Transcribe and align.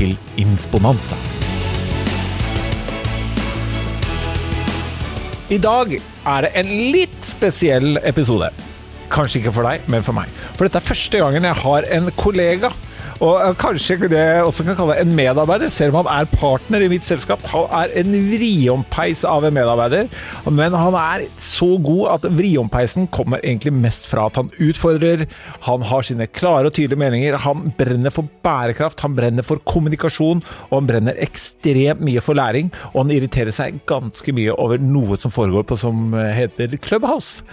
til 0.00 0.16
Insponanza. 0.40 1.18
I 5.50 5.58
dag 5.60 5.96
er 5.98 6.44
det 6.46 6.50
en 6.56 6.70
litt 6.94 7.18
spesiell 7.26 7.98
episode. 8.06 8.48
Kanskje 9.10 9.42
ikke 9.42 9.52
for 9.56 9.66
deg, 9.66 9.84
men 9.90 10.04
for 10.06 10.16
meg. 10.16 10.30
For 10.54 10.64
dette 10.64 10.78
er 10.80 10.86
første 10.86 11.20
gangen 11.20 11.48
jeg 11.48 11.58
har 11.64 11.88
en 11.98 12.08
kollega 12.16 12.70
og 13.20 13.36
eh, 13.36 13.54
kanskje 13.60 13.98
det 14.08 14.20
jeg 14.20 14.44
også 14.46 14.64
kan 14.64 14.76
kalle 14.78 14.96
en 15.00 15.12
medarbeider, 15.16 15.68
selv 15.72 15.92
om 15.94 16.00
han 16.02 16.22
er 16.22 16.30
partner 16.32 16.84
i 16.84 16.88
mitt 16.92 17.04
selskap. 17.04 17.42
Han 17.52 17.68
er 17.76 17.92
en 18.00 18.14
vriompeis 18.30 19.24
av 19.28 19.44
en 19.44 19.56
medarbeider, 19.56 20.08
men 20.48 20.76
han 20.76 20.96
er 20.96 21.26
så 21.40 21.68
god 21.84 22.14
at 22.14 22.28
vriompeisen 22.38 23.10
kommer 23.12 23.42
egentlig 23.44 23.74
mest 23.76 24.08
fra 24.10 24.26
at 24.30 24.40
han 24.40 24.52
utfordrer, 24.56 25.26
han 25.66 25.84
har 25.90 26.06
sine 26.06 26.28
klare 26.30 26.70
og 26.70 26.76
tydelige 26.76 27.00
meninger, 27.00 27.36
han 27.44 27.68
brenner 27.76 28.14
for 28.14 28.30
bærekraft, 28.44 29.04
han 29.04 29.18
brenner 29.18 29.46
for 29.46 29.60
kommunikasjon, 29.68 30.40
og 30.70 30.78
han 30.78 30.88
brenner 30.88 31.20
ekstremt 31.20 32.00
mye 32.04 32.24
for 32.24 32.38
læring, 32.38 32.72
og 32.94 33.02
han 33.04 33.14
irriterer 33.18 33.52
seg 33.54 33.82
ganske 33.90 34.34
mye 34.36 34.56
over 34.56 34.80
noe 34.80 35.18
som 35.20 35.34
foregår 35.34 35.68
på 35.68 35.78
som 35.80 36.16
heter 36.16 36.78
Clubhouse. 36.80 37.44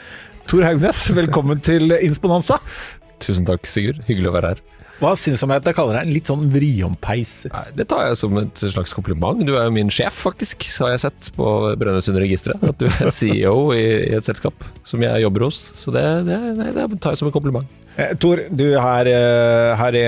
Tor 0.48 0.64
Haugnes, 0.64 1.04
velkommen 1.12 1.59
til 1.59 1.92
Insponanza. 2.00 2.62
Tusen 3.20 3.48
takk, 3.50 3.68
Sigurd. 3.68 4.00
Hyggelig 4.08 4.31
å 4.31 4.38
være 4.38 4.56
her. 4.56 4.77
Hva 4.98 5.12
syns 5.20 5.44
du 5.44 5.45
om 5.45 5.53
at 5.53 5.67
jeg 5.67 5.78
kaller 5.78 6.00
deg 6.00 6.08
en 6.08 6.14
litt 6.16 6.30
sånn 6.30 6.48
vriompeis? 6.50 7.31
Det 7.78 7.86
tar 7.90 8.08
jeg 8.08 8.17
som 8.17 8.38
et 8.42 8.62
slags 8.73 8.95
kompliment. 8.98 9.44
Du 9.45 9.53
er 9.53 9.67
jo 9.67 9.73
min 9.76 9.92
sjef, 9.94 10.16
faktisk, 10.26 10.66
har 10.81 10.95
jeg 10.95 11.03
sett 11.06 11.30
på 11.38 11.50
Brønnøysundregisteret. 11.78 12.66
At 12.66 12.81
du 12.81 12.88
er 12.90 13.12
CEO 13.18 13.75
i, 13.78 13.84
et 14.18 14.25
selskap 14.25 14.66
som 14.88 15.03
jeg 15.06 15.22
jobber 15.22 15.45
hos. 15.45 15.68
Så 15.78 15.94
det, 15.94 16.06
det, 16.25 16.40
det 16.58 16.88
tar 16.98 17.14
jeg 17.14 17.22
som 17.22 17.30
en 17.30 17.36
kompliment. 17.36 17.70
Eh, 17.98 18.14
Tor, 18.22 18.44
du 18.53 18.66
her, 18.78 19.09
her 19.80 19.98
i 19.98 20.06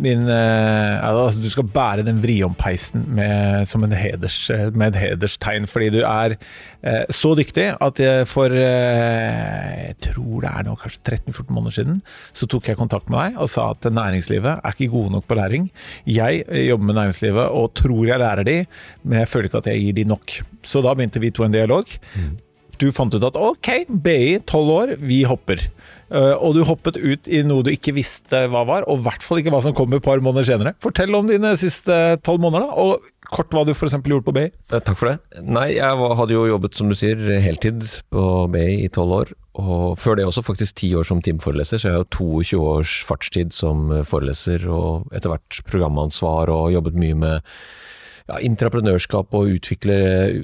min 0.00 0.24
altså, 0.26 1.42
Du 1.42 1.50
skal 1.52 1.68
bære 1.70 2.06
den 2.06 2.18
vriompeisen 2.22 3.04
med, 3.14 3.68
som 3.70 3.84
en 3.84 3.94
heders, 3.94 4.40
med 4.74 4.94
et 4.94 5.00
hederstegn, 5.04 5.68
fordi 5.70 5.90
du 5.94 6.00
er 6.02 6.34
eh, 6.82 7.04
så 7.14 7.34
dyktig 7.38 7.68
at 7.76 8.02
for 8.30 8.50
eh, 8.56 9.86
Jeg 9.90 9.96
tror 10.08 10.42
det 10.42 10.50
er 10.50 10.66
nå 10.66 10.76
kanskje 10.80 11.16
13-14 11.20 11.54
måneder 11.54 11.78
siden, 11.78 12.02
så 12.32 12.48
tok 12.50 12.72
jeg 12.72 12.80
kontakt 12.80 13.10
med 13.12 13.20
deg 13.20 13.40
og 13.44 13.52
sa 13.52 13.70
at 13.74 13.86
næringslivet 13.86 14.58
er 14.58 14.74
ikke 14.74 14.90
gode 14.90 15.14
nok 15.14 15.28
på 15.28 15.38
læring. 15.38 15.70
Jeg 16.08 16.44
jobber 16.48 16.90
med 16.90 16.98
næringslivet 16.98 17.46
og 17.54 17.74
tror 17.78 18.06
jeg 18.08 18.22
lærer 18.22 18.46
de, 18.46 18.60
men 19.04 19.22
jeg 19.22 19.30
føler 19.30 19.50
ikke 19.50 19.62
at 19.62 19.70
jeg 19.70 19.82
gir 19.84 19.98
de 20.00 20.10
nok. 20.10 20.40
Så 20.66 20.82
da 20.82 20.94
begynte 20.94 21.22
vi 21.22 21.30
to 21.30 21.46
en 21.46 21.54
dialog. 21.54 21.86
Mm. 22.16 22.38
Du 22.80 22.88
fant 22.96 23.12
ut 23.12 23.26
at 23.26 23.36
ok, 23.36 23.68
BI, 23.92 24.38
tolv 24.48 24.72
år, 24.72 24.94
vi 25.04 25.20
hopper. 25.28 25.66
Uh, 26.10 26.34
og 26.42 26.56
du 26.56 26.64
hoppet 26.66 26.98
ut 26.98 27.28
i 27.30 27.44
noe 27.46 27.62
du 27.62 27.70
ikke 27.70 27.94
visste 27.94 28.42
hva 28.50 28.64
var, 28.66 28.86
og 28.90 28.98
i 28.98 29.04
hvert 29.06 29.22
fall 29.22 29.40
ikke 29.40 29.52
hva 29.54 29.62
som 29.62 29.76
kommer 29.76 30.00
et 30.00 30.06
par 30.06 30.22
måneder 30.24 30.48
senere. 30.48 30.74
Fortell 30.82 31.14
om 31.14 31.30
dine 31.30 31.54
siste 31.60 31.96
tolv 32.26 32.42
måneder, 32.42 32.66
da, 32.66 32.82
og 32.82 33.30
kort 33.30 33.52
hva 33.54 33.62
du 33.66 33.70
f.eks. 33.76 33.94
gjorde 33.94 34.26
på 34.26 34.34
BI. 34.34 34.48
Takk 34.72 34.96
for 34.98 35.12
det. 35.12 35.42
Nei, 35.46 35.68
jeg 35.76 36.10
hadde 36.18 36.34
jo 36.34 36.48
jobbet, 36.50 36.74
som 36.78 36.90
du 36.90 36.98
sier, 36.98 37.20
heltid 37.44 37.86
på 38.10 38.24
BI 38.50 38.82
i 38.86 38.90
tolv 38.92 39.20
år. 39.20 39.34
Og 39.60 39.98
før 40.00 40.18
det 40.18 40.26
også 40.26 40.44
faktisk 40.46 40.78
ti 40.80 40.92
år 40.98 41.06
som 41.06 41.22
teamforeleser, 41.22 41.78
så 41.78 41.88
jeg 41.88 41.96
har 41.98 42.04
jo 42.04 42.42
22 42.42 42.60
års 42.72 42.96
fartstid 43.06 43.54
som 43.54 43.90
foreleser, 44.08 44.66
og 44.70 45.10
etter 45.14 45.30
hvert 45.30 45.62
programansvar, 45.68 46.50
og 46.50 46.72
jobbet 46.74 46.98
mye 46.98 47.18
med 47.18 47.54
ja, 48.30 48.38
intraprenørskap 48.46 49.34
og 49.34 49.56
utvikle 49.56 49.96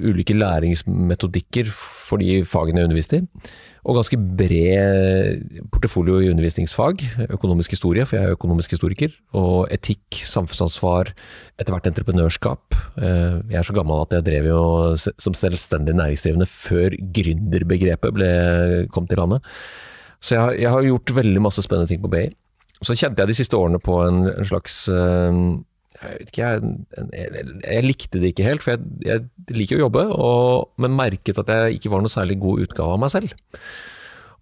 ulike 0.03 0.35
læringsmetodikker 0.35 1.69
for 1.71 2.19
de 2.21 2.41
fagene 2.47 2.81
jeg 2.81 2.89
underviste 2.89 3.21
i. 3.21 3.51
Og 3.87 3.95
ganske 3.95 4.17
bred 4.19 5.61
portefolio 5.71 6.17
i 6.19 6.27
undervisningsfag. 6.33 7.05
Økonomisk 7.31 7.71
historie, 7.71 8.03
for 8.05 8.17
jeg 8.17 8.27
er 8.27 8.35
økonomisk 8.35 8.73
historiker. 8.75 9.13
Og 9.39 9.69
etikk, 9.71 10.19
samfunnsansvar, 10.27 11.13
etter 11.55 11.71
hvert 11.71 11.87
entreprenørskap. 11.87 12.75
Eh, 12.99 13.37
jeg 13.53 13.61
er 13.61 13.69
så 13.69 13.77
gammel 13.77 14.03
at 14.03 14.17
jeg 14.17 14.27
drev 14.27 14.49
jo 14.49 14.63
som 14.99 15.37
selvstendig 15.37 15.95
næringsdrivende 15.95 16.49
før 16.51 16.97
gründerbegrepet 17.15 18.17
ble, 18.17 18.33
kom 18.91 19.07
til 19.07 19.23
landet. 19.23 19.55
Så 20.19 20.35
jeg 20.35 20.43
har, 20.43 20.59
jeg 20.59 20.73
har, 20.73 20.89
gjort 20.89 21.15
veldig 21.21 21.45
masse 21.47 21.63
spennende 21.63 21.93
ting 21.93 22.03
på 22.03 22.11
BI. 22.11 22.27
Så 22.83 22.97
kjente 22.97 23.23
jeg 23.23 23.31
de 23.31 23.39
siste 23.39 23.57
årene 23.57 23.79
på 23.79 24.01
en, 24.03 24.25
en 24.33 24.51
slags 24.51 24.83
eh, 24.91 25.41
jeg 25.97 26.19
vet 26.19 26.31
ikke, 26.31 26.47
jeg, 26.47 26.71
jeg, 27.17 27.43
jeg, 27.63 27.85
likte 27.85 28.21
det 28.21 28.31
ikke 28.31 28.45
helt, 28.45 28.63
for 28.63 28.75
jeg, 28.75 28.89
jeg 29.07 29.57
liker 29.57 29.79
å 29.79 29.85
jobbe, 29.87 30.03
og, 30.13 30.67
men 30.83 30.97
merket 30.97 31.41
at 31.41 31.49
jeg 31.49 31.79
ikke 31.79 31.91
var 31.93 32.03
noe 32.03 32.13
særlig 32.13 32.37
god 32.41 32.67
utgave 32.67 32.97
av 32.97 33.01
meg 33.01 33.13
selv. 33.15 33.33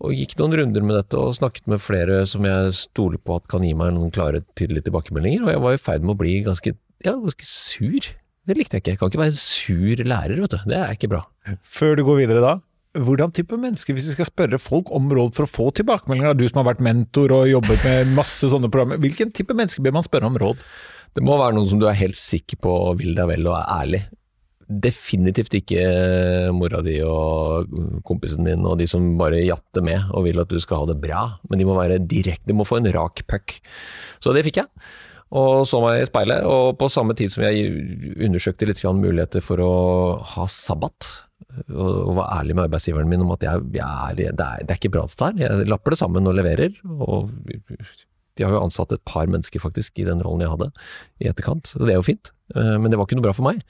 Og 0.04 0.12
gikk 0.12 0.36
noen 0.42 0.58
runder 0.60 0.84
med 0.84 0.98
dette 1.00 1.16
og 1.16 1.38
snakket 1.38 1.70
med 1.72 1.80
flere 1.80 2.26
som 2.28 2.44
jeg 2.44 2.76
stoler 2.76 3.22
på 3.22 3.38
at 3.40 3.48
kan 3.52 3.64
gi 3.64 3.72
meg 3.78 3.94
noen 3.96 4.12
klare, 4.14 4.44
tydelige 4.60 4.90
tilbakemeldinger, 4.90 5.46
og 5.46 5.54
jeg 5.54 5.64
var 5.64 5.78
i 5.78 5.82
ferd 5.88 6.06
med 6.06 6.18
å 6.18 6.20
bli 6.20 6.38
ganske, 6.46 6.76
ja, 7.08 7.16
ganske 7.16 7.48
sur. 7.48 8.12
Det 8.46 8.58
likte 8.60 8.78
jeg 8.78 8.84
ikke. 8.84 8.94
Jeg 8.94 9.02
kan 9.02 9.14
ikke 9.14 9.24
være 9.24 9.34
en 9.34 9.42
sur 9.42 10.04
lærer, 10.12 10.42
vet 10.44 10.54
du. 10.54 10.60
Det 10.70 10.78
er 10.78 10.98
ikke 10.98 11.14
bra. 11.16 11.24
Før 11.64 11.96
du 11.98 12.04
går 12.06 12.26
videre 12.26 12.44
da, 12.44 12.58
hvordan 12.96 13.32
type 13.36 13.58
mennesker, 13.60 13.96
hvis 13.96 14.10
vi 14.12 14.16
skal 14.16 14.28
spørre 14.28 14.60
folk 14.62 14.92
om 14.96 15.08
råd 15.12 15.34
for 15.36 15.48
å 15.48 15.52
få 15.52 15.70
tilbakemeldinger, 15.80 16.36
du 16.38 16.46
som 16.48 16.62
har 16.62 16.70
vært 16.70 16.84
mentor 16.86 17.34
og 17.36 17.50
jobbet 17.50 17.88
med 17.88 18.14
masse 18.20 18.52
sånne 18.52 18.70
programmer, 18.72 19.00
hvilken 19.04 19.34
type 19.36 19.56
mennesker 19.56 19.84
bør 19.84 19.98
man 19.98 20.06
spørre 20.06 20.30
om 20.30 20.40
råd? 20.44 20.62
Det 21.16 21.24
må 21.24 21.38
være 21.40 21.56
noen 21.56 21.70
som 21.72 21.80
du 21.80 21.88
er 21.88 21.98
helt 21.98 22.20
sikker 22.20 22.60
på 22.60 22.76
vil 23.00 23.16
deg 23.16 23.30
vel 23.30 23.48
og 23.48 23.56
er 23.56 23.72
ærlig. 23.78 24.02
Definitivt 24.66 25.54
ikke 25.60 25.82
mora 26.58 26.82
di 26.84 26.98
og 27.06 27.70
kompisen 28.08 28.48
din 28.48 28.66
og 28.66 28.80
de 28.82 28.88
som 28.90 29.14
bare 29.20 29.44
jatter 29.46 29.86
med 29.86 30.10
og 30.12 30.26
vil 30.26 30.42
at 30.42 30.52
du 30.52 30.58
skal 30.60 30.82
ha 30.82 30.90
det 30.90 30.98
bra, 31.04 31.26
men 31.50 31.62
de 31.62 31.68
må 31.68 31.78
være 31.78 32.02
direkte, 32.02 32.50
de 32.50 32.58
må 32.58 32.66
få 32.68 32.82
en 32.82 32.90
rak 32.96 33.24
puck. 33.30 33.60
Så 34.20 34.34
det 34.36 34.44
fikk 34.48 34.64
jeg. 34.64 34.88
Og 35.36 35.66
så 35.68 35.80
meg 35.82 36.02
i 36.02 36.08
speilet, 36.08 36.46
og 36.48 36.76
på 36.80 36.90
samme 36.92 37.16
tid 37.18 37.32
som 37.34 37.44
jeg 37.46 37.72
undersøkte 38.28 38.68
litt 38.70 38.84
muligheter 38.86 39.44
for 39.44 39.62
å 39.64 39.72
ha 40.36 40.46
sabbat, 40.52 41.08
og 41.72 42.12
var 42.20 42.42
ærlig 42.42 42.56
med 42.56 42.68
arbeidsgiveren 42.68 43.10
min 43.10 43.24
om 43.26 43.34
at 43.36 43.44
jeg, 43.44 43.64
jeg, 43.76 44.18
det, 44.20 44.28
er, 44.32 44.36
det, 44.38 44.70
er, 44.70 44.78
ikke 44.78 44.94
bra 44.94 45.06
dette 45.10 45.32
her, 45.32 45.40
jeg 45.46 45.72
lapper 45.72 45.96
det 45.96 46.02
sammen 46.02 46.30
og 46.30 46.38
leverer. 46.38 46.78
og 47.00 47.32
de 48.36 48.46
har 48.46 48.56
jo 48.56 48.64
ansatt 48.66 48.92
et 48.96 49.04
par 49.08 49.30
mennesker 49.32 49.64
faktisk 49.64 50.02
i 50.02 50.08
den 50.08 50.24
rollen 50.26 50.44
jeg 50.44 50.54
hadde 50.54 50.72
i 51.24 51.30
etterkant, 51.32 51.72
så 51.72 51.82
det 51.84 51.94
er 51.94 52.00
jo 52.00 52.10
fint. 52.10 52.32
Eh, 52.56 52.76
men 52.80 52.92
det 52.92 53.00
var 53.00 53.08
ikke 53.08 53.20
noe 53.20 53.28
bra 53.28 53.36
for 53.36 53.48
meg. 53.48 53.64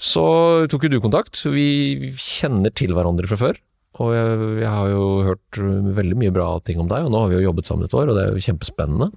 Så 0.00 0.24
tok 0.70 0.86
jo 0.86 0.96
du 0.96 0.98
kontakt. 1.02 1.38
Vi 1.46 2.14
kjenner 2.18 2.72
til 2.74 2.94
hverandre 2.96 3.28
fra 3.30 3.38
før. 3.38 3.60
Og 4.02 4.10
jeg, 4.10 4.38
jeg, 4.58 4.70
har 4.70 4.88
jo 4.90 5.04
hørt 5.22 5.60
veldig 6.00 6.16
mye 6.18 6.34
bra 6.34 6.48
ting 6.66 6.80
om 6.82 6.88
deg, 6.90 7.06
og 7.06 7.12
nå 7.14 7.20
har 7.22 7.30
vi 7.30 7.38
jo 7.38 7.44
jobbet 7.46 7.68
sammen 7.68 7.86
et 7.86 7.94
år, 7.94 8.10
og 8.10 8.18
det 8.18 8.24
er 8.24 8.34
jo 8.34 8.42
kjempespennende. 8.48 9.12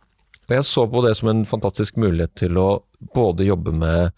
Og 0.48 0.54
jeg 0.54 0.68
så 0.70 0.84
på 0.88 1.02
det 1.04 1.16
som 1.18 1.32
en 1.32 1.42
fantastisk 1.50 1.98
mulighet 2.00 2.36
til 2.38 2.60
å 2.62 2.68
både 3.18 3.48
jobbe 3.48 3.74
med 3.76 4.14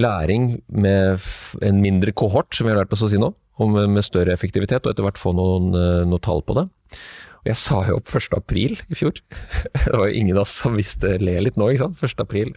læring 0.00 0.48
med 0.72 1.20
en 1.64 1.82
mindre 1.84 2.12
kohort, 2.16 2.56
som 2.56 2.66
vi 2.66 2.72
har 2.72 2.80
lært 2.80 2.96
oss 2.96 3.04
å 3.04 3.10
si 3.12 3.20
nå, 3.20 3.30
og 3.60 3.70
med, 3.72 3.92
med 3.92 4.04
større 4.04 4.32
effektivitet, 4.32 4.84
og 4.84 4.92
etter 4.94 5.04
hvert 5.04 5.20
få 5.20 5.34
noen, 5.36 5.70
noen 6.08 6.24
tall 6.24 6.42
på 6.44 6.56
det. 6.56 6.66
Jeg 7.46 7.58
sa 7.60 7.82
jo 7.88 7.98
opp 8.00 8.10
1. 8.10 8.30
april 8.36 8.78
i 8.90 8.98
fjor. 8.98 9.20
Det 9.84 9.92
var 9.92 10.08
jo 10.10 10.22
ingen 10.22 10.38
av 10.38 10.46
oss 10.46 10.56
som 10.62 10.78
visste 10.78 11.16
le 11.22 11.38
litt 11.46 11.60
nå, 11.60 11.70
ikke 11.72 11.86
sant. 11.86 12.02
1. 12.02 12.24
april. 12.24 12.52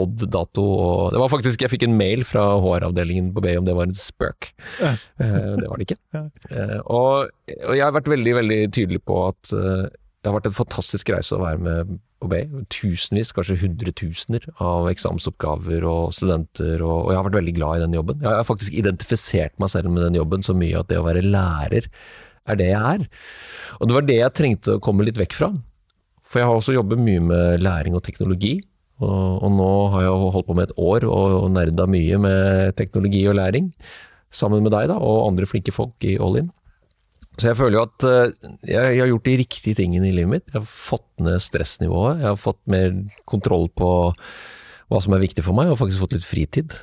Odd-dato 0.00 0.62
og 0.64 1.12
Det 1.14 1.20
var 1.22 1.30
faktisk 1.30 1.62
Jeg 1.62 1.70
fikk 1.70 1.84
en 1.86 1.98
mail 1.98 2.24
fra 2.26 2.42
HR-avdelingen 2.62 3.30
på 3.34 3.44
BI 3.44 3.56
om 3.60 3.66
det 3.68 3.76
var 3.78 3.88
en 3.88 3.98
spøk. 3.98 4.50
Ja. 4.80 4.94
Eh, 5.22 5.52
det 5.60 5.68
var 5.68 5.78
det 5.78 5.88
ikke. 5.88 6.00
Ja. 6.14 6.24
Eh, 6.50 6.80
og, 6.84 7.30
og, 7.58 7.74
jeg 7.74 7.84
har 7.84 7.94
vært 7.94 8.10
veldig, 8.10 8.34
veldig 8.40 8.58
tydelig 8.74 9.00
på 9.06 9.20
at 9.28 9.54
eh, 9.54 9.86
det 9.88 10.30
har 10.30 10.36
vært 10.38 10.48
en 10.48 10.56
fantastisk 10.56 11.10
reise 11.12 11.36
å 11.36 11.42
være 11.42 11.62
med 11.62 11.94
på 12.22 12.30
BI. 12.30 12.42
Tusenvis, 12.72 13.32
kanskje 13.36 13.58
hundretusener 13.60 14.46
av 14.62 14.88
eksamensoppgaver 14.90 15.84
og 15.88 16.14
studenter, 16.16 16.80
og, 16.80 17.06
og 17.06 17.10
jeg 17.12 17.18
har 17.20 17.26
vært 17.28 17.40
veldig 17.40 17.56
glad 17.58 17.76
i 17.76 17.84
den 17.84 17.96
jobben. 17.98 18.22
Jeg 18.24 18.30
har 18.32 18.48
faktisk 18.48 18.78
identifisert 18.78 19.58
meg 19.62 19.72
selv 19.74 19.92
med 19.92 20.06
den 20.06 20.18
jobben 20.20 20.46
så 20.46 20.56
mye 20.56 20.80
at 20.80 20.90
det 20.90 21.00
å 21.00 21.06
være 21.06 21.26
lærer 21.26 21.90
er 22.50 22.60
det 22.60 22.70
jeg 22.70 22.82
er. 22.98 23.06
Og 23.80 23.88
det 23.88 23.96
var 23.96 24.06
det 24.08 24.18
jeg 24.20 24.36
trengte 24.36 24.76
å 24.76 24.82
komme 24.84 25.06
litt 25.06 25.18
vekk 25.20 25.36
fra. 25.36 25.50
For 26.24 26.40
jeg 26.40 26.48
har 26.50 26.58
også 26.58 26.76
jobbet 26.76 27.02
mye 27.02 27.22
med 27.22 27.64
læring 27.64 27.96
og 27.96 28.04
teknologi. 28.06 28.56
Og, 29.02 29.44
og 29.44 29.54
nå 29.56 29.70
har 29.94 30.06
jeg 30.06 30.32
holdt 30.34 30.48
på 30.48 30.56
med 30.56 30.68
et 30.68 30.76
år 30.80 31.06
og, 31.08 31.38
og 31.44 31.48
nerda 31.54 31.86
mye 31.90 32.18
med 32.22 32.76
teknologi 32.78 33.24
og 33.30 33.38
læring. 33.38 33.72
Sammen 34.34 34.64
med 34.64 34.74
deg 34.74 34.88
da, 34.90 34.98
og 34.98 35.28
andre 35.28 35.46
flinke 35.46 35.74
folk 35.74 36.06
i 36.06 36.16
All 36.22 36.40
In. 36.40 36.50
Så 37.34 37.48
jeg 37.50 37.58
føler 37.58 37.78
jo 37.78 37.84
at 37.88 38.06
uh, 38.06 38.50
jeg, 38.70 38.98
har 39.00 39.08
gjort 39.10 39.26
de 39.26 39.36
riktige 39.40 39.78
tingene 39.78 40.10
i 40.10 40.14
livet 40.14 40.30
mitt. 40.36 40.50
Jeg 40.52 40.60
har 40.60 40.70
fått 40.70 41.06
ned 41.22 41.42
stressnivået. 41.42 42.22
Jeg 42.22 42.30
har 42.30 42.38
fått 42.38 42.60
mer 42.70 42.94
kontroll 43.30 43.66
på 43.74 43.90
hva 44.92 45.00
som 45.02 45.16
er 45.16 45.22
viktig 45.24 45.42
for 45.42 45.56
meg, 45.58 45.72
og 45.72 45.80
faktisk 45.80 46.04
fått 46.04 46.14
litt 46.14 46.26
fritid. 46.26 46.76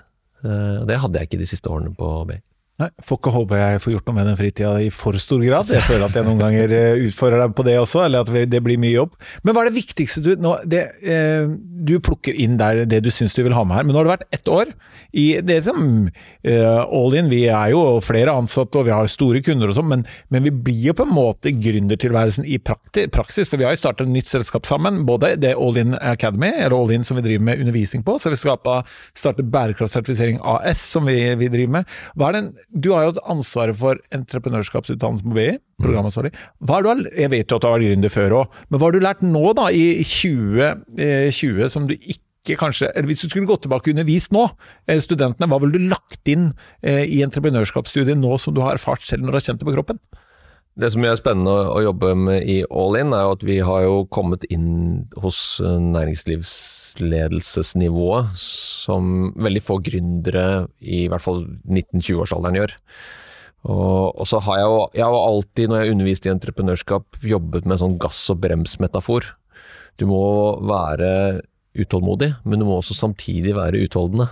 Uh, 0.44 0.84
det 0.90 1.00
hadde 1.00 1.22
jeg 1.22 1.30
ikke 1.30 1.44
de 1.44 1.52
siste 1.54 1.72
årene 1.72 1.94
på 1.96 2.12
BI. 2.28 2.42
Nei, 2.80 2.88
Får 3.06 3.20
ikke 3.20 3.34
håpe 3.36 3.58
jeg 3.60 3.82
får 3.84 3.94
gjort 3.94 4.08
noe 4.10 4.16
med 4.18 4.28
den 4.30 4.38
fritida 4.40 4.72
i 4.82 4.88
for 4.94 5.18
stor 5.22 5.42
grad. 5.44 5.70
Jeg 5.70 5.84
føler 5.86 6.08
at 6.08 6.16
jeg 6.18 6.26
noen 6.26 6.40
ganger 6.42 6.72
eh, 6.74 7.04
utfordrer 7.06 7.44
deg 7.44 7.54
på 7.58 7.66
det 7.68 7.76
også, 7.78 8.06
eller 8.08 8.24
at 8.24 8.50
det 8.50 8.62
blir 8.64 8.80
mye 8.82 8.96
jobb. 8.96 9.18
Men 9.44 9.54
hva 9.54 9.64
er 9.64 9.70
det 9.70 9.78
viktigste 9.78 10.24
du 10.26 10.32
nå, 10.42 10.56
det, 10.70 10.88
eh, 11.06 11.46
Du 11.52 11.98
plukker 12.02 12.38
inn 12.38 12.58
der 12.58 12.84
det 12.90 13.04
du 13.06 13.12
syns 13.14 13.36
du 13.38 13.44
vil 13.46 13.56
ha 13.58 13.64
med 13.68 13.78
her, 13.78 13.86
men 13.86 13.94
nå 13.94 14.02
har 14.02 14.10
det 14.10 14.16
vært 14.16 14.40
ett 14.40 14.50
år 14.50 14.72
i 15.18 15.26
det 15.46 15.60
som 15.68 16.08
eh, 16.08 16.82
All 16.82 17.18
In. 17.18 17.30
Vi 17.32 17.44
er 17.52 17.74
jo 17.76 17.84
flere 18.04 18.34
ansatte 18.34 18.80
og 18.80 18.88
vi 18.88 18.96
har 18.96 19.12
store 19.12 19.44
kunder 19.46 19.70
og 19.70 19.78
sånn, 19.78 19.90
men, 19.92 20.06
men, 20.34 20.46
vi 20.48 20.54
blir 20.54 20.90
jo 20.90 20.98
på 20.98 21.06
en 21.06 21.14
måte 21.14 21.54
gründertilværelsen 21.54 22.48
i 22.50 22.58
praksis. 22.64 23.52
For 23.52 23.62
vi 23.62 23.68
har 23.68 23.76
jo 23.76 23.84
startet 23.84 24.08
et 24.08 24.16
nytt 24.16 24.32
selskap 24.32 24.66
sammen. 24.70 25.04
Både 25.06 25.36
det 25.42 25.54
All 25.54 25.78
In 25.82 25.94
Academy, 26.00 26.54
eller 26.56 26.78
All 26.80 26.96
In 26.96 27.06
som 27.06 27.20
vi 27.20 27.26
driver 27.28 27.46
med 27.52 27.62
undervisning 27.62 28.06
på, 28.08 28.18
så 28.18 28.34
vi 28.34 28.40
startet 28.42 28.90
starte 29.18 29.46
bærekraftsertifisering 29.46 30.42
AS 30.48 30.82
som 30.96 31.06
vi, 31.06 31.20
vi 31.38 31.52
driver 31.52 31.78
med. 31.80 31.98
Hva 32.18 32.32
er 32.32 32.40
den 32.40 32.52
du 32.70 32.92
har 32.94 33.06
jo 33.06 33.12
hatt 33.14 33.22
ansvaret 33.34 33.78
for 33.78 34.00
entreprenørskapsutdannelse 34.16 35.28
på 35.28 35.36
BI, 35.36 35.48
programansvarlig. 35.82 36.34
Hva 36.62 36.80
har 36.80 36.88
du, 36.88 37.08
jeg 37.18 37.32
vet 37.34 37.46
jo 37.52 37.58
at 37.58 37.64
du 37.64 37.70
har 37.70 37.78
vært 37.78 37.90
gründer 37.90 38.14
før 38.14 38.36
òg, 38.42 38.60
men 38.70 38.80
hva 38.80 38.90
har 38.90 38.98
du 38.98 39.06
lært 39.06 39.24
nå 39.26 39.46
da, 39.58 39.70
i 39.72 39.86
2020 40.06 41.64
eh, 41.66 41.72
som 41.74 41.88
du 41.90 41.96
ikke 41.98 42.58
kanskje, 42.58 42.88
eller 42.96 43.06
Hvis 43.06 43.22
du 43.22 43.30
skulle 43.30 43.46
gått 43.46 43.68
tilbake 43.68 43.92
og 43.92 43.94
undervist 43.94 44.32
nå, 44.34 44.48
eh, 44.90 44.98
studentene, 45.04 45.46
hva 45.46 45.60
ville 45.62 45.78
du 45.78 45.92
lagt 45.92 46.26
inn 46.32 46.52
eh, 46.82 47.06
i 47.06 47.22
entreprenørskapsstudiet 47.22 48.18
nå 48.18 48.38
som 48.42 48.56
du 48.56 48.64
har 48.66 48.80
erfart 48.80 49.06
selv 49.06 49.22
når 49.22 49.36
du 49.36 49.38
har 49.38 49.46
kjent 49.46 49.62
det 49.62 49.70
på 49.70 49.76
kroppen? 49.76 50.02
Det 50.80 50.88
som 50.94 51.04
er 51.04 51.18
spennende 51.20 51.52
å 51.52 51.82
jobbe 51.84 52.14
med 52.16 52.46
i 52.48 52.64
All 52.72 52.96
In, 52.96 53.12
er 53.12 53.26
jo 53.26 53.34
at 53.36 53.42
vi 53.44 53.60
har 53.60 53.82
jo 53.84 54.08
kommet 54.08 54.48
inn 54.48 55.04
hos 55.20 55.60
næringslivsledelsesnivået 55.60 58.32
som 58.40 59.36
veldig 59.36 59.62
få 59.66 59.84
gründere, 59.84 60.72
i 60.80 61.12
hvert 61.12 61.22
fall 61.26 61.44
19-20-årsalderen, 61.68 62.56
gjør. 62.62 62.72
Og, 63.68 64.16
og, 64.16 64.24
så 64.26 64.40
har 64.48 64.58
jeg 64.58 64.66
jo 64.72 64.90
jeg 64.96 65.06
har 65.06 65.28
alltid, 65.28 65.68
når 65.68 65.76
jeg 65.76 65.84
har 65.84 65.92
undervist 65.98 66.26
i 66.26 66.34
entreprenørskap, 66.34 67.06
jobbet 67.36 67.64
med 67.68 67.80
sånn 67.84 68.00
gass- 68.02 68.32
og 68.34 68.38
brems-metafor. 68.42 69.22
Du 70.00 70.06
må 70.10 70.24
være 70.66 71.42
utålmodig, 71.78 72.34
men 72.48 72.60
du 72.60 72.66
må 72.68 72.76
også 72.80 72.94
samtidig 72.98 73.56
være 73.60 73.84
utholdende. 73.86 74.28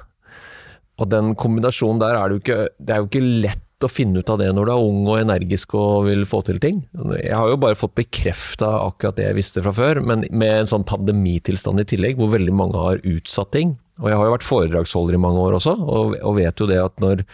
Og 0.99 1.05
den 1.11 1.35
kombinasjonen 1.39 1.99
der 2.01 2.13
er 2.15 2.23
det 2.27 2.33
jo 2.35 2.41
ikke, 2.43 2.61
det 2.79 2.91
er 2.95 2.99
jo 3.03 3.07
ikke 3.11 3.31
lett 3.45 3.65
å 3.85 3.91
finne 3.91 4.21
ut 4.21 4.29
av 4.31 4.39
det 4.41 4.49
når 4.55 4.67
du 4.67 4.71
er 4.73 4.87
ung 4.89 5.03
og 5.07 5.19
energisk 5.21 5.75
og 5.79 6.07
vil 6.09 6.25
få 6.29 6.41
til 6.47 6.59
ting. 6.63 6.81
Jeg 7.19 7.35
har 7.35 7.51
jo 7.51 7.59
bare 7.61 7.77
fått 7.79 7.95
bekrefta 7.99 8.71
akkurat 8.85 9.19
det 9.19 9.27
jeg 9.29 9.37
visste 9.39 9.63
fra 9.65 9.73
før, 9.75 10.01
men 10.05 10.25
med 10.29 10.63
en 10.63 10.71
sånn 10.73 10.87
pandemitilstand 10.89 11.83
i 11.83 11.87
tillegg, 11.87 12.19
hvor 12.19 12.33
veldig 12.33 12.55
mange 12.55 12.81
har 12.81 13.03
utsatt 13.07 13.53
ting. 13.55 13.77
Og 13.99 14.11
jeg 14.11 14.19
har 14.19 14.27
jo 14.27 14.35
vært 14.35 14.47
foredragsholder 14.47 15.17
i 15.17 15.21
mange 15.21 15.43
år 15.43 15.57
også, 15.59 15.75
og, 15.79 16.15
og 16.23 16.37
vet 16.39 16.61
jo 16.61 16.67
det 16.69 16.79
at 16.81 16.95
når 17.03 17.25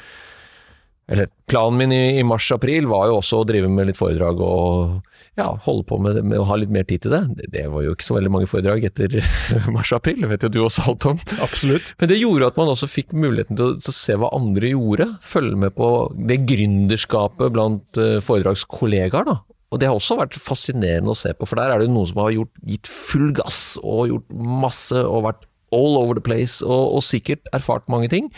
eller 1.08 1.30
planen 1.46 1.78
min 1.78 1.92
i, 1.94 2.20
i 2.20 2.24
mars-april 2.26 2.88
var 2.90 3.10
jo 3.10 3.20
også 3.20 3.42
å 3.42 3.46
drive 3.46 3.70
med 3.70 3.92
litt 3.92 4.00
foredrag 4.00 4.40
og 4.42 4.96
ja, 5.38 5.52
holde 5.66 5.86
på 5.86 6.00
med, 6.02 6.18
med, 6.24 6.40
å 6.40 6.48
ha 6.50 6.58
litt 6.58 6.72
mer 6.74 6.88
tid 6.88 7.04
til 7.04 7.14
det. 7.14 7.22
det. 7.38 7.50
det. 7.54 7.66
var 7.70 7.84
jo 7.86 7.94
ikke 7.94 8.08
så 8.08 8.16
veldig 8.18 8.32
mange 8.34 8.50
foredrag 8.50 8.88
etter 8.88 9.20
mars-april, 9.76 10.24
det 10.24 10.32
vet 10.32 10.48
jo 10.48 10.52
du 10.56 10.60
også 10.64 10.88
alt 10.90 11.08
om. 11.12 11.20
Absolutt. 11.46 11.94
Men 12.02 12.10
det 12.10 12.22
gjorde 12.22 12.50
at 12.50 12.58
man 12.58 12.72
også 12.74 12.90
fikk 12.90 13.14
muligheten 13.14 13.60
til 13.60 13.68
å, 13.68 13.76
til 13.78 13.94
å 13.94 13.98
se 14.00 14.18
hva 14.22 14.32
andre 14.38 14.72
gjorde. 14.72 15.10
Følge 15.26 15.60
med 15.66 15.76
på 15.78 15.92
det 16.32 16.40
gründerskapet 16.50 17.54
blant 17.54 18.02
uh, 18.02 18.18
foredragskollegaer. 18.26 19.28
da. 19.30 19.42
Og 19.76 19.82
det 19.82 19.92
har 19.92 20.00
også 20.00 20.18
vært 20.18 20.40
fascinerende 20.40 21.12
å 21.12 21.20
se 21.20 21.36
på, 21.36 21.46
for 21.50 21.60
der 21.60 21.74
er 21.74 21.84
det 21.84 21.92
noen 21.92 22.08
som 22.10 22.24
har 22.24 22.34
gjort, 22.34 22.54
gitt 22.66 22.90
full 22.90 23.34
gass 23.36 23.76
og 23.84 24.08
gjort 24.14 24.40
masse 24.64 25.04
og 25.04 25.28
vært 25.28 25.46
all 25.76 25.98
over 26.00 26.16
the 26.16 26.24
place 26.24 26.64
og, 26.64 26.96
og 26.96 27.04
sikkert 27.04 27.50
erfart 27.54 27.90
mange 27.92 28.08
ting. 28.14 28.32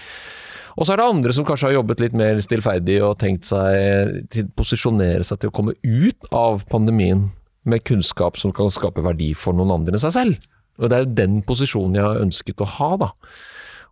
Og 0.78 0.86
så 0.86 0.94
er 0.94 1.02
det 1.02 1.08
andre 1.10 1.34
som 1.34 1.46
kanskje 1.46 1.72
har 1.72 1.80
jobbet 1.80 2.04
litt 2.04 2.16
mer 2.18 2.38
stillferdig 2.44 3.00
og 3.02 3.18
tenkt 3.22 3.50
seg 3.50 4.22
til 4.34 4.50
posisjonere 4.58 5.26
seg 5.26 5.42
til 5.42 5.50
å 5.50 5.56
komme 5.58 5.74
ut 5.82 6.30
av 6.36 6.68
pandemien 6.70 7.28
med 7.68 7.84
kunnskap 7.88 8.38
som 8.40 8.54
kan 8.56 8.70
skape 8.72 9.04
verdi 9.04 9.32
for 9.36 9.58
noen 9.58 9.74
andre 9.80 9.98
enn 9.98 10.06
seg 10.06 10.16
selv. 10.16 10.50
Og 10.78 10.90
det 10.90 10.98
er 10.98 11.06
jo 11.06 11.16
den 11.18 11.40
posisjonen 11.46 11.98
jeg 11.98 12.06
har 12.06 12.22
ønsket 12.22 12.62
å 12.62 12.70
ha, 12.78 12.92
da. 13.02 13.10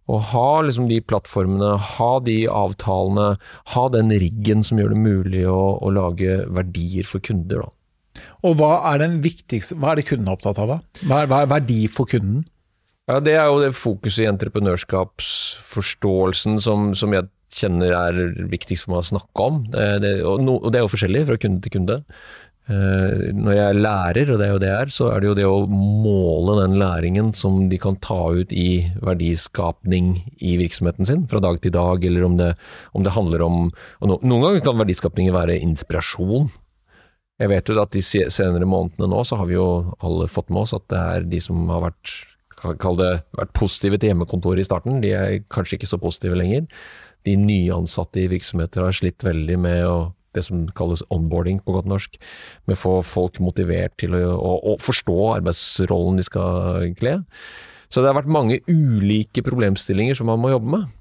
Å 0.06 0.20
ha 0.30 0.50
liksom 0.62 0.86
de 0.92 1.00
plattformene, 1.02 1.72
ha 1.98 2.12
de 2.22 2.44
avtalene, 2.46 3.32
ha 3.74 3.86
den 3.90 4.14
riggen 4.22 4.62
som 4.64 4.78
gjør 4.78 4.94
det 4.94 5.02
mulig 5.02 5.48
å, 5.50 5.62
å 5.82 5.90
lage 5.90 6.44
verdier 6.54 7.10
for 7.10 7.26
kunder, 7.26 7.66
da. 7.66 7.74
Og 8.46 8.60
hva 8.60 8.76
er, 8.94 9.02
viktigste, 9.20 9.76
hva 9.82 9.92
er 9.92 10.00
det 10.00 10.06
kunden 10.08 10.30
er 10.30 10.38
opptatt 10.38 10.62
av? 10.62 10.76
da? 10.76 11.08
Hva 11.10 11.42
er 11.42 11.50
verdi 11.50 11.82
for 11.92 12.08
kunden? 12.10 12.46
Ja, 13.06 13.20
Det 13.22 13.36
er 13.38 13.46
jo 13.46 13.62
det 13.62 13.76
fokuset 13.78 14.24
i 14.24 14.32
entreprenørskapsforståelsen 14.32 16.58
som, 16.62 16.94
som 16.98 17.14
jeg 17.14 17.28
kjenner 17.54 17.92
er 17.94 18.34
viktigst 18.50 18.84
for 18.86 18.92
meg 18.96 19.02
å 19.04 19.12
snakke 19.12 19.40
om. 19.46 19.66
Det, 19.70 20.00
det, 20.02 20.24
og, 20.26 20.42
no, 20.42 20.54
og, 20.58 20.72
det 20.74 20.80
er 20.80 20.84
jo 20.88 20.94
forskjellig 20.96 21.28
fra 21.30 21.38
kunde 21.42 21.62
til 21.62 21.72
kunde. 21.78 21.98
Uh, 22.66 23.30
når 23.38 23.54
jeg 23.54 23.66
er 23.68 23.78
lærer, 23.78 24.26
og 24.34 24.38
det 24.42 24.48
er 24.48 24.54
jo 24.56 24.62
det 24.64 24.72
jeg 24.72 24.82
er, 24.88 24.92
så 24.96 25.06
er 25.14 25.18
det 25.22 25.30
jo 25.30 25.38
det 25.38 25.46
å 25.46 25.70
måle 25.70 26.58
den 26.64 26.74
læringen 26.82 27.30
som 27.38 27.70
de 27.70 27.78
kan 27.82 27.98
ta 28.02 28.34
ut 28.34 28.50
i 28.50 28.90
verdiskapning 29.06 30.26
i 30.42 30.58
virksomheten 30.58 31.06
sin, 31.06 31.30
fra 31.30 31.38
dag 31.46 31.62
til 31.62 31.78
dag, 31.78 32.02
eller 32.10 32.26
om 32.26 32.42
det, 32.42 32.58
om 32.98 33.06
det 33.06 33.14
handler 33.14 33.46
om 33.46 33.70
no, 34.02 34.18
Noen 34.18 34.42
ganger 34.48 34.66
kan 34.66 34.82
verdiskapningen 34.82 35.38
være 35.38 35.62
inspirasjon. 35.62 36.50
Jeg 37.38 37.48
vet 37.52 37.70
jo 37.70 37.78
at 37.84 37.94
de 37.94 38.02
senere 38.02 38.66
månedene 38.66 39.14
nå, 39.14 39.22
så 39.28 39.36
har 39.38 39.46
vi 39.46 39.60
jo 39.60 39.94
alle 40.02 40.26
fått 40.32 40.50
med 40.50 40.62
oss 40.66 40.74
at 40.74 40.90
det 40.90 40.98
er 40.98 41.30
de 41.30 41.38
som 41.44 41.70
har 41.70 41.92
vært 41.92 42.35
kall 42.82 43.00
det, 43.00 43.12
vært 43.38 43.54
positive 43.58 44.00
til 44.00 44.12
hjemmekontoret 44.12 44.64
i 44.64 44.68
starten. 44.68 45.02
De 45.04 45.14
er 45.16 45.40
kanskje 45.54 45.80
ikke 45.80 45.90
så 45.90 46.00
positive 46.02 46.38
lenger. 46.40 46.68
De 47.26 47.36
nyansatte 47.40 48.22
i 48.22 48.30
virksomheter 48.32 48.86
har 48.86 48.96
slitt 48.96 49.26
veldig 49.26 49.58
med 49.62 49.82
å, 49.90 49.98
det 50.36 50.44
som 50.46 50.66
kalles 50.78 51.06
onboarding 51.14 51.62
på 51.66 51.78
godt 51.78 51.90
norsk, 51.90 52.20
med 52.68 52.78
å 52.78 52.82
få 52.82 52.96
folk 53.08 53.40
motivert 53.44 53.96
til 54.02 54.18
å, 54.18 54.22
å, 54.36 54.54
å 54.74 54.78
forstå 54.84 55.18
arbeidsrollen 55.38 56.22
de 56.22 56.28
skal 56.28 56.92
kle. 57.00 57.20
Så 57.90 58.02
det 58.02 58.12
har 58.12 58.18
vært 58.18 58.32
mange 58.32 58.60
ulike 58.68 59.44
problemstillinger 59.46 60.18
som 60.18 60.30
man 60.32 60.42
må 60.42 60.52
jobbe 60.54 60.78
med. 60.78 60.96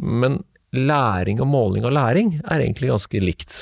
Men 0.00 0.40
læring 0.76 1.40
og 1.42 1.50
måling 1.50 1.86
av 1.86 1.94
læring 1.94 2.38
er 2.40 2.62
egentlig 2.62 2.92
ganske 2.92 3.22
likt. 3.22 3.60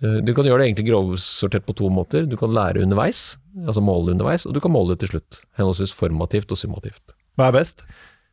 Du 0.00 0.30
kan 0.32 0.46
gjøre 0.48 0.62
det 0.62 0.70
egentlig 0.70 0.86
grovsortert 0.88 1.66
på 1.66 1.74
to 1.76 1.90
måter. 1.92 2.24
Du 2.24 2.36
kan 2.40 2.52
lære 2.56 2.80
underveis, 2.80 3.34
altså 3.66 3.82
måle 3.84 4.14
underveis, 4.14 4.46
og 4.48 4.54
du 4.56 4.60
kan 4.64 4.72
måle 4.72 4.94
det 4.94 5.02
til 5.02 5.14
slutt. 5.14 5.42
Henholdsvis 5.60 5.92
formativt 5.92 6.54
og 6.54 6.60
summativt. 6.60 7.12
Hva 7.36 7.50
er 7.50 7.58
best? 7.58 7.84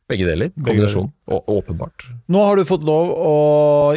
Begge 0.08 0.24
deler. 0.24 0.54
Kombinasjon. 0.56 1.10
Og 1.36 1.50
åpenbart. 1.52 2.06
Nå 2.32 2.44
har 2.48 2.56
du 2.56 2.64
fått 2.68 2.86
lov 2.88 3.10
å 3.12 3.32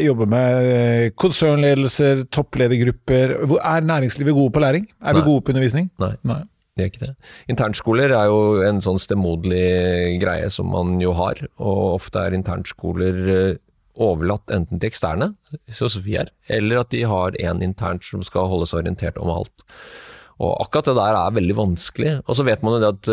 jobbe 0.02 0.26
med 0.30 0.70
eh, 0.74 1.10
konsernledelser, 1.14 2.24
toppledergrupper. 2.34 3.36
Er 3.60 3.86
næringslivet 3.86 4.34
gode 4.34 4.50
på 4.56 4.62
læring? 4.64 4.88
Er 4.98 5.14
Nei. 5.14 5.20
vi 5.20 5.28
gode 5.28 5.44
på 5.46 5.54
undervisning? 5.54 5.86
Nei. 6.02 6.16
Nei. 6.26 6.42
Det 6.74 6.82
er 6.86 6.90
ikke 6.90 7.04
det. 7.04 7.30
Internskoler 7.52 8.14
er 8.16 8.30
jo 8.30 8.40
en 8.66 8.82
sånn 8.82 8.98
stemoderlig 8.98 10.18
greie 10.22 10.50
som 10.50 10.70
man 10.72 10.96
jo 11.02 11.12
har, 11.18 11.42
og 11.60 11.80
ofte 12.00 12.22
er 12.26 12.34
internskoler 12.38 13.18
eh, 13.34 13.58
overlatt 13.98 14.52
enten 14.54 14.80
til 14.80 14.90
eksterne, 14.90 15.32
sånn 15.74 15.92
som 15.96 16.04
vi 16.04 16.16
er, 16.20 16.30
eller 16.52 16.82
at 16.82 16.92
de 16.94 17.02
har 17.08 17.36
en 17.42 17.62
internt 17.64 18.06
som 18.06 18.22
skal 18.26 18.50
holde 18.50 18.68
seg 18.70 18.82
orientert 18.82 19.18
om 19.20 19.32
alt. 19.32 19.64
Og 20.40 20.56
akkurat 20.64 20.90
det 20.90 20.98
der 20.98 21.18
er 21.20 21.36
veldig 21.36 21.56
vanskelig. 21.58 22.12
Og 22.24 22.36
så 22.38 22.46
vet 22.46 22.62
man 22.64 22.76
jo 22.76 22.80
det 22.80 22.92
at 22.94 23.10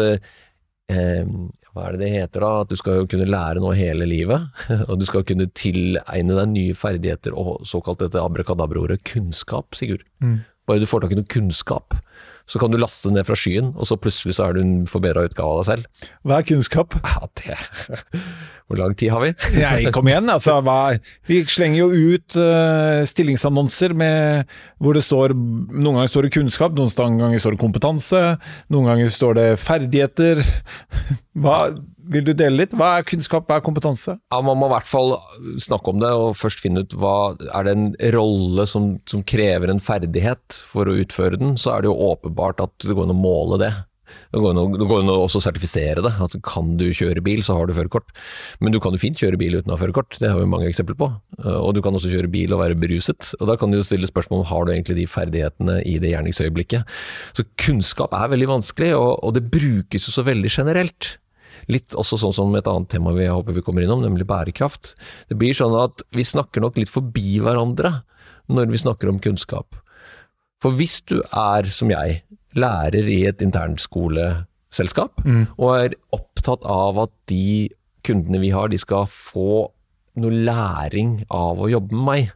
eh, 0.96 1.32
Hva 1.74 1.88
er 1.88 1.98
det 1.98 2.06
det 2.06 2.12
heter 2.14 2.46
da? 2.46 2.52
At 2.64 2.72
du 2.72 2.78
skal 2.80 3.02
jo 3.02 3.10
kunne 3.12 3.28
lære 3.28 3.60
noe 3.64 3.76
hele 3.76 4.08
livet. 4.08 4.48
og 4.90 5.02
du 5.02 5.06
skal 5.10 5.26
kunne 5.28 5.50
tilegne 5.52 6.38
deg 6.40 6.54
nye 6.54 6.78
ferdigheter 6.78 7.36
og 7.36 7.68
såkalt 7.68 8.06
dette 8.06 8.24
abrakadabra-ordet 8.24 9.02
kunnskap, 9.12 9.76
Sigurd. 9.76 10.08
Mm. 10.24 10.40
Bare 10.68 10.84
du 10.84 10.88
får 10.90 11.04
tak 11.04 11.14
i 11.16 11.20
noe 11.20 11.32
kunnskap, 11.32 11.96
så 12.48 12.60
kan 12.60 12.74
du 12.74 12.80
laste 12.80 13.12
ned 13.12 13.24
fra 13.28 13.38
skyen, 13.40 13.70
og 13.80 13.88
så 13.88 13.96
plutselig 14.00 14.36
så 14.36 14.50
er 14.50 14.58
du 14.58 14.62
en 14.62 14.74
forbedra 14.90 15.24
utgave 15.28 15.54
av 15.54 15.62
deg 15.62 15.68
selv. 15.70 16.10
Hva 16.28 16.40
er 16.40 16.48
kunnskap? 16.50 16.98
Ja, 17.08 17.30
det 17.40 17.56
Hvor 18.68 18.82
lang 18.82 18.96
tid 19.00 19.14
har 19.14 19.24
vi? 19.24 19.32
Nei, 19.62 19.92
kom 19.96 20.10
igjen, 20.12 20.28
altså. 20.32 20.58
Hva? 20.66 20.98
Vi 21.30 21.40
slenger 21.48 21.86
jo 21.86 22.16
ut 22.16 22.36
uh, 22.36 23.04
stillingsannonser 23.08 23.96
med, 23.98 24.56
hvor 24.84 24.98
det 24.98 25.06
står 25.08 25.34
Noen 25.38 26.00
ganger 26.02 26.12
står 26.12 26.28
det 26.28 26.34
kunnskap, 26.36 26.76
noen 26.76 27.20
ganger 27.22 27.40
står 27.42 27.56
det 27.56 27.62
kompetanse, 27.62 28.24
noen 28.74 28.90
ganger 28.92 29.14
står 29.14 29.40
det 29.40 29.48
ferdigheter. 29.62 30.44
Hva 31.42 31.62
vil 32.12 32.24
du 32.28 32.34
dele 32.36 32.64
litt? 32.64 32.76
Hva 32.78 32.98
er 32.98 33.08
kunnskap, 33.08 33.48
hva 33.48 33.60
er 33.60 33.66
kompetanse? 33.66 34.18
Ja, 34.18 34.40
Man 34.44 34.60
må 34.60 34.70
i 34.70 34.76
hvert 34.76 34.90
fall 34.90 35.16
snakke 35.64 35.94
om 35.94 36.02
det, 36.04 36.12
og 36.16 36.38
først 36.40 36.64
finne 36.64 36.84
ut 36.84 36.96
hva 36.98 37.36
er 37.56 37.68
det 37.68 37.76
en 37.76 37.90
rolle 38.16 38.68
som, 38.70 38.96
som 39.10 39.24
krever 39.28 39.72
en 39.72 39.84
ferdighet 39.84 40.62
for 40.68 40.90
å 40.90 40.96
utføre 41.04 41.40
den. 41.40 41.56
Så 41.60 41.74
er 41.74 41.84
det 41.84 41.92
jo 41.92 42.00
åpenbart 42.12 42.64
at 42.64 42.76
det 42.84 42.96
går 42.96 43.08
an 43.08 43.16
å 43.16 43.20
måle 43.20 43.60
det. 43.64 43.74
Det 44.32 44.42
går 44.42 45.02
an 45.02 45.12
å 45.14 45.28
sertifisere 45.30 46.04
det. 46.06 46.14
at 46.24 46.38
Kan 46.46 46.76
du 46.80 46.88
kjøre 46.96 47.24
bil, 47.24 47.44
så 47.46 47.58
har 47.58 47.68
du 47.68 47.76
førerkort. 47.78 48.14
Men 48.62 48.76
du 48.76 48.80
kan 48.84 48.96
jo 48.96 49.02
fint 49.02 49.20
kjøre 49.20 49.40
bil 49.40 49.60
uten 49.60 49.72
å 49.72 49.76
ha 49.76 49.82
førerkort, 49.82 50.20
det 50.22 50.32
har 50.32 50.40
vi 50.40 50.50
mange 50.50 50.70
eksempler 50.70 50.98
på. 51.00 51.12
Og 51.58 51.70
du 51.76 51.82
kan 51.86 51.96
også 51.98 52.12
kjøre 52.12 52.32
bil 52.32 52.56
og 52.56 52.64
være 52.64 52.80
beruset. 52.80 53.34
Og 53.40 53.48
Da 53.52 53.58
kan 53.60 53.72
du 53.72 53.82
stille 53.84 54.10
spørsmål 54.10 54.44
om 54.44 54.50
har 54.52 54.66
du 54.66 54.74
egentlig 54.74 54.98
de 55.02 55.08
ferdighetene 55.12 55.80
i 55.86 55.98
det 56.04 56.14
gjerningsøyeblikket. 56.14 56.98
Så 57.38 57.48
kunnskap 57.60 58.14
er 58.16 58.34
veldig 58.34 58.52
vanskelig, 58.58 58.94
og, 58.98 59.24
og 59.24 59.38
det 59.38 59.48
brukes 59.52 60.08
jo 60.08 60.14
så 60.14 60.26
veldig 60.28 60.52
generelt. 60.52 61.18
litt 61.68 61.96
også 61.98 62.20
sånn 62.22 62.36
som 62.36 62.54
et 62.56 62.68
annet 62.70 62.88
tema 62.94 63.12
vi 63.16 63.26
håper 63.28 63.56
vi 63.56 63.64
kommer 63.66 63.84
innom, 63.84 64.04
nemlig 64.04 64.28
bærekraft. 64.30 64.94
Det 65.28 65.36
blir 65.40 65.56
sånn 65.58 65.76
at 65.76 66.04
vi 66.16 66.24
snakker 66.24 66.64
nok 66.64 66.78
litt 66.80 66.92
forbi 66.92 67.42
hverandre 67.44 67.98
når 68.48 68.72
vi 68.72 68.80
snakker 68.80 69.12
om 69.12 69.20
kunnskap. 69.20 69.76
For 70.64 70.74
hvis 70.78 71.02
du 71.06 71.20
er, 71.28 71.68
som 71.70 71.92
jeg, 71.92 72.22
lærer 72.56 73.10
i 73.12 73.24
et 73.30 73.42
internskoleselskap, 73.44 75.24
mm. 75.26 75.44
og 75.58 75.74
er 75.76 75.98
opptatt 76.16 76.64
av 76.70 77.02
at 77.08 77.14
de 77.32 77.68
kundene 78.08 78.40
vi 78.42 78.54
har, 78.56 78.70
de 78.72 78.80
skal 78.80 79.10
få 79.12 79.68
noe 80.18 80.44
læring 80.48 81.20
av 81.34 81.60
å 81.62 81.70
jobbe 81.70 81.96
med 81.96 82.08
meg, 82.08 82.32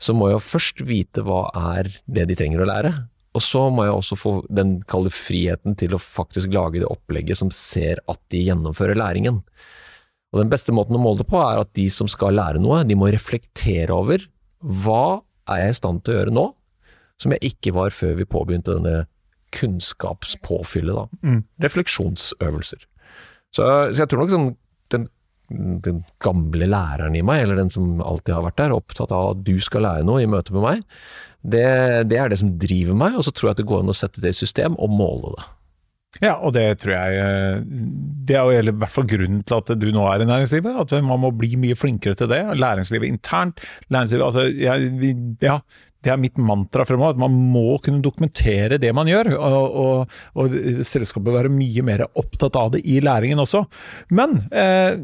så 0.00 0.14
må 0.16 0.30
jeg 0.30 0.44
først 0.44 0.84
vite 0.88 1.24
hva 1.26 1.46
er 1.76 1.90
det 2.08 2.28
de 2.30 2.36
trenger 2.38 2.62
å 2.62 2.68
lære. 2.68 2.92
Og 3.36 3.42
så 3.44 3.66
må 3.70 3.84
jeg 3.86 3.94
også 3.94 4.16
få 4.18 4.32
den 4.50 4.78
kalde 4.90 5.12
friheten 5.14 5.76
til 5.78 5.94
å 5.94 6.02
faktisk 6.02 6.50
lage 6.54 6.80
det 6.82 6.88
opplegget 6.88 7.38
som 7.38 7.52
ser 7.54 8.00
at 8.10 8.18
de 8.32 8.42
gjennomfører 8.48 8.98
læringen. 8.98 9.42
Og 10.30 10.40
Den 10.42 10.50
beste 10.50 10.74
måten 10.74 10.96
å 10.96 11.02
måle 11.02 11.22
det 11.22 11.28
på 11.30 11.38
er 11.42 11.60
at 11.62 11.70
de 11.76 11.86
som 11.92 12.10
skal 12.10 12.36
lære 12.38 12.62
noe, 12.62 12.82
de 12.86 12.96
må 12.98 13.10
reflektere 13.10 13.94
over 13.94 14.24
hva 14.60 15.20
er 15.50 15.64
jeg 15.64 15.74
i 15.74 15.78
stand 15.78 16.02
til 16.02 16.14
å 16.14 16.18
gjøre 16.18 16.34
nå, 16.34 16.46
som 17.20 17.34
jeg 17.34 17.52
ikke 17.52 17.74
var 17.76 17.94
før 17.94 18.16
vi 18.18 18.28
påbegynte 18.28 18.76
denne 18.78 19.06
kunnskapspåfyllet. 19.56 20.96
da. 20.96 21.22
Mm. 21.26 21.40
Refleksjonsøvelser. 21.64 22.84
Så, 23.50 23.64
så, 23.64 23.98
jeg 23.98 24.10
tror 24.10 24.24
nok 24.24 24.34
sånn, 24.34 24.52
den 24.94 25.08
den 25.50 26.04
gamle 26.22 26.66
læreren 26.70 27.16
i 27.18 27.24
meg, 27.26 27.42
eller 27.42 27.58
den 27.58 27.72
som 27.74 27.98
alltid 28.06 28.36
har 28.36 28.44
vært 28.44 28.60
der, 28.60 28.74
opptatt 28.76 29.10
av 29.10 29.32
at 29.32 29.40
du 29.46 29.56
skal 29.58 29.82
lære 29.82 30.06
noe 30.06 30.22
i 30.22 30.28
møte 30.30 30.54
med 30.54 30.62
meg, 30.62 30.84
det, 31.42 31.64
det 32.10 32.20
er 32.20 32.30
det 32.30 32.38
som 32.38 32.52
driver 32.60 32.98
meg, 32.98 33.16
og 33.18 33.26
så 33.26 33.32
tror 33.34 33.50
jeg 33.50 33.56
at 33.56 33.62
det 33.62 33.70
går 33.70 33.82
an 33.82 33.90
å 33.90 33.96
sette 33.96 34.22
det 34.22 34.30
i 34.30 34.38
system 34.42 34.76
og 34.78 34.92
måle 34.94 35.32
det. 35.34 35.48
Ja, 36.18 36.32
og 36.42 36.56
det 36.56 36.64
tror 36.82 36.90
jeg 36.90 37.18
eh, 37.22 37.60
Det 38.26 38.34
er 38.34 38.42
jo 38.42 38.58
i 38.58 38.72
hvert 38.82 38.90
fall 38.90 39.06
grunnen 39.06 39.44
til 39.46 39.60
at 39.60 39.68
du 39.78 39.84
nå 39.94 40.08
er 40.10 40.24
i 40.24 40.26
næringslivet. 40.26 40.80
At 40.82 40.94
man 41.06 41.22
må 41.22 41.30
bli 41.30 41.52
mye 41.60 41.76
flinkere 41.78 42.18
til 42.18 42.26
det. 42.32 42.40
Læringslivet 42.58 43.06
internt. 43.06 43.62
Læringslivet, 43.94 44.24
altså, 44.26 44.48
jeg, 44.50 45.14
ja, 45.38 45.60
det 46.04 46.12
er 46.12 46.20
mitt 46.20 46.38
mantra 46.40 46.86
fremover, 46.88 47.16
at 47.16 47.20
man 47.20 47.34
må 47.52 47.78
kunne 47.84 48.02
dokumentere 48.04 48.80
det 48.80 48.92
man 48.96 49.08
gjør. 49.10 49.34
Og, 49.36 49.80
og, 49.84 50.20
og 50.40 50.54
selskapet 50.86 51.34
være 51.34 51.52
mye 51.52 51.84
mer 51.86 52.06
opptatt 52.08 52.56
av 52.60 52.72
det 52.76 52.84
i 52.88 53.00
læringen 53.04 53.42
også. 53.42 53.66
Men 54.16 54.38
eh, 54.48 54.96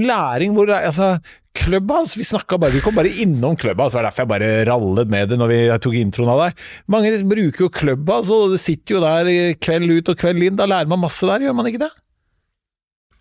læring 0.00 0.56
hvor 0.56 0.72
altså, 0.72 1.18
Clubhouse, 1.60 2.14
vi 2.14 2.24
snakka 2.24 2.60
bare 2.62 2.76
Vi 2.76 2.82
kom 2.84 2.94
bare 2.94 3.10
innom 3.10 3.56
Clubhouse, 3.58 3.92
det 3.92 3.98
var 3.98 4.06
derfor 4.08 4.22
jeg 4.22 4.32
bare 4.32 4.50
rallet 4.68 5.10
med 5.10 5.32
det 5.32 5.38
når 5.40 5.50
vi 5.50 5.62
tok 5.82 5.96
introen 5.98 6.30
av 6.32 6.44
deg. 6.46 6.68
Mange 6.94 7.12
bruker 7.34 7.66
jo 7.66 7.72
Clubhouse, 7.80 8.30
og 8.30 8.60
sitter 8.62 8.96
jo 8.96 9.02
der 9.04 9.58
kveld 9.60 9.98
ut 9.98 10.12
og 10.14 10.20
kveld 10.20 10.46
inn. 10.46 10.60
Da 10.60 10.68
lærer 10.70 10.90
man 10.90 11.02
masse 11.02 11.26
der, 11.26 11.44
gjør 11.44 11.58
man 11.58 11.68
ikke 11.68 11.84
det? 11.84 11.92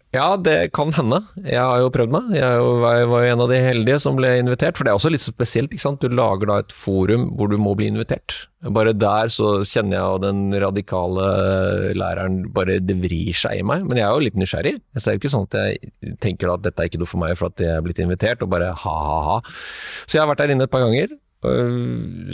Ja, 0.09 0.33
det 0.41 0.71
kan 0.73 0.89
hende. 0.97 1.19
Jeg 1.37 1.61
har 1.61 1.83
jo 1.83 1.91
prøvd 1.93 2.13
meg. 2.15 2.29
Jeg 2.33 2.61
var 2.81 2.95
jo 2.97 3.17
en 3.29 3.41
av 3.43 3.51
de 3.51 3.59
heldige 3.61 3.99
som 4.01 4.15
ble 4.17 4.31
invitert. 4.39 4.73
For 4.73 4.87
det 4.87 4.89
er 4.89 4.97
også 4.97 5.11
litt 5.13 5.21
spesielt. 5.21 5.69
ikke 5.69 5.83
sant? 5.83 6.01
Du 6.01 6.09
lager 6.09 6.49
da 6.49 6.55
et 6.63 6.73
forum 6.73 7.27
hvor 7.37 7.51
du 7.51 7.59
må 7.61 7.75
bli 7.77 7.91
invitert. 7.91 8.47
Bare 8.73 8.95
der 8.97 9.29
så 9.29 9.59
kjenner 9.61 9.99
jeg 9.99 10.23
den 10.23 10.39
radikale 10.63 11.27
læreren 11.93 12.39
bare 12.55 12.79
Det 12.81 12.95
vrir 13.03 13.37
seg 13.37 13.59
i 13.59 13.67
meg. 13.69 13.85
Men 13.85 14.01
jeg 14.01 14.07
er 14.07 14.15
jo 14.15 14.23
litt 14.25 14.39
nysgjerrig. 14.41 14.71
Jeg 14.81 15.03
er 15.03 15.13
jo 15.13 15.21
ikke 15.21 15.31
sånn 15.35 15.45
at 15.45 15.57
jeg 15.61 16.15
tenker 16.25 16.53
at 16.55 16.63
dette 16.65 16.81
er 16.81 16.89
ikke 16.89 17.01
noe 17.03 17.11
for 17.11 17.21
meg 17.21 17.35
for 17.37 17.53
at 17.53 17.61
jeg 17.61 17.75
er 17.75 17.85
blitt 17.85 18.01
invitert, 18.01 18.41
og 18.41 18.49
bare 18.49 18.71
ha-ha-ha. 18.73 19.35
Så 20.07 20.17
jeg 20.17 20.23
har 20.23 20.31
vært 20.31 20.41
der 20.41 20.55
inne 20.55 20.65
et 20.65 20.73
par 20.73 20.87
ganger. 20.87 21.13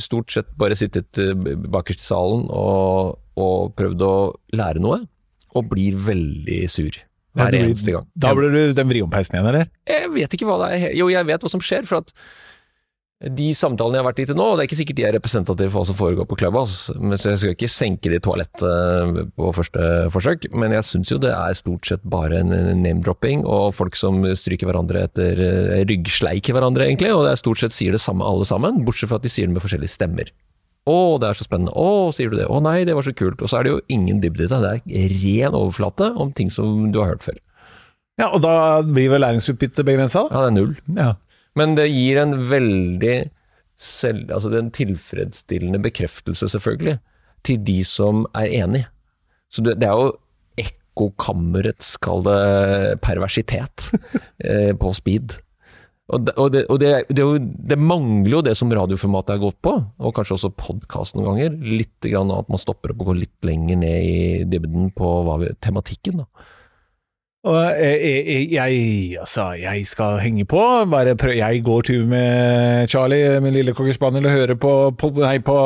Stort 0.01 0.31
sett 0.31 0.47
bare 0.57 0.79
sittet 0.79 1.19
eh, 1.19 1.35
bakerst 1.75 1.99
i 1.99 2.07
salen 2.07 2.47
og, 2.47 3.19
og 3.35 3.75
prøvd 3.75 4.07
å 4.07 4.15
lære 4.55 4.79
noe. 4.79 5.01
Og 5.59 5.67
blir 5.75 5.99
veldig 6.07 6.61
sur. 6.71 7.03
Hver 7.35 7.59
eneste 7.59 7.93
gang. 7.95 8.07
Da 8.15 8.33
blir 8.37 8.53
du 8.53 8.61
den 8.77 8.89
vriompeisen 8.89 9.37
igjen, 9.37 9.51
eller? 9.51 9.69
Jeg 9.89 10.09
vet 10.15 10.35
ikke 10.37 10.47
hva 10.49 10.59
det 10.63 10.73
er. 10.77 10.89
Jo, 10.95 11.11
jeg 11.11 11.27
vet 11.27 11.45
hva 11.45 11.51
som 11.51 11.63
skjer. 11.63 11.87
for 11.87 12.03
at 12.03 12.13
de 13.23 13.45
samtalene 13.55 13.95
jeg 13.95 14.03
har 14.03 14.07
vært 14.09 14.19
i 14.19 14.25
til 14.27 14.35
nå, 14.37 14.45
det 14.53 14.63
er 14.65 14.67
ikke 14.67 14.77
sikkert 14.77 14.97
de 14.99 15.05
er 15.07 15.13
representative 15.15 15.71
for 15.71 15.79
hva 15.79 15.87
som 15.87 15.97
foregår 15.97 16.27
på 16.27 16.37
Clubhouse, 16.41 16.91
så 16.91 17.31
jeg 17.31 17.39
skal 17.41 17.53
ikke 17.53 17.69
senke 17.71 18.11
det 18.11 18.19
i 18.19 18.23
toalettet 18.25 19.21
på 19.39 19.51
første 19.55 19.85
forsøk, 20.13 20.49
men 20.51 20.75
jeg 20.75 20.85
syns 20.85 21.13
jo 21.13 21.19
det 21.23 21.31
er 21.31 21.55
stort 21.57 21.87
sett 21.87 22.03
bare 22.11 22.41
en 22.43 22.51
name-dropping 22.83 23.45
og 23.47 23.71
folk 23.77 23.95
som 23.97 24.19
stryker 24.35 24.67
hverandre 24.69 25.05
etter 25.07 25.31
ryggsleik 25.39 25.93
ryggsleiker 25.95 26.57
hverandre, 26.57 26.89
egentlig, 26.89 27.13
og 27.15 27.23
det 27.25 27.31
er 27.31 27.39
stort 27.39 27.63
sett 27.63 27.73
sier 27.75 27.95
det 27.95 28.03
samme 28.03 28.27
alle 28.27 28.45
sammen, 28.47 28.83
bortsett 28.85 29.09
fra 29.09 29.17
at 29.21 29.25
de 29.25 29.31
sier 29.31 29.47
det 29.47 29.55
med 29.55 29.63
forskjellige 29.63 29.95
stemmer. 29.95 30.29
Å, 30.85 31.17
det 31.17 31.29
er 31.31 31.37
så 31.37 31.47
spennende. 31.47 31.73
Å, 31.73 32.11
sier 32.13 32.29
du 32.29 32.37
det. 32.37 32.45
Å 32.45 32.59
nei, 32.61 32.83
det 32.85 32.93
var 32.93 33.05
så 33.07 33.13
kult. 33.17 33.41
Og 33.41 33.49
så 33.49 33.57
er 33.59 33.65
det 33.65 33.73
jo 33.73 33.81
ingen 33.93 34.19
dybde 34.21 34.45
i 34.45 34.49
det. 34.51 34.59
Det 34.85 34.99
er 35.01 35.15
ren 35.23 35.57
overflate 35.57 36.11
om 36.21 36.33
ting 36.37 36.51
som 36.53 36.91
du 36.93 36.99
har 37.01 37.15
hørt 37.15 37.25
før. 37.25 37.39
Ja, 38.21 38.29
og 38.29 38.43
da 38.45 38.83
blir 38.85 39.09
vel 39.11 39.25
læringsutbyttet 39.25 39.87
begrensa? 39.87 40.27
Ja, 40.29 40.45
det 40.45 40.51
er 40.51 40.55
null. 40.55 40.75
Ja. 40.95 41.09
Men 41.59 41.73
det 41.79 41.89
gir 41.89 42.19
en 42.21 42.37
veldig 42.51 43.15
selv, 43.79 44.29
altså 44.31 44.51
en 44.55 44.69
tilfredsstillende 44.75 45.81
bekreftelse, 45.83 46.47
selvfølgelig, 46.53 46.99
til 47.47 47.65
de 47.67 47.79
som 47.87 48.23
er 48.37 48.53
enig. 48.61 48.85
Så 49.51 49.65
det, 49.65 49.77
det 49.81 49.89
er 49.89 49.99
jo 49.99 50.13
ekkokammerets, 50.61 51.95
kall 52.03 52.23
det, 52.27 52.37
perversitet 53.03 53.89
eh, 54.45 54.71
på 54.79 54.93
speed. 54.95 55.39
Og, 56.05 56.21
det, 56.21 56.33
og, 56.37 56.51
det, 56.53 56.61
og 56.69 56.77
det, 56.81 56.89
det, 57.65 57.77
mangler 57.81 58.35
jo 58.35 58.41
det 58.45 58.53
som 58.59 58.69
radioformatet 58.69 59.35
er 59.35 59.41
gått 59.41 59.57
på, 59.65 59.71
og 59.73 60.13
kanskje 60.13 60.35
også 60.35 60.51
podkast 60.53 61.17
noen 61.17 61.31
ganger. 61.31 61.55
Litt 61.65 62.05
grann 62.05 62.33
at 62.33 62.51
man 62.51 62.61
stopper 62.61 62.93
opp 62.93 63.01
og 63.01 63.09
går 63.09 63.23
litt 63.23 63.47
lenger 63.47 63.79
ned 63.81 64.05
i 64.05 64.19
dybden 64.49 64.91
på 64.93 65.15
vi, 65.41 65.49
tematikken. 65.65 66.21
da. 66.21 66.51
Og 67.45 67.57
jeg, 67.77 68.47
jeg, 68.55 69.17
altså, 69.21 69.51
jeg 69.59 69.83
skal 69.85 70.17
henge 70.23 70.47
på. 70.49 70.61
Jeg 71.29 71.61
går 71.65 71.83
tur 71.85 72.05
med 72.09 72.89
Charlie, 72.89 73.37
min 73.43 73.53
lille 73.53 73.75
cockerspaniel, 73.77 74.25
og 74.25 74.33
hører 74.33 74.57
på, 74.57 74.71
på, 74.97 75.11
nei, 75.21 75.37
på, 75.45 75.57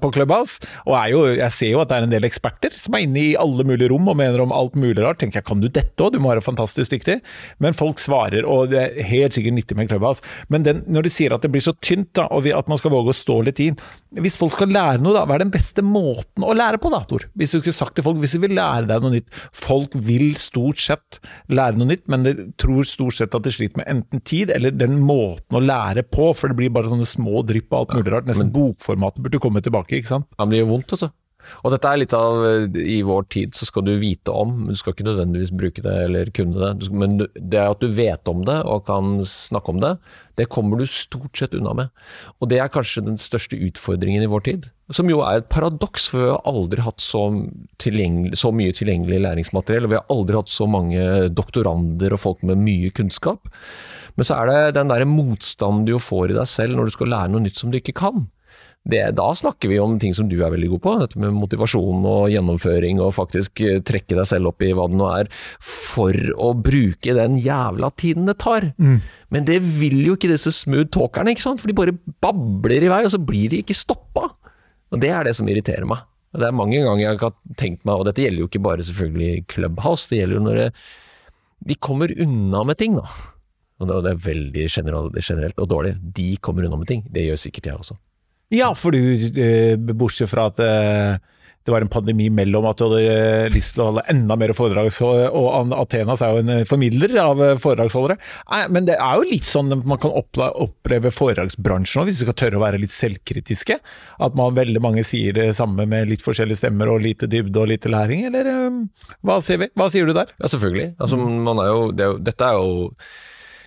på 0.00 0.10
Clubhouse. 0.16 0.64
Og 0.88 0.96
jo, 1.12 1.20
jeg 1.36 1.52
ser 1.52 1.74
jo 1.74 1.82
at 1.82 1.90
det 1.90 1.98
er 1.98 2.06
en 2.06 2.14
del 2.14 2.28
eksperter 2.28 2.72
som 2.80 2.96
er 2.96 3.04
inne 3.04 3.20
i 3.20 3.34
alle 3.36 3.66
mulige 3.68 3.90
rom 3.92 4.08
og 4.08 4.16
mener 4.16 4.40
om 4.46 4.54
alt 4.56 4.78
mulig 4.80 4.96
rart. 5.04 5.20
Tenker 5.20 5.42
jeg, 5.42 5.48
kan 5.50 5.60
du 5.60 5.68
dette 5.68 6.06
òg? 6.06 6.14
Du 6.14 6.22
må 6.24 6.32
være 6.32 6.44
fantastisk 6.46 6.94
dyktig. 6.96 7.18
Men 7.60 7.76
folk 7.76 8.00
svarer, 8.00 8.48
og 8.48 8.72
det 8.72 8.80
er 8.86 9.10
helt 9.10 9.36
sikkert 9.36 9.58
nyttig 9.58 9.76
med 9.76 9.92
Clubhouse. 9.92 10.24
Men 10.48 10.64
den, 10.64 10.82
når 10.88 11.04
du 11.04 11.12
sier 11.12 11.36
at 11.36 11.44
det 11.44 11.52
blir 11.52 11.64
så 11.64 11.76
tynt, 11.84 12.14
da, 12.16 12.30
og 12.32 12.48
at 12.48 12.72
man 12.72 12.80
skal 12.80 12.94
våge 12.96 13.12
å 13.12 13.16
stå 13.16 13.40
litt 13.44 13.60
inn 13.60 13.76
Hvis 14.22 14.38
folk 14.40 14.54
skal 14.54 14.70
lære 14.72 15.02
noe, 15.02 15.12
da, 15.12 15.26
hva 15.28 15.36
er 15.36 15.44
den 15.44 15.52
beste 15.52 15.84
måten 15.84 16.46
å 16.46 16.56
lære 16.56 16.80
på, 16.80 16.88
da, 16.94 17.02
Tor? 17.04 17.28
Hvis 17.36 17.52
du 17.52 17.58
skulle 17.58 17.76
sagt 17.76 17.98
til 17.98 18.06
folk, 18.06 18.22
hvis 18.22 18.36
du 18.38 18.40
vil 18.46 18.56
lære 18.56 18.88
deg 18.88 19.04
noe 19.04 19.18
nytt 19.18 19.40
Folk 19.56 19.92
vil 20.06 20.30
stort 20.40 20.80
sett 20.80 21.20
lære 21.52 21.78
noe 21.80 21.90
nytt, 21.90 22.06
men 22.12 22.26
de 22.26 22.34
tror 22.60 22.86
stort 22.88 23.18
sett 23.18 23.36
at 23.36 23.46
de 23.46 23.52
sliter 23.54 23.80
med 23.80 23.90
enten 23.92 24.22
tid 24.26 24.52
eller 24.54 24.74
den 24.74 24.98
måten 25.04 25.58
å 25.58 25.62
lære 25.62 26.06
på, 26.06 26.30
for 26.36 26.52
det 26.52 26.58
blir 26.58 26.74
bare 26.74 26.90
sånne 26.92 27.08
små 27.08 27.44
drypp 27.46 27.70
og 27.72 27.78
alt 27.80 27.94
mulig 27.98 28.14
rart. 28.14 28.28
Nesten 28.30 28.52
bokformatet 28.54 29.24
burde 29.24 29.42
komme 29.42 29.62
tilbake, 29.64 29.98
ikke 30.00 30.14
sant? 30.14 30.28
Det 30.36 30.60
gjør 30.60 30.72
vondt, 30.74 30.96
altså. 30.98 31.12
Og 31.62 31.72
dette 31.74 31.90
er 31.90 32.00
litt 32.00 32.14
av 32.16 32.44
I 32.76 32.98
vår 33.06 33.26
tid 33.32 33.56
så 33.56 33.68
skal 33.68 33.86
du 33.86 33.94
vite 34.00 34.34
om, 34.34 34.52
men 34.64 34.74
du 34.74 34.78
skal 34.78 34.94
ikke 34.94 35.06
nødvendigvis 35.08 35.54
bruke 35.54 35.84
det 35.84 35.96
eller 36.06 36.30
kunne 36.34 36.60
det. 36.60 36.90
Men 36.92 37.18
det 37.22 37.62
at 37.62 37.82
du 37.82 37.90
vet 37.92 38.30
om 38.30 38.44
det 38.46 38.60
og 38.64 38.86
kan 38.88 39.18
snakke 39.26 39.74
om 39.74 39.82
det, 39.82 39.96
det 40.36 40.48
kommer 40.52 40.78
du 40.78 40.86
stort 40.90 41.38
sett 41.38 41.54
unna 41.56 41.72
med. 41.76 42.06
Og 42.40 42.50
det 42.50 42.60
er 42.60 42.72
kanskje 42.72 43.06
den 43.06 43.16
største 43.20 43.58
utfordringen 43.68 44.24
i 44.24 44.30
vår 44.30 44.44
tid. 44.48 44.70
Som 44.94 45.08
jo 45.10 45.22
er 45.26 45.40
et 45.40 45.48
paradoks, 45.50 46.10
for 46.12 46.22
vi 46.22 46.28
har 46.30 46.44
aldri 46.46 46.84
hatt 46.84 47.02
så, 47.02 47.24
så 48.38 48.52
mye 48.54 48.76
tilgjengelig 48.76 49.22
læringsmateriell. 49.24 49.88
Og 49.88 49.94
vi 49.94 49.98
har 49.98 50.12
aldri 50.12 50.38
hatt 50.38 50.52
så 50.52 50.68
mange 50.70 51.02
doktorander 51.32 52.14
og 52.14 52.22
folk 52.22 52.44
med 52.46 52.60
mye 52.62 52.92
kunnskap. 52.94 53.48
Men 54.16 54.28
så 54.28 54.38
er 54.38 54.50
det 54.50 54.76
den 54.78 54.92
der 54.92 55.08
motstanden 55.08 55.88
du 55.88 55.96
får 56.00 56.32
i 56.32 56.38
deg 56.38 56.48
selv 56.50 56.76
når 56.76 56.88
du 56.88 56.96
skal 56.96 57.12
lære 57.12 57.32
noe 57.32 57.44
nytt 57.44 57.58
som 57.60 57.72
du 57.72 57.80
ikke 57.80 57.96
kan 57.96 58.26
det, 58.86 59.02
da 59.18 59.26
snakker 59.34 59.70
vi 59.70 59.80
om 59.82 59.96
ting 59.98 60.14
som 60.14 60.28
du 60.30 60.36
er 60.38 60.52
veldig 60.54 60.68
god 60.76 60.82
på. 60.84 60.94
Dette 61.00 61.18
med 61.18 61.34
motivasjon 61.34 62.04
og 62.06 62.28
gjennomføring 62.30 63.00
og 63.02 63.16
faktisk 63.16 63.62
eh, 63.66 63.80
trekke 63.86 64.14
deg 64.14 64.28
selv 64.30 64.52
opp 64.52 64.62
i 64.62 64.70
hva 64.76 64.86
det 64.90 64.98
nå 65.00 65.08
er, 65.10 65.30
for 65.58 66.14
å 66.38 66.52
bruke 66.54 67.16
den 67.16 67.38
jævla 67.42 67.90
tiden 67.98 68.30
det 68.30 68.36
tar. 68.44 68.68
Mm. 68.78 69.00
Men 69.34 69.48
det 69.48 69.58
vil 69.64 69.98
jo 70.06 70.14
ikke 70.14 70.30
disse 70.30 70.54
smooth 70.54 70.92
talkerne, 70.94 71.34
ikke 71.34 71.48
sant? 71.48 71.62
for 71.62 71.72
de 71.72 71.78
bare 71.78 71.96
babler 72.22 72.86
i 72.86 72.92
vei, 72.92 73.02
og 73.08 73.14
så 73.16 73.22
blir 73.22 73.50
de 73.50 73.64
ikke 73.64 73.74
stoppa. 73.74 74.30
Og 74.94 75.02
det 75.02 75.10
er 75.10 75.26
det 75.26 75.34
som 75.38 75.50
irriterer 75.50 75.88
meg. 75.88 76.06
Det 76.36 76.46
er 76.46 76.54
mange 76.54 76.78
ganger 76.84 77.02
jeg 77.02 77.22
har 77.24 77.34
tenkt 77.58 77.86
meg, 77.88 77.98
og 77.98 78.06
dette 78.06 78.22
gjelder 78.22 78.44
jo 78.44 78.50
ikke 78.50 78.66
bare 78.68 78.86
selvfølgelig 78.86 79.46
Clubhouse, 79.50 80.06
det 80.12 80.20
gjelder 80.20 80.38
jo 80.38 80.46
når 80.46 80.60
det, 80.60 80.72
de 81.66 81.82
kommer 81.82 82.12
unna 82.22 82.62
med 82.68 82.78
ting, 82.78 82.94
da. 82.94 83.06
Og 83.82 83.90
det 83.90 84.12
er 84.14 84.26
veldig 84.30 84.68
generelt 84.70 85.58
og 85.58 85.68
dårlig. 85.68 85.96
De 86.16 86.36
kommer 86.40 86.64
unna 86.64 86.78
med 86.80 86.88
ting. 86.88 87.02
Det 87.12 87.26
gjør 87.26 87.40
sikkert 87.40 87.66
jeg 87.68 87.80
også. 87.82 87.96
Ja, 88.54 88.74
for 88.78 88.94
du, 88.94 89.00
eh, 89.42 89.76
bortsett 89.76 90.30
fra 90.30 90.46
at 90.52 90.60
eh, 90.62 91.16
det 91.66 91.72
var 91.74 91.82
en 91.82 91.90
pandemi 91.90 92.28
mellom 92.30 92.68
at 92.70 92.78
du 92.78 92.84
hadde 92.84 93.00
eh, 93.10 93.48
lyst 93.50 93.72
til 93.74 93.82
å 93.82 93.88
holde 93.88 94.04
enda 94.12 94.36
mer 94.38 94.52
foredrag, 94.54 94.92
og 95.34 95.72
Athenas 95.74 96.22
er 96.22 96.30
jo 96.30 96.44
en 96.44 96.68
formidler 96.70 97.16
av 97.24 97.42
foredragsholdere. 97.58 98.14
Men 98.70 98.86
det 98.86 99.00
er 99.02 99.18
jo 99.18 99.26
litt 99.26 99.48
sånn 99.48 99.74
man 99.82 99.98
kan 99.98 100.14
oppleve 100.14 101.10
foredragsbransjen 101.10 102.04
òg, 102.04 102.06
hvis 102.06 102.22
vi 102.22 102.28
skal 102.28 102.38
tørre 102.38 102.60
å 102.60 102.62
være 102.62 102.78
litt 102.84 102.94
selvkritiske. 102.94 103.80
At 104.22 104.38
man 104.38 104.54
veldig 104.54 104.84
mange 104.84 105.02
sier 105.06 105.34
det 105.34 105.48
samme 105.58 105.88
med 105.90 106.06
litt 106.12 106.22
forskjellige 106.22 106.62
stemmer 106.62 106.94
og 106.94 107.02
lite 107.02 107.26
dybde 107.26 107.64
og 107.64 107.72
lite 107.74 107.90
læring, 107.90 108.28
eller 108.30 108.52
hva 109.26 109.40
sier 109.42 109.64
vi? 109.64 109.72
Hva 109.74 109.90
sier 109.90 110.06
du 110.06 110.14
der? 110.14 110.30
Ja, 110.38 110.54
selvfølgelig. 110.54 110.92
Altså, 111.02 111.18
jo, 111.18 111.56
er 111.66 111.72
jo, 112.06 112.18
dette 112.30 112.46
er 112.46 112.62
jo 112.62 112.92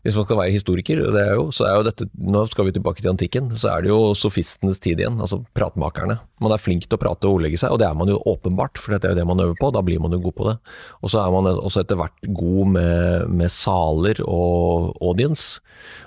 hvis 0.04 0.16
man 0.18 0.26
skal 0.28 0.40
være 0.40 0.54
historiker, 0.56 1.02
det 1.14 1.24
er 1.24 1.36
jo, 1.38 1.50
så 1.56 1.68
er 1.68 1.78
jo 1.78 1.86
dette, 1.88 2.08
nå 2.24 2.44
skal 2.50 2.68
vi 2.68 2.74
tilbake 2.76 3.04
til 3.04 3.12
antikken, 3.12 3.52
så 3.60 3.74
er 3.74 3.86
det 3.86 3.92
jo 3.92 4.14
sofistenes 4.18 4.82
tid 4.84 5.02
igjen, 5.02 5.20
altså 5.20 5.42
pratmakerne. 5.58 6.20
Man 6.44 6.56
er 6.56 6.62
flink 6.62 6.88
til 6.88 6.98
å 6.98 7.02
prate 7.02 7.28
og 7.28 7.40
ordlegge 7.40 7.60
seg, 7.60 7.74
og 7.74 7.82
det 7.82 7.90
er 7.90 7.98
man 8.00 8.12
jo 8.12 8.20
åpenbart, 8.30 8.80
for 8.80 8.96
det 8.96 9.10
er 9.10 9.16
jo 9.16 9.20
det 9.20 9.28
man 9.30 9.44
øver 9.44 9.60
på, 9.60 9.72
da 9.76 9.84
blir 9.86 10.02
man 10.04 10.16
jo 10.16 10.22
god 10.24 10.38
på 10.38 10.50
det. 10.50 10.56
Og 11.04 11.14
så 11.14 11.24
er 11.24 11.36
man 11.36 11.52
også 11.52 11.84
etter 11.84 12.00
hvert 12.00 12.32
god 12.40 12.74
med, 12.78 13.30
med 13.42 13.54
saler 13.54 14.24
og 14.26 14.94
audience, 15.04 15.64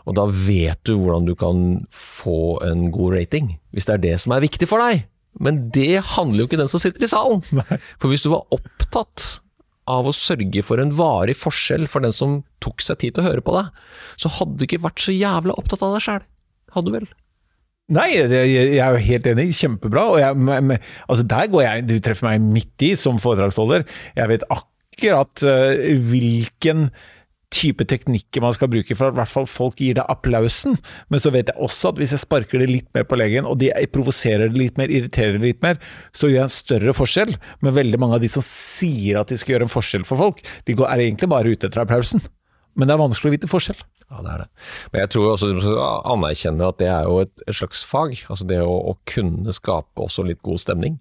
og 0.07 0.17
da 0.19 0.27
vet 0.29 0.81
du 0.89 0.97
hvordan 0.97 1.29
du 1.29 1.35
kan 1.39 1.83
få 1.93 2.59
en 2.67 2.91
god 2.95 3.19
rating, 3.19 3.57
hvis 3.73 3.89
det 3.89 3.99
er 3.99 4.07
det 4.09 4.19
som 4.25 4.35
er 4.35 4.45
viktig 4.45 4.69
for 4.71 4.83
deg. 4.83 5.07
Men 5.41 5.67
det 5.73 6.03
handler 6.15 6.43
jo 6.43 6.49
ikke 6.51 6.61
den 6.61 6.71
som 6.71 6.83
sitter 6.83 7.07
i 7.07 7.11
salen. 7.11 7.41
For 8.01 8.11
hvis 8.13 8.25
du 8.25 8.33
var 8.35 8.45
opptatt 8.53 9.42
av 9.93 10.09
å 10.09 10.15
sørge 10.17 10.65
for 10.65 10.83
en 10.83 10.93
varig 10.97 11.37
forskjell 11.39 11.89
for 11.91 12.05
den 12.05 12.15
som 12.17 12.41
tok 12.65 12.85
seg 12.85 13.01
tid 13.03 13.17
til 13.17 13.25
å 13.25 13.31
høre 13.31 13.45
på 13.45 13.55
deg, 13.57 13.73
så 14.21 14.31
hadde 14.39 14.59
du 14.59 14.67
ikke 14.67 14.85
vært 14.85 15.03
så 15.05 15.15
jævla 15.15 15.57
opptatt 15.59 15.85
av 15.85 15.97
deg 15.97 16.07
sjæl. 16.07 16.25
Hadde 16.73 16.89
du 16.89 16.97
vel? 16.97 17.09
Nei, 17.93 18.09
jeg 18.15 18.79
er 18.79 18.95
jo 18.95 19.07
helt 19.09 19.27
enig. 19.29 19.49
Kjempebra. 19.59 20.05
Og 20.15 20.21
jeg, 20.23 20.79
altså 21.11 21.25
der 21.29 21.49
går 21.53 21.65
jeg 21.67 21.87
Du 21.91 21.97
treffer 22.01 22.31
meg 22.31 22.47
midt 22.55 22.85
i 22.87 22.93
som 22.97 23.19
foredragsholder. 23.21 23.85
Jeg 24.17 24.31
vet 24.31 24.47
akkurat 24.55 25.45
uh, 25.45 25.91
hvilken 26.09 26.87
type 27.53 27.87
teknikker 27.89 28.43
man 28.45 28.55
skal 28.57 28.71
bruke 28.73 28.97
for 28.97 29.11
at 29.11 29.17
i 29.17 29.21
hvert 29.21 29.31
fall 29.31 29.49
folk 29.51 29.81
gir 29.83 29.97
deg 29.99 30.09
applausen. 30.11 30.79
Men 31.13 31.23
så 31.23 31.33
vet 31.35 31.53
jeg 31.53 31.61
også 31.63 31.93
at 31.93 32.03
hvis 32.03 32.15
jeg 32.17 32.25
sparker 32.25 32.63
det 32.63 32.71
litt 32.71 32.91
mer 32.97 33.07
på 33.09 33.19
leggen, 33.21 33.49
og 33.49 33.59
de 33.63 33.71
provoserer 33.93 34.49
det 34.51 34.61
litt 34.61 34.81
mer, 34.81 34.93
irriterer 34.93 35.39
det 35.39 35.53
litt 35.53 35.65
mer, 35.65 35.81
så 36.17 36.31
gjør 36.31 36.41
jeg 36.41 36.49
en 36.49 36.59
større 36.59 36.97
forskjell. 36.97 37.35
Men 37.65 37.79
veldig 37.79 38.01
mange 38.03 38.19
av 38.19 38.25
de 38.25 38.31
som 38.33 38.45
sier 38.47 39.21
at 39.21 39.33
de 39.33 39.41
skal 39.41 39.57
gjøre 39.57 39.69
en 39.69 39.77
forskjell 39.77 40.07
for 40.09 40.21
folk, 40.21 40.45
de 40.69 40.77
er 40.77 41.07
egentlig 41.07 41.31
bare 41.33 41.53
ute 41.53 41.69
etter 41.69 41.85
applausen. 41.85 42.25
Men 42.79 42.89
det 42.89 42.95
er 42.95 43.03
vanskelig 43.03 43.29
å 43.29 43.35
vite 43.35 43.51
forskjell. 43.51 43.83
Ja, 44.13 44.21
det 44.25 44.33
er 44.33 44.41
det. 44.43 44.49
Men 44.93 45.03
jeg 45.03 45.11
tror 45.15 45.29
også 45.31 45.51
du 45.53 45.61
anerkjenner 45.81 46.73
at 46.73 46.81
det 46.81 46.89
er 46.93 47.07
jo 47.09 47.21
et, 47.25 47.45
slags 47.53 47.85
fag. 47.89 48.17
Altså 48.33 48.49
det 48.49 48.61
å, 48.65 48.73
å, 48.93 48.97
kunne 49.09 49.55
skape 49.57 50.05
også 50.05 50.25
litt 50.29 50.43
god 50.45 50.61
stemning. 50.61 50.99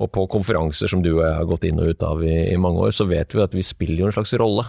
Og 0.00 0.10
på 0.12 0.26
konferanser 0.32 0.88
som 0.88 1.04
du 1.04 1.10
og 1.14 1.24
jeg 1.24 1.36
har 1.36 1.48
gått 1.48 1.66
inn 1.68 1.80
og 1.80 1.92
ut 1.92 2.04
av 2.04 2.24
i, 2.24 2.34
i 2.52 2.60
mange 2.60 2.88
år, 2.88 2.92
så 2.96 3.08
vet 3.08 3.36
vi 3.36 3.44
at 3.44 3.56
vi 3.56 3.64
spiller 3.64 4.04
jo 4.04 4.10
en 4.10 4.16
slags 4.16 4.32
rolle 4.40 4.64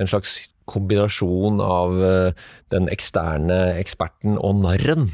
en 0.00 0.10
slags 0.10 0.38
kombinasjon 0.70 1.60
av 1.64 1.98
eh, 2.04 2.46
den 2.72 2.88
eksterne 2.92 3.58
eksperten 3.80 4.38
og 4.38 4.62
narren. 4.64 5.10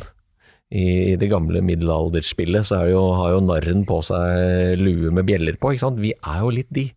I 0.75 1.14
det 1.21 1.28
gamle 1.31 1.62
middelalderspillet 1.62 2.66
så 2.66 2.83
jo, 2.90 3.02
har 3.14 3.37
jo 3.37 3.43
narren 3.47 3.85
på 3.87 4.00
seg 4.05 4.81
lue 4.81 5.12
med 5.14 5.28
bjeller 5.28 5.59
på. 5.61 5.73
ikke 5.73 5.85
sant? 5.85 6.02
Vi 6.02 6.11
er 6.16 6.40
jo 6.43 6.55
litt 6.55 6.73
de. 6.75 6.88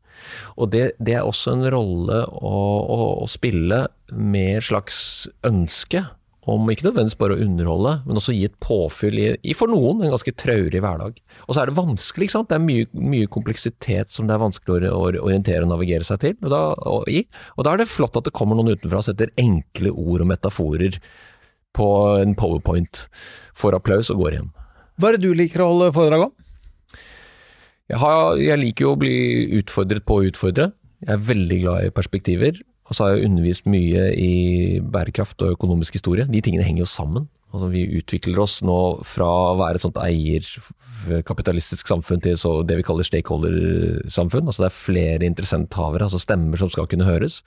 Og 0.59 0.71
det, 0.73 0.95
det 0.99 1.19
er 1.19 1.27
også 1.27 1.53
en 1.53 1.67
rolle 1.71 2.23
å, 2.25 2.55
å, 2.81 2.99
å 3.23 3.27
spille 3.29 3.85
med 4.09 4.65
slags 4.65 5.29
ønske 5.47 6.01
om 6.47 6.69
ikke 6.71 6.85
nødvendigvis 6.87 7.19
bare 7.19 7.35
å 7.35 7.43
underholde, 7.43 7.93
men 8.07 8.19
også 8.19 8.33
gi 8.33 8.45
et 8.47 8.55
påfyll 8.63 9.17
i, 9.19 9.27
i 9.43 9.55
for 9.57 9.71
noen 9.71 9.99
en 10.01 10.13
ganske 10.13 10.33
traurig 10.39 10.79
hverdag. 10.81 11.17
Og 11.45 11.55
så 11.55 11.61
er 11.61 11.69
det 11.69 11.77
vanskelig, 11.77 12.29
ikke 12.29 12.35
sant. 12.37 12.49
Det 12.51 12.55
er 12.55 12.63
mye, 12.63 12.87
mye 12.95 13.29
kompleksitet 13.31 14.13
som 14.15 14.29
det 14.29 14.37
er 14.37 14.43
vanskelig 14.45 14.87
å 14.87 15.01
orientere 15.09 15.65
og 15.67 15.73
navigere 15.73 16.07
seg 16.07 16.21
til 16.23 16.37
og 16.39 16.53
da, 16.53 16.61
og 16.89 17.11
i. 17.11 17.25
Og 17.57 17.67
da 17.67 17.73
er 17.73 17.83
det 17.83 17.89
flott 17.91 18.15
at 18.17 18.29
det 18.29 18.35
kommer 18.37 18.57
noen 18.57 18.71
utenfra 18.71 19.03
og 19.03 19.09
setter 19.09 19.33
enkle 19.41 19.91
ord 19.91 20.23
og 20.23 20.31
metaforer 20.31 20.99
på 21.75 21.89
en 22.23 22.33
powerpoint, 22.39 23.05
får 23.59 23.77
applaus 23.77 24.09
og 24.13 24.23
går 24.23 24.37
igjen. 24.37 24.51
Hva 24.99 25.11
er 25.11 25.17
det 25.17 25.27
du 25.27 25.35
liker 25.35 25.63
å 25.63 25.69
holde 25.73 25.93
foredrag 25.95 26.29
om? 26.29 26.33
Jeg, 27.89 27.99
har, 27.99 28.39
jeg 28.39 28.61
liker 28.61 28.85
jo 28.85 28.95
å 28.95 28.99
bli 29.01 29.15
utfordret 29.59 30.05
på 30.07 30.19
å 30.19 30.25
utfordre. 30.29 30.71
Jeg 31.03 31.15
er 31.15 31.29
veldig 31.29 31.59
glad 31.63 31.85
i 31.87 31.93
perspektiver. 31.95 32.59
Og 32.89 32.97
så 32.97 33.05
har 33.05 33.15
jeg 33.15 33.29
undervist 33.29 33.67
mye 33.69 34.07
i 34.17 34.33
bærekraft 34.81 35.41
og 35.45 35.53
økonomisk 35.57 35.99
historie. 35.99 36.25
De 36.25 36.41
tingene 36.41 36.65
henger 36.65 36.83
jo 36.83 36.89
sammen. 36.89 37.27
Altså, 37.49 37.69
vi 37.73 37.87
utvikler 37.97 38.41
oss 38.43 38.59
nå 38.65 38.79
fra 39.09 39.27
å 39.51 39.57
være 39.57 39.79
et 39.79 39.85
sånt 39.85 39.97
eierkapitalistisk 40.01 41.89
samfunn 41.89 42.21
til 42.21 42.37
det 42.69 42.77
vi 42.77 42.85
kaller 42.85 43.07
stakeholder-samfunn. 43.07 44.49
Altså 44.49 44.65
det 44.65 44.69
er 44.69 44.77
flere 44.77 45.29
interessenthavere, 45.29 46.05
altså 46.05 46.21
stemmer 46.21 46.61
som 46.61 46.69
skal 46.73 46.89
kunne 46.89 47.07
høres. 47.09 47.41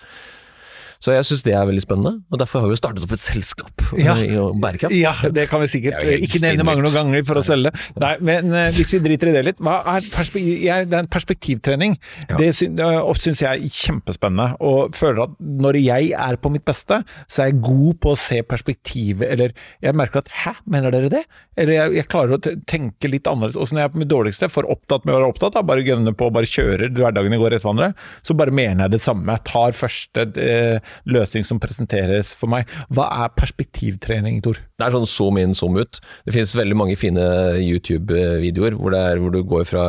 Så 1.02 1.16
jeg 1.16 1.26
syns 1.26 1.42
det 1.42 1.54
er 1.58 1.66
veldig 1.66 1.82
spennende, 1.82 2.12
og 2.30 2.38
derfor 2.38 2.62
har 2.62 2.70
vi 2.70 2.76
jo 2.76 2.78
startet 2.78 3.02
opp 3.02 3.14
et 3.16 3.22
selskap 3.22 3.82
ja. 3.98 4.14
i 4.22 4.28
bærekraft. 4.62 4.94
Ja, 4.94 5.14
det 5.34 5.48
kan 5.50 5.62
vi 5.64 5.70
sikkert 5.72 6.06
ikke 6.14 6.42
nevne 6.44 6.66
mange 6.68 6.84
noen 6.84 6.94
ganger 6.94 7.24
for 7.26 7.40
å 7.40 7.44
selge. 7.46 7.72
Nei, 7.98 8.12
men 8.22 8.54
uh, 8.54 8.68
hvis 8.76 8.94
vi 8.94 9.02
driter 9.02 9.32
i 9.32 9.34
det 9.34 9.42
litt, 9.48 9.62
hva 9.62 9.80
er 9.96 10.06
perspektiv, 10.14 10.60
jeg, 10.62 10.86
det 10.92 10.98
er 10.98 11.02
en 11.02 11.10
perspektivtrening. 11.10 11.96
Ja. 12.30 12.38
Det 12.38 12.52
syns 12.54 13.42
jeg 13.42 13.50
er 13.50 13.80
kjempespennende, 13.82 14.60
og 14.62 14.94
føler 14.98 15.24
at 15.26 15.34
når 15.42 15.80
jeg 15.82 16.12
er 16.14 16.38
på 16.38 16.52
mitt 16.54 16.66
beste, 16.68 17.02
så 17.26 17.44
er 17.44 17.50
jeg 17.50 17.62
god 17.66 17.98
på 18.02 18.14
å 18.14 18.20
se 18.22 18.38
perspektivet, 18.46 19.26
eller 19.26 19.56
jeg 19.82 19.98
merker 19.98 20.22
at 20.22 20.30
hæ, 20.44 20.54
mener 20.70 20.94
dere 20.94 21.10
det? 21.12 21.24
Eller 21.58 21.76
jeg, 21.76 21.96
jeg 21.98 22.08
klarer 22.12 22.38
å 22.38 22.40
tenke 22.40 23.10
litt 23.10 23.26
annerledes. 23.28 23.58
Og 23.60 23.74
når 23.74 23.82
jeg 23.82 23.90
er 23.90 23.92
på 23.92 24.00
mitt 24.00 24.12
dårligste, 24.12 24.48
for 24.52 24.70
opptatt 24.72 25.04
med 25.04 25.12
å 25.12 25.18
være 25.18 25.32
opptatt, 25.34 25.56
da, 25.58 25.64
bare 25.66 25.84
gønner 25.84 26.14
på, 26.16 26.30
bare 26.32 26.48
kjører, 26.48 26.94
hverdagene 26.96 27.40
går 27.42 27.58
etter 27.58 27.68
hverandre, 27.68 27.90
så 28.24 28.36
bare 28.38 28.54
mener 28.54 28.86
jeg 28.86 28.94
det 28.94 29.02
samme. 29.04 29.36
Tar 29.50 29.76
første 29.76 30.24
eh, 30.40 30.91
løsning 31.08 31.46
som 31.46 31.60
presenteres 31.62 32.32
for 32.38 32.52
meg. 32.52 32.68
Hva 32.92 33.08
er 33.24 33.34
perspektivtrening, 33.38 34.40
Tor? 34.44 34.60
Det 34.78 34.86
er 34.86 34.94
sånn 34.94 35.08
zoom 35.08 35.40
in, 35.42 35.56
zoom 35.56 35.78
ut. 35.80 36.00
Det 36.26 36.36
finnes 36.36 36.54
veldig 36.58 36.78
mange 36.78 36.98
fine 37.00 37.24
YouTube-videoer 37.62 38.78
hvor, 38.78 38.96
hvor, 39.22 39.34
du 39.34 39.42
går 39.48 39.66
fra 39.68 39.86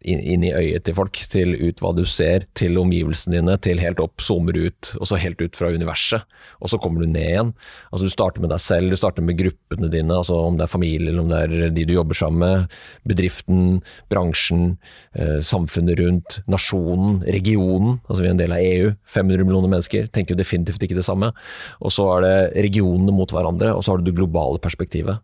inn 0.00 0.44
i 0.46 0.52
øyet 0.56 0.86
til 0.86 0.96
folk, 0.96 1.18
til 1.28 1.52
ut 1.60 1.80
hva 1.82 1.90
du 1.96 2.02
ser, 2.08 2.46
til 2.56 2.78
omgivelsene 2.80 3.36
dine, 3.36 3.56
til 3.60 3.80
helt 3.82 4.00
opp, 4.00 4.22
zoomer 4.24 4.56
ut, 4.56 4.92
og 4.96 5.08
så 5.10 5.18
helt 5.20 5.42
ut 5.42 5.58
fra 5.58 5.68
universet. 5.74 6.24
Og 6.60 6.72
så 6.72 6.80
kommer 6.80 7.04
du 7.04 7.10
ned 7.10 7.26
igjen. 7.26 7.52
Altså 7.90 8.08
Du 8.08 8.14
starter 8.14 8.40
med 8.40 8.52
deg 8.52 8.62
selv, 8.64 8.90
du 8.90 8.96
starter 8.96 9.26
med 9.26 9.38
gruppene 9.38 9.90
dine, 9.92 10.16
altså 10.16 10.38
om 10.46 10.56
det 10.56 10.64
er 10.66 10.72
familie 10.72 11.12
eller 11.12 11.24
om 11.24 11.32
det 11.32 11.42
er 11.44 11.74
de 11.76 11.86
du 11.88 11.94
jobber 11.94 12.16
sammen 12.16 12.40
med, 12.40 12.78
bedriften, 13.08 13.80
bransjen, 14.12 14.76
eh, 15.14 15.38
samfunnet 15.44 16.00
rundt, 16.00 16.40
nasjonen, 16.48 17.20
regionen. 17.28 18.00
Altså 18.08 18.24
vi 18.24 18.30
er 18.30 18.36
en 18.36 18.42
del 18.42 18.56
av 18.56 18.64
EU, 18.64 18.92
500 19.04 19.44
millioner 19.44 19.74
mennesker, 19.74 20.08
tenker 20.08 20.34
jo 20.34 20.40
definitivt 20.40 20.86
ikke 20.86 20.98
det 20.98 21.06
samme. 21.06 21.32
Og 21.80 21.92
så 21.92 22.08
er 22.16 22.24
det 22.24 22.36
regionene 22.70 23.12
mot 23.14 23.30
hverandre, 23.34 23.74
og 23.76 23.84
så 23.84 23.92
har 23.92 24.00
du 24.00 24.08
det 24.08 24.16
globale 24.16 24.62
perspektivet. 24.62 25.20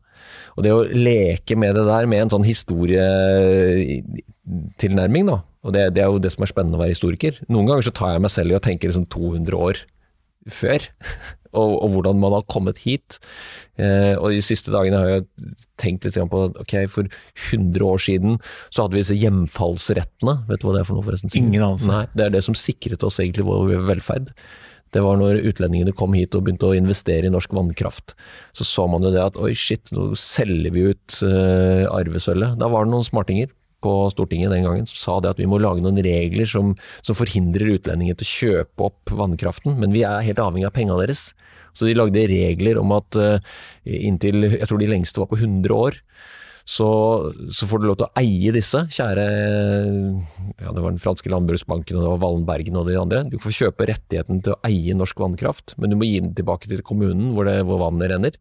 Og 0.56 0.64
det 0.64 0.72
å 0.72 0.88
leke 0.88 1.54
med 1.60 1.76
det 1.76 1.84
der, 1.88 2.04
med 2.08 2.20
en 2.24 2.32
sånn 2.32 2.48
historietilnærming, 2.48 5.24
da, 5.28 5.38
og 5.66 5.74
det, 5.74 5.82
det, 5.96 6.02
er 6.02 6.08
jo 6.12 6.22
det 6.22 6.30
som 6.32 6.42
er 6.46 6.52
spennende 6.52 6.78
å 6.78 6.84
være 6.84 6.94
historiker. 6.94 7.32
Noen 7.50 7.66
ganger 7.68 7.84
så 7.88 7.96
tar 7.96 8.10
jeg 8.14 8.24
meg 8.24 8.32
selv 8.32 8.52
i 8.52 8.58
å 8.58 8.64
tenke 8.64 8.88
liksom 8.88 9.08
200 9.12 9.58
år 9.58 9.76
før, 10.46 10.80
og, 11.58 11.72
og, 11.82 11.88
hvordan 11.96 12.16
man 12.22 12.34
har 12.36 12.44
kommet 12.52 12.78
hit. 12.84 13.10
Eh, 13.76 14.14
og 14.14 14.26
de 14.32 14.42
siste 14.44 14.72
dagene 14.72 15.00
har 15.02 15.08
jeg 15.10 15.22
tenkt 15.80 16.06
litt 16.06 16.18
på 16.32 16.40
ok, 16.62 16.74
for 16.92 17.04
100 17.50 17.84
år 17.84 18.00
siden 18.06 18.32
så 18.70 18.84
hadde 18.84 18.96
vi 18.96 19.02
disse 19.02 19.20
hjemfallsrettene. 19.20 20.34
Vet 20.48 20.62
du 20.62 20.68
hva 20.68 20.76
det 20.76 20.84
er 20.84 20.88
for 20.88 20.96
noe, 20.96 21.06
forresten? 21.08 21.34
Ingen 21.36 21.62
anelse. 21.62 21.90
Nei, 21.90 22.04
det 22.16 22.22
er 22.28 22.32
det 22.38 22.44
som 22.46 22.56
sikret 22.56 23.04
oss 23.06 23.20
egentlig 23.20 23.48
vår 23.48 23.74
velferd 23.90 24.26
det 24.96 25.04
var 25.04 25.18
når 25.20 25.42
utlendingene 25.50 25.92
kom 25.96 26.16
hit 26.16 26.34
og 26.36 26.46
begynte 26.46 26.70
å 26.70 26.76
investere 26.76 27.28
i 27.28 27.32
norsk 27.32 27.52
vannkraft. 27.56 28.16
Så 28.56 28.64
så 28.64 28.86
man 28.88 29.04
jo 29.04 29.12
det 29.12 29.20
at 29.20 29.36
oi 29.40 29.52
shit, 29.56 29.92
nå 29.92 30.14
selger 30.16 30.72
vi 30.72 30.88
ut 30.92 31.20
uh, 31.26 31.84
arvesølvet. 31.92 32.56
Da 32.60 32.70
var 32.72 32.86
det 32.86 32.94
noen 32.94 33.06
smartinger 33.06 33.52
på 33.84 33.92
Stortinget 34.14 34.54
den 34.54 34.64
gangen 34.64 34.88
som 34.88 34.98
sa 34.98 35.18
det 35.20 35.34
at 35.34 35.40
vi 35.42 35.48
må 35.50 35.60
lage 35.60 35.84
noen 35.84 36.00
regler 36.02 36.48
som, 36.48 36.72
som 37.04 37.18
forhindrer 37.18 37.76
utlendinger 37.76 38.16
til 38.16 38.26
å 38.26 38.32
kjøpe 38.32 38.88
opp 38.88 39.12
vannkraften, 39.20 39.76
men 39.82 39.92
vi 39.94 40.06
er 40.08 40.24
helt 40.24 40.40
avhengig 40.42 40.70
av 40.70 40.74
pengene 40.78 41.04
deres. 41.04 41.28
Så 41.76 41.84
de 41.84 41.96
lagde 41.96 42.24
regler 42.30 42.80
om 42.80 42.94
at 42.96 43.20
uh, 43.20 43.36
inntil, 43.84 44.48
jeg 44.48 44.70
tror 44.70 44.80
de 44.80 44.90
lengste 44.90 45.20
var 45.20 45.28
på 45.28 45.38
100 45.42 45.76
år, 45.76 46.00
så, 46.66 46.86
så, 47.54 47.66
får 47.70 47.78
du 47.78 47.84
lov 47.86 47.98
til 48.00 48.08
å 48.08 48.18
eie 48.18 48.50
disse, 48.50 48.80
kjære 48.90 49.24
ja, 49.24 50.72
Det 50.74 50.82
var 50.82 50.88
den 50.90 50.98
franske 50.98 51.30
landbruksbanken 51.30 51.94
og 51.94 52.02
det 52.02 52.08
var 52.10 52.22
Wallenbergen 52.24 52.78
og 52.80 52.88
de 52.88 52.96
andre. 52.98 53.20
Du 53.30 53.36
får 53.38 53.54
kjøpe 53.60 53.86
rettigheten 53.86 54.40
til 54.42 54.56
å 54.56 54.58
eie 54.66 54.96
norsk 54.98 55.20
vannkraft, 55.22 55.76
men 55.78 55.94
du 55.94 55.98
må 56.00 56.08
gi 56.08 56.18
den 56.24 56.34
tilbake 56.34 56.66
til 56.66 56.82
kommunen 56.86 57.36
hvor, 57.36 57.46
det, 57.46 57.60
hvor 57.68 57.78
vannet 57.84 58.10
renner, 58.10 58.40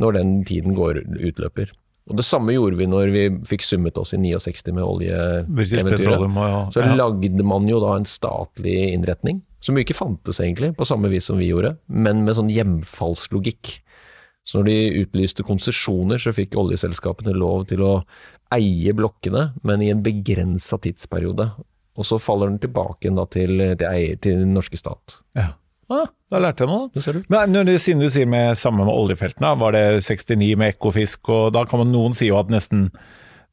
når 0.00 0.16
den 0.16 0.32
tiden 0.48 0.72
går 0.78 1.02
utløper. 1.28 1.74
Og 2.08 2.16
Det 2.16 2.24
samme 2.24 2.54
gjorde 2.54 2.78
vi 2.78 2.86
når 2.88 3.12
vi 3.12 3.24
fikk 3.50 3.66
summet 3.66 3.98
oss 4.00 4.14
i 4.16 4.20
69 4.22 4.72
med 4.72 4.86
oljeeventyret. 4.86 6.24
Ja. 6.24 6.62
Så 6.72 6.86
lagde 6.96 7.44
man 7.44 7.68
jo 7.68 7.82
da 7.84 7.98
en 7.98 8.08
statlig 8.08 8.78
innretning, 8.94 9.42
som 9.60 9.76
jo 9.76 9.84
ikke 9.84 9.98
fantes 9.98 10.40
egentlig, 10.40 10.72
på 10.78 10.88
samme 10.88 11.12
vis 11.12 11.28
som 11.28 11.36
vi 11.36 11.50
gjorde, 11.50 11.74
men 11.92 12.24
med 12.24 12.38
sånn 12.38 12.48
hjemfallslogikk. 12.54 13.76
Så 14.48 14.58
når 14.58 14.68
de 14.70 15.02
utlyste 15.02 15.44
konsesjoner, 15.44 16.20
så 16.22 16.32
fikk 16.32 16.56
oljeselskapene 16.56 17.34
lov 17.36 17.66
til 17.68 17.84
å 17.84 17.92
eie 18.56 18.94
blokkene, 18.96 19.50
men 19.68 19.84
i 19.84 19.90
en 19.92 20.00
begrensa 20.04 20.78
tidsperiode. 20.80 21.50
Og 21.98 22.06
så 22.06 22.16
faller 22.22 22.48
den 22.48 22.60
tilbake 22.62 23.10
til, 23.34 23.60
til, 23.76 24.04
til 24.22 24.44
den 24.44 24.54
norske 24.56 24.80
stat. 24.80 25.18
Ja. 25.36 25.50
Ah, 25.88 26.08
da 26.28 26.40
lærte 26.40 26.64
jeg 26.64 26.70
noe. 26.70 26.88
Det. 26.92 27.22
Men 27.32 27.52
når 27.52 27.68
du, 27.68 27.74
siden 27.80 28.02
du 28.04 28.10
sier 28.12 28.28
med 28.28 28.58
samme 28.60 28.84
med 28.84 28.92
oljefeltene, 28.92 29.54
var 29.60 29.72
det 29.76 29.84
69 30.04 30.50
med 30.60 30.74
Ekofisk, 30.74 31.30
og 31.32 31.54
da 31.56 31.64
kan 31.68 31.80
man 31.82 31.92
noen 31.92 32.16
si 32.16 32.28
jo 32.28 32.36
at 32.40 32.52
nesten 32.52 32.90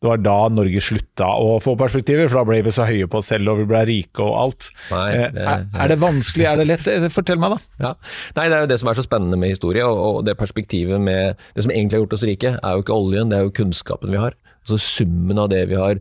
det 0.04 0.10
var 0.12 0.18
da 0.22 0.36
Norge 0.52 0.82
slutta 0.84 1.26
å 1.40 1.56
få 1.64 1.74
perspektiver, 1.80 2.28
for 2.30 2.42
da 2.42 2.44
ble 2.50 2.58
vi 2.68 2.74
så 2.76 2.84
høye 2.86 3.08
på 3.10 3.18
oss 3.22 3.30
selv 3.32 3.50
og 3.54 3.62
vi 3.62 3.66
ble 3.72 3.80
rike 3.88 4.22
og 4.22 4.36
alt. 4.38 4.68
Nei, 4.92 5.06
Eh, 5.16 5.32
det- 5.34 5.46
er, 5.48 5.64
er 5.74 5.88
det 5.94 5.98
vanskelig, 6.04 6.46
er 6.52 6.58
det 6.62 6.68
lett? 6.68 6.88
Eh, 6.92 7.08
Fortell 7.10 7.40
meg, 7.42 7.56
da. 7.56 7.58
Ja. 7.88 7.94
Nei, 8.36 8.50
det 8.52 8.58
er 8.58 8.62
jo 8.66 8.72
det 8.74 8.80
som 8.80 8.90
er 8.92 9.00
så 9.00 9.06
spennende 9.08 9.40
med 9.40 9.50
historie, 9.56 9.86
og, 9.88 9.98
og 10.20 10.26
det 10.28 10.38
perspektivet 10.38 11.00
med 11.02 11.38
Det 11.56 11.64
som 11.64 11.72
egentlig 11.72 11.94
har 11.98 12.06
gjort 12.06 12.14
oss 12.20 12.28
rike, 12.28 12.54
er 12.62 12.76
jo 12.76 12.84
ikke 12.84 12.94
oljen, 13.00 13.30
det 13.32 13.40
er 13.40 13.44
jo 13.48 13.56
kunnskapen 13.64 14.12
vi 14.12 14.18
har. 14.22 14.36
Altså 14.68 14.78
summen 14.84 15.40
av 15.40 15.50
det 15.50 15.64
vi 15.70 15.76
har 15.80 16.00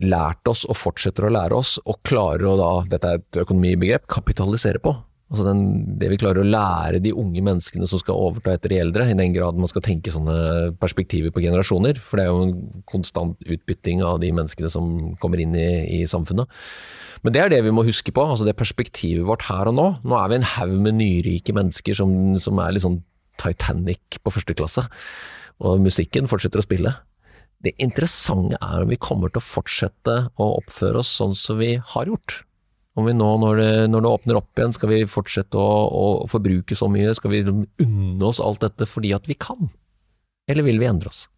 lært 0.00 0.46
oss 0.48 0.62
og 0.68 0.76
fortsetter 0.80 1.26
å 1.28 1.32
lære 1.34 1.52
oss, 1.56 1.78
og 1.86 1.98
klarer 2.06 2.46
å 2.48 2.56
da, 2.60 2.70
dette 2.88 3.04
er 3.10 3.18
et 3.20 3.40
økonomibegrep, 3.42 4.06
kapitalisere 4.08 4.80
på. 4.80 4.94
Altså 5.30 5.44
den, 5.46 5.60
det 6.00 6.08
vi 6.10 6.18
klarer 6.18 6.42
å 6.42 6.48
lære 6.48 6.98
de 7.04 7.12
unge 7.14 7.42
menneskene 7.46 7.86
som 7.86 8.00
skal 8.02 8.18
overta 8.18 8.56
etter 8.56 8.72
de 8.72 8.80
eldre, 8.82 9.04
i 9.06 9.14
den 9.14 9.30
grad 9.30 9.58
man 9.62 9.70
skal 9.70 9.84
tenke 9.86 10.10
sånne 10.10 10.72
perspektiver 10.82 11.30
på 11.30 11.44
generasjoner, 11.44 12.00
for 12.02 12.18
det 12.18 12.24
er 12.24 12.32
jo 12.32 12.48
en 12.48 12.82
konstant 12.90 13.46
utbytting 13.46 14.02
av 14.02 14.18
de 14.24 14.32
menneskene 14.34 14.70
som 14.72 14.88
kommer 15.22 15.42
inn 15.42 15.54
i, 15.54 15.68
i 16.00 16.08
samfunnet. 16.10 16.50
Men 17.22 17.36
det 17.36 17.44
er 17.44 17.54
det 17.54 17.62
vi 17.62 17.74
må 17.76 17.86
huske 17.86 18.10
på, 18.16 18.24
altså 18.26 18.48
det 18.48 18.56
perspektivet 18.58 19.22
vårt 19.28 19.46
her 19.46 19.70
og 19.70 19.78
nå. 19.78 19.86
Nå 20.02 20.18
er 20.18 20.32
vi 20.32 20.40
en 20.40 20.50
haug 20.56 20.74
med 20.82 20.98
nyrike 20.98 21.54
mennesker 21.54 22.00
som, 22.00 22.10
som 22.42 22.58
er 22.58 22.74
litt 22.74 22.86
sånn 22.88 22.98
Titanic 23.40 24.18
på 24.24 24.34
første 24.34 24.58
klasse, 24.58 24.82
og 25.62 25.78
musikken 25.84 26.26
fortsetter 26.28 26.58
å 26.58 26.66
spille. 26.66 26.96
Det 27.62 27.76
interessante 27.78 28.58
er 28.58 28.82
om 28.82 28.90
vi 28.90 28.98
kommer 28.98 29.30
til 29.30 29.38
å 29.38 29.46
fortsette 29.46 30.16
å 30.40 30.54
oppføre 30.58 31.04
oss 31.04 31.14
sånn 31.20 31.36
som 31.38 31.60
vi 31.60 31.76
har 31.78 32.10
gjort. 32.10 32.40
Om 32.98 33.06
vi 33.06 33.14
nå, 33.14 33.28
når 33.38 33.60
det, 33.60 33.72
når 33.92 34.02
det 34.02 34.10
åpner 34.10 34.38
opp 34.40 34.58
igjen, 34.58 34.74
skal 34.74 34.90
vi 34.90 35.02
fortsette 35.08 35.58
å, 35.58 35.68
å 35.94 36.06
forbruke 36.30 36.76
så 36.76 36.88
mye? 36.90 37.14
Skal 37.14 37.34
vi 37.34 37.44
unne 37.46 38.24
oss 38.26 38.42
alt 38.42 38.64
dette 38.64 38.88
fordi 38.90 39.12
at 39.14 39.30
vi 39.30 39.38
kan? 39.38 39.70
Eller 40.50 40.66
vil 40.66 40.80
vi 40.82 40.88
endre 40.90 41.12
oss? 41.12 41.28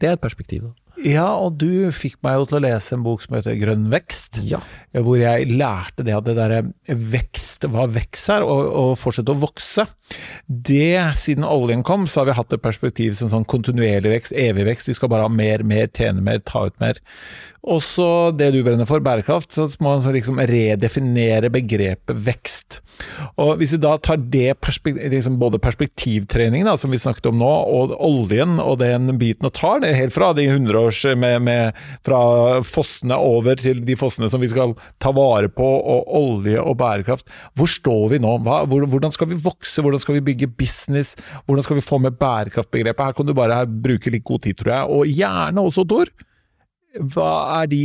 Det 0.00 0.08
er 0.08 0.16
et 0.16 0.22
perspektiv, 0.22 0.68
da. 0.68 0.90
Ja, 1.00 1.26
og 1.40 1.56
du 1.60 1.88
fikk 1.96 2.18
meg 2.24 2.36
jo 2.36 2.46
til 2.48 2.58
å 2.58 2.62
lese 2.64 2.96
en 2.96 3.04
bok 3.04 3.22
som 3.24 3.36
heter 3.36 3.56
Grønn 3.56 3.86
vekst. 3.92 4.40
Ja. 4.44 4.58
hvor 5.06 5.16
jeg 5.20 5.46
lærte 5.48 6.04
det 6.04 6.12
at 6.16 6.26
det 6.26 6.34
derre 6.36 6.60
vekst, 6.88 7.64
hva 7.72 7.86
vekst 7.88 8.32
er, 8.34 8.44
og, 8.44 8.60
og 8.82 8.90
fortsette 9.00 9.32
å 9.32 9.40
vokse. 9.40 9.86
Det, 10.46 10.98
siden 11.20 11.46
oljen 11.46 11.84
kom, 11.86 12.04
så 12.10 12.20
har 12.20 12.30
vi 12.30 12.36
hatt 12.36 12.56
et 12.56 12.64
perspektiv 12.64 13.16
som 13.16 13.30
sånn 13.32 13.48
kontinuerlig 13.48 14.12
vekst, 14.16 14.36
evig 14.36 14.66
vekst. 14.68 14.90
Vi 14.90 14.98
skal 14.98 15.12
bare 15.12 15.28
ha 15.28 15.32
mer, 15.32 15.64
mer, 15.64 15.88
tjene 15.88 16.24
mer, 16.26 16.42
ta 16.44 16.66
ut 16.68 16.76
mer. 16.82 17.00
Også 17.60 18.32
det 18.32 18.54
du 18.54 18.62
brenner 18.64 18.88
for, 18.88 19.02
bærekraft, 19.04 19.52
så 19.52 19.66
må 19.84 19.92
man 19.92 20.14
liksom 20.14 20.38
redefinere 20.48 21.50
begrepet 21.52 22.22
vekst. 22.24 22.78
Og 23.40 23.58
Hvis 23.60 23.74
vi 23.74 23.80
da 23.82 23.96
tar 24.00 24.16
det 24.32 24.54
perspektiv, 24.64 25.10
liksom 25.12 25.36
både 25.40 25.60
perspektivtreningen 25.60 26.68
da, 26.68 26.76
som 26.80 26.92
vi 26.92 27.00
snakket 27.00 27.28
om 27.28 27.36
nå, 27.40 27.50
og 27.68 27.92
oljen 28.00 28.56
og 28.62 28.78
den 28.80 29.12
biten 29.20 29.48
og 29.48 29.54
tar 29.56 29.82
det 29.84 29.92
helt 29.96 30.14
fra 30.16 30.30
de 30.36 30.46
100 30.48 30.78
års 30.80 31.02
med, 31.20 31.36
med, 31.44 31.76
fra 32.06 32.22
fossene 32.64 33.18
over 33.20 33.60
til 33.60 33.84
de 33.84 33.96
fossene 33.98 34.30
som 34.32 34.40
vi 34.40 34.48
skal 34.52 34.72
ta 35.02 35.12
vare 35.16 35.52
på, 35.52 35.68
og 35.68 36.08
olje 36.16 36.64
og 36.64 36.78
bærekraft. 36.80 37.28
Hvor 37.60 37.68
står 37.68 38.08
vi 38.14 38.22
nå? 38.24 38.38
Hva, 38.46 38.62
hvor, 38.70 38.88
hvordan 38.88 39.12
skal 39.12 39.28
vi 39.34 39.40
vokse? 39.40 39.84
Hvordan 39.84 40.00
skal 40.00 40.16
vi 40.16 40.24
bygge 40.32 40.48
business? 40.48 41.12
Hvordan 41.44 41.68
skal 41.68 41.80
vi 41.80 41.84
få 41.84 42.00
med 42.00 42.16
bærekraftbegrepet? 42.20 43.04
Her 43.10 43.20
kan 43.20 43.28
du 43.28 43.36
bare 43.36 43.62
bruke 43.68 44.12
litt 44.12 44.24
god 44.24 44.48
tid, 44.48 44.60
tror 44.60 44.76
jeg. 44.78 44.90
Og 44.96 45.14
gjerne 45.20 45.68
også, 45.68 45.84
Tor. 45.90 46.08
Hva 46.98 47.30
er 47.60 47.70
de 47.70 47.84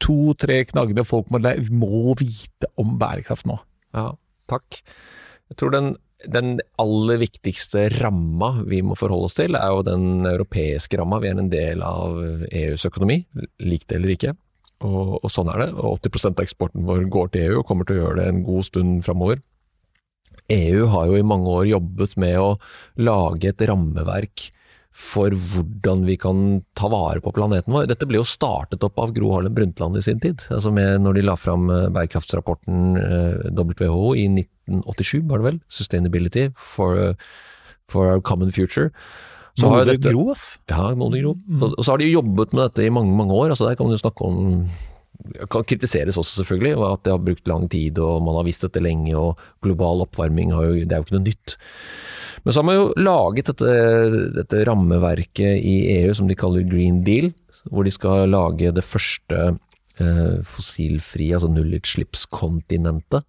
to-tre 0.00 0.62
knaggene 0.70 1.04
folk 1.06 1.30
må, 1.30 1.40
må 1.70 2.14
vite 2.18 2.70
om 2.80 2.96
bærekraft 3.00 3.46
nå? 3.48 3.58
Ja, 3.96 4.12
takk. 4.50 4.80
Jeg 5.50 5.58
tror 5.60 5.74
den, 5.74 5.90
den 6.30 6.58
aller 6.80 7.20
viktigste 7.22 7.88
ramma 7.98 8.52
vi 8.68 8.82
må 8.86 8.96
forholde 8.98 9.30
oss 9.30 9.38
til, 9.38 9.58
er 9.58 9.74
jo 9.74 9.84
den 9.86 10.26
europeiske 10.28 11.00
ramma. 11.00 11.20
Vi 11.22 11.30
er 11.30 11.40
en 11.40 11.52
del 11.52 11.84
av 11.86 12.18
EUs 12.48 12.86
økonomi, 12.88 13.22
lik 13.62 13.86
det 13.86 14.00
eller 14.00 14.14
ikke. 14.16 14.34
Og, 14.86 15.18
og 15.20 15.28
sånn 15.32 15.50
er 15.52 15.66
det. 15.66 15.70
Og 15.76 16.00
80% 16.00 16.38
av 16.38 16.46
eksporten 16.46 16.86
vår 16.88 17.06
går 17.12 17.32
til 17.34 17.48
EU, 17.48 17.60
og 17.60 17.66
kommer 17.68 17.88
til 17.88 17.98
å 17.98 18.04
gjøre 18.04 18.20
det 18.22 18.28
en 18.30 18.44
god 18.46 18.68
stund 18.70 19.02
framover. 19.06 19.42
EU 20.50 20.86
har 20.90 21.10
jo 21.10 21.18
i 21.18 21.26
mange 21.26 21.52
år 21.52 21.68
jobbet 21.68 22.16
med 22.18 22.38
å 22.40 22.54
lage 22.98 23.52
et 23.52 23.68
rammeverk 23.68 24.48
for 24.90 25.30
hvordan 25.30 26.02
vi 26.04 26.16
kan 26.18 26.40
ta 26.74 26.88
vare 26.90 27.20
på 27.22 27.30
planeten 27.36 27.72
vår. 27.72 27.86
Dette 27.90 28.08
ble 28.10 28.18
jo 28.18 28.26
startet 28.26 28.82
opp 28.82 28.98
av 28.98 29.12
Gro 29.14 29.30
Harlem 29.36 29.54
Brundtland 29.54 29.96
i 29.96 30.02
sin 30.02 30.18
tid, 30.20 30.42
altså 30.50 30.72
med, 30.74 30.98
når 31.04 31.14
de 31.20 31.22
la 31.28 31.36
fram 31.38 31.68
eh, 31.70 31.86
bærekraftsrapporten 31.94 32.98
eh, 32.98 33.50
WHO 33.54 34.14
i 34.18 34.26
1987, 34.34 35.22
var 35.30 35.38
det 35.42 35.46
vel? 35.50 35.60
Sustainability 35.70 36.48
for, 36.58 37.14
for 37.90 38.10
our 38.10 38.20
common 38.20 38.50
future. 38.50 38.90
Så 39.58 39.68
har 39.70 39.84
dette- 39.84 40.10
Gro, 40.14 40.30
ass. 40.32 40.58
ja, 40.70 40.90
modig 40.98 41.22
Gro. 41.24 41.36
Og, 41.60 41.74
og 41.76 41.84
så 41.84 41.92
har 41.94 41.98
de 42.02 42.10
jobbet 42.10 42.52
med 42.54 42.66
dette 42.68 42.86
i 42.86 42.92
mange, 42.94 43.14
mange 43.14 43.34
år. 43.34 43.50
altså 43.54 43.66
Der 43.68 43.76
kan 43.78 43.86
man 43.86 43.94
jo 43.96 44.02
snakke 44.02 44.26
om 44.26 44.66
kan 45.52 45.66
kritiseres 45.68 46.16
også, 46.16 46.40
selvfølgelig, 46.40 46.76
og 46.78 46.86
at 46.94 47.02
det 47.04 47.12
har 47.12 47.18
brukt 47.20 47.48
lang 47.50 47.66
tid 47.68 47.98
og 48.00 48.22
man 48.24 48.38
har 48.38 48.46
visst 48.46 48.62
dette 48.64 48.80
lenge. 48.80 49.12
og 49.18 49.38
Global 49.62 50.00
oppvarming 50.06 50.54
har 50.54 50.64
jo, 50.70 50.78
det 50.86 50.92
er 50.96 51.02
jo 51.02 51.06
ikke 51.08 51.18
noe 51.18 51.26
nytt. 51.28 51.56
Men 52.44 52.52
så 52.52 52.60
har 52.60 52.68
man 52.68 52.78
jo 52.78 52.86
laget 53.00 53.50
dette, 53.50 53.72
dette 54.36 54.62
rammeverket 54.68 55.60
i 55.60 55.76
EU 56.00 56.14
som 56.16 56.30
de 56.30 56.38
kaller 56.38 56.64
Green 56.68 57.02
Deal, 57.06 57.32
hvor 57.68 57.84
de 57.84 57.92
skal 57.92 58.30
lage 58.32 58.72
det 58.72 58.84
første 58.86 59.40
eh, 60.00 60.40
fossilfrie, 60.48 61.34
altså 61.36 61.50
nullutslippskontinentet. 61.52 63.26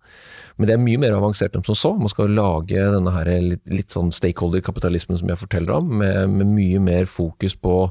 Men 0.56 0.70
det 0.70 0.76
er 0.76 0.84
mye 0.84 1.02
mer 1.02 1.18
avansert 1.18 1.58
enn 1.58 1.68
som 1.68 1.78
så. 1.78 1.94
Man 2.00 2.12
skal 2.12 2.32
lage 2.38 2.88
denne 2.96 3.16
her 3.16 3.32
litt, 3.44 3.64
litt 3.72 3.94
sånn 3.94 4.14
stakeholder-kapitalismen 4.16 5.20
som 5.20 5.32
jeg 5.32 5.42
forteller 5.44 5.80
om, 5.82 5.92
med, 6.02 6.32
med 6.32 6.54
mye 6.56 6.84
mer 6.84 7.10
fokus 7.12 7.58
på 7.60 7.90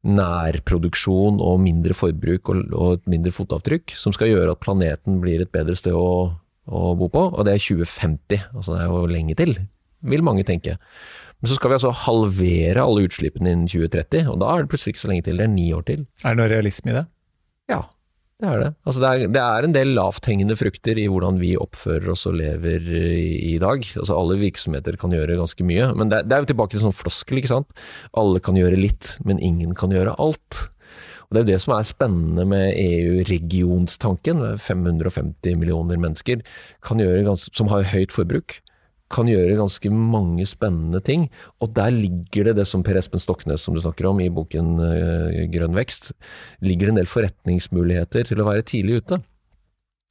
nærproduksjon 0.00 1.42
og 1.44 1.58
mindre 1.60 1.92
forbruk 1.96 2.48
og, 2.52 2.62
og 2.72 2.94
et 2.96 3.10
mindre 3.12 3.32
fotavtrykk, 3.36 3.92
som 3.96 4.14
skal 4.16 4.32
gjøre 4.32 4.54
at 4.54 4.62
planeten 4.64 5.20
blir 5.24 5.42
et 5.44 5.52
bedre 5.52 5.76
sted 5.76 5.96
å, 5.96 6.32
å 6.64 6.94
bo 6.96 7.10
på. 7.12 7.26
Og 7.34 7.44
det 7.48 7.56
er 7.56 7.66
2050, 7.66 8.48
altså 8.54 8.76
det 8.76 8.80
er 8.84 8.94
jo 8.94 9.10
lenge 9.10 9.36
til, 9.40 9.54
vil 10.02 10.24
mange 10.26 10.44
tenke. 10.48 10.76
Men 11.40 11.48
så 11.48 11.56
skal 11.56 11.72
vi 11.72 11.78
altså 11.78 11.94
halvere 12.04 12.82
alle 12.82 13.06
utslippene 13.08 13.54
innen 13.54 13.70
2030, 13.70 14.28
og 14.28 14.42
da 14.42 14.50
er 14.52 14.62
det 14.62 14.72
plutselig 14.72 14.96
ikke 14.96 15.04
så 15.06 15.12
lenge 15.12 15.24
til, 15.28 15.40
det 15.40 15.46
er 15.46 15.54
ni 15.54 15.70
år 15.76 15.86
til. 15.88 16.04
Er 16.20 16.34
det 16.34 16.40
noe 16.42 16.52
realisme 16.52 16.92
i 16.92 16.96
det? 16.98 17.06
Ja, 17.72 17.80
det 18.40 18.48
er 18.48 18.60
det. 18.60 18.68
Altså 18.88 19.00
det, 19.02 19.08
er, 19.08 19.32
det 19.36 19.44
er 19.44 19.66
en 19.66 19.76
del 19.76 19.94
lavthengende 19.96 20.56
frukter 20.56 21.00
i 21.00 21.06
hvordan 21.12 21.40
vi 21.40 21.54
oppfører 21.60 22.12
oss 22.12 22.26
og 22.28 22.36
lever 22.40 22.84
i, 22.92 23.54
i 23.54 23.54
dag. 23.60 23.84
Altså 24.00 24.16
Alle 24.16 24.36
virksomheter 24.40 24.96
kan 25.00 25.12
gjøre 25.16 25.38
ganske 25.40 25.64
mye, 25.68 25.90
men 25.96 26.12
det, 26.12 26.22
det 26.28 26.36
er 26.36 26.44
jo 26.44 26.50
tilbake 26.52 26.76
til 26.76 26.84
sånn 26.84 26.96
floskel, 26.96 27.40
ikke 27.40 27.54
sant. 27.54 27.72
Alle 28.20 28.40
kan 28.44 28.56
gjøre 28.60 28.80
litt, 28.80 29.14
men 29.24 29.40
ingen 29.44 29.76
kan 29.76 29.92
gjøre 29.96 30.16
alt. 30.20 30.64
Og 31.28 31.36
Det 31.36 31.40
er 31.40 31.44
jo 31.44 31.52
det 31.52 31.60
som 31.62 31.76
er 31.76 31.86
spennende 31.86 32.46
med 32.48 32.72
EU-regionstanken. 32.80 34.40
550 34.58 35.60
millioner 35.60 36.00
mennesker 36.00 36.40
kan 36.84 37.00
gjøre 37.00 37.36
som 37.44 37.70
har 37.70 37.86
høyt 37.92 38.10
forbruk, 38.12 38.56
kan 39.10 39.28
gjøre 39.30 39.58
ganske 39.58 39.90
mange 39.90 40.46
spennende 40.48 41.00
ting. 41.04 41.26
Og 41.60 41.72
der 41.76 41.90
ligger 41.94 42.50
det 42.50 42.56
det 42.60 42.66
som 42.70 42.84
Per 42.86 42.98
Espen 43.00 43.22
Stoknes, 43.22 43.64
som 43.64 43.74
du 43.74 43.82
snakker 43.82 44.08
om 44.10 44.22
i 44.22 44.30
boken 44.32 44.76
eh, 44.86 45.40
Grønn 45.52 45.76
vekst, 45.76 46.12
ligger 46.62 46.88
det 46.88 46.94
en 46.94 47.02
del 47.02 47.10
forretningsmuligheter 47.10 48.30
til 48.30 48.42
å 48.42 48.48
være 48.48 48.66
tidlig 48.70 49.00
ute. 49.02 49.20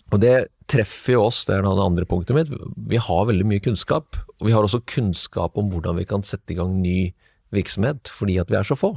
Og 0.10 0.22
det 0.24 0.36
treffer 0.70 1.16
jo 1.16 1.26
oss, 1.28 1.44
det 1.48 1.56
er 1.56 1.66
det 1.66 1.86
andre 1.86 2.06
punktet 2.10 2.38
mitt. 2.38 2.52
Vi 2.90 3.00
har 3.02 3.28
veldig 3.30 3.48
mye 3.48 3.64
kunnskap, 3.64 4.20
og 4.38 4.48
vi 4.48 4.54
har 4.54 4.66
også 4.66 4.84
kunnskap 4.90 5.58
om 5.58 5.72
hvordan 5.74 5.98
vi 5.98 6.08
kan 6.10 6.26
sette 6.26 6.54
i 6.54 6.60
gang 6.60 6.76
ny 6.82 7.12
virksomhet, 7.56 8.12
fordi 8.14 8.38
at 8.42 8.52
vi 8.52 8.60
er 8.60 8.68
så 8.68 8.78
få. 8.78 8.94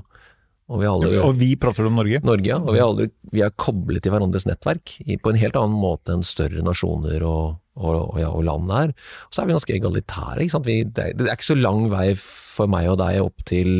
Og 0.72 0.80
vi 0.80 0.88
aldri, 0.88 1.16
Og 1.20 1.34
vi 1.36 1.50
prater 1.60 1.88
om 1.88 1.96
Norge. 1.98 2.20
Norge, 2.24 2.48
ja. 2.48 2.58
Og 2.60 2.72
vi 2.72 2.80
er, 2.80 2.86
aldri, 2.86 3.08
vi 3.32 3.42
er 3.44 3.52
koblet 3.60 4.04
til 4.04 4.14
hverandres 4.14 4.46
nettverk 4.48 4.94
på 5.20 5.32
en 5.32 5.40
helt 5.40 5.58
annen 5.58 5.76
måte 5.76 6.14
enn 6.14 6.24
større 6.24 6.64
nasjoner 6.64 7.24
og, 7.28 7.58
og, 7.78 7.96
og, 7.96 8.16
ja, 8.20 8.30
og 8.30 8.44
land 8.46 8.70
er. 8.74 8.88
Og 9.28 9.34
så 9.34 9.42
er 9.42 9.48
vi 9.48 9.56
ganske 9.56 9.74
egalitære. 9.76 10.46
Vi, 10.66 10.76
det, 10.84 11.06
det 11.18 11.28
er 11.28 11.36
ikke 11.36 11.52
så 11.52 11.58
lang 11.58 11.80
vei 11.92 12.08
for 12.18 12.66
meg 12.70 12.84
og 12.92 12.98
deg 13.00 13.22
opp 13.24 13.44
til 13.48 13.70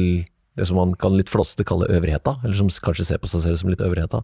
det 0.59 0.67
som 0.69 0.77
man 0.77 0.93
kan 1.01 1.15
litt 1.17 1.31
flåsete 1.33 1.65
kalle 1.69 1.89
øvrigheta, 1.93 2.33
eller 2.45 2.57
som 2.59 2.69
kanskje 2.85 3.07
ser 3.09 3.21
på 3.23 3.31
seg 3.31 3.41
selv 3.47 3.57
som 3.61 3.71
litt 3.73 3.85
øvrigheta. 3.85 4.19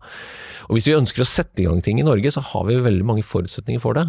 Og 0.68 0.72
hvis 0.76 0.88
vi 0.90 0.98
ønsker 0.98 1.20
å 1.24 1.28
sette 1.28 1.58
i 1.62 1.66
gang 1.68 1.80
ting 1.84 1.96
i 2.00 2.06
Norge, 2.06 2.30
så 2.34 2.40
har 2.44 2.62
vi 2.68 2.84
veldig 2.84 3.06
mange 3.08 3.24
forutsetninger 3.24 3.80
for 3.80 3.92
det. 3.96 4.06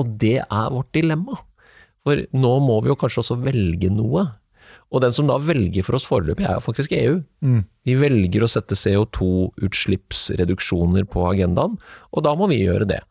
Og 0.00 0.04
det 0.20 0.38
er 0.40 0.72
vårt 0.72 0.92
dilemma. 0.96 1.34
For 2.06 2.14
nå 2.32 2.52
må 2.64 2.76
vi 2.84 2.90
jo 2.92 3.00
kanskje 3.00 3.22
også 3.24 3.42
velge 3.44 3.88
noe. 3.92 4.22
Og 4.88 4.98
den 5.04 5.12
som 5.12 5.28
da 5.28 5.36
velger 5.42 5.82
for 5.84 5.94
oss 5.98 6.08
foreløpig, 6.08 6.46
er 6.48 6.54
jo 6.56 6.64
faktisk 6.64 6.92
EU. 6.96 7.16
De 7.84 7.94
velger 8.00 8.42
å 8.44 8.48
sette 8.48 8.74
CO2-utslippsreduksjoner 8.78 11.04
på 11.12 11.26
agendaen, 11.28 11.76
og 12.12 12.22
da 12.24 12.32
må 12.38 12.44
vi 12.48 12.62
gjøre 12.62 12.86
det. 12.88 13.02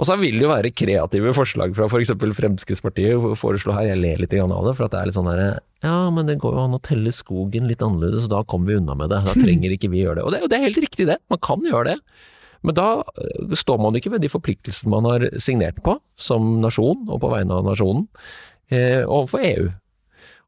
Og 0.00 0.08
så 0.08 0.16
vil 0.16 0.38
det 0.38 0.46
jo 0.46 0.50
være 0.50 0.72
kreative 0.72 1.32
forslag 1.36 1.74
fra 1.76 1.86
f.eks. 1.90 2.14
For 2.16 2.36
Fremskrittspartiet 2.38 3.20
foreslå 3.36 3.74
her, 3.76 3.90
jeg 3.90 4.00
ler 4.00 4.22
litt 4.22 4.32
av 4.40 4.64
det, 4.64 4.72
for 4.78 4.86
at 4.86 4.94
det 4.94 5.00
er 5.00 5.10
litt 5.10 5.18
sånn 5.18 5.28
herre 5.28 5.50
Ja, 5.84 6.08
men 6.14 6.30
det 6.30 6.38
går 6.40 6.56
jo 6.56 6.62
an 6.64 6.76
å 6.78 6.80
telle 6.84 7.12
skogen 7.12 7.68
litt 7.68 7.84
annerledes, 7.84 8.24
og 8.24 8.32
da 8.32 8.40
kommer 8.48 8.72
vi 8.72 8.78
unna 8.80 8.96
med 8.96 9.12
det. 9.12 9.20
Da 9.28 9.36
trenger 9.36 9.76
ikke 9.76 9.92
vi 9.92 10.00
gjøre 10.06 10.22
det. 10.22 10.24
Og 10.24 10.32
det, 10.32 10.40
det 10.48 10.56
er 10.56 10.64
helt 10.64 10.80
riktig 10.86 11.08
det, 11.10 11.18
man 11.32 11.42
kan 11.44 11.68
gjøre 11.68 11.92
det. 11.92 11.98
Men 12.64 12.76
da 12.76 12.88
eh, 13.20 13.52
står 13.56 13.80
man 13.84 13.96
ikke 13.96 14.14
ved 14.14 14.24
de 14.24 14.32
forpliktelsene 14.32 14.92
man 14.92 15.08
har 15.08 15.28
signert 15.40 15.80
på, 15.84 15.98
som 16.20 16.56
nasjon 16.64 17.04
og 17.08 17.20
på 17.20 17.32
vegne 17.32 17.60
av 17.60 17.68
nasjonen, 17.68 18.08
eh, 18.72 19.04
overfor 19.04 19.44
EU. 19.44 19.68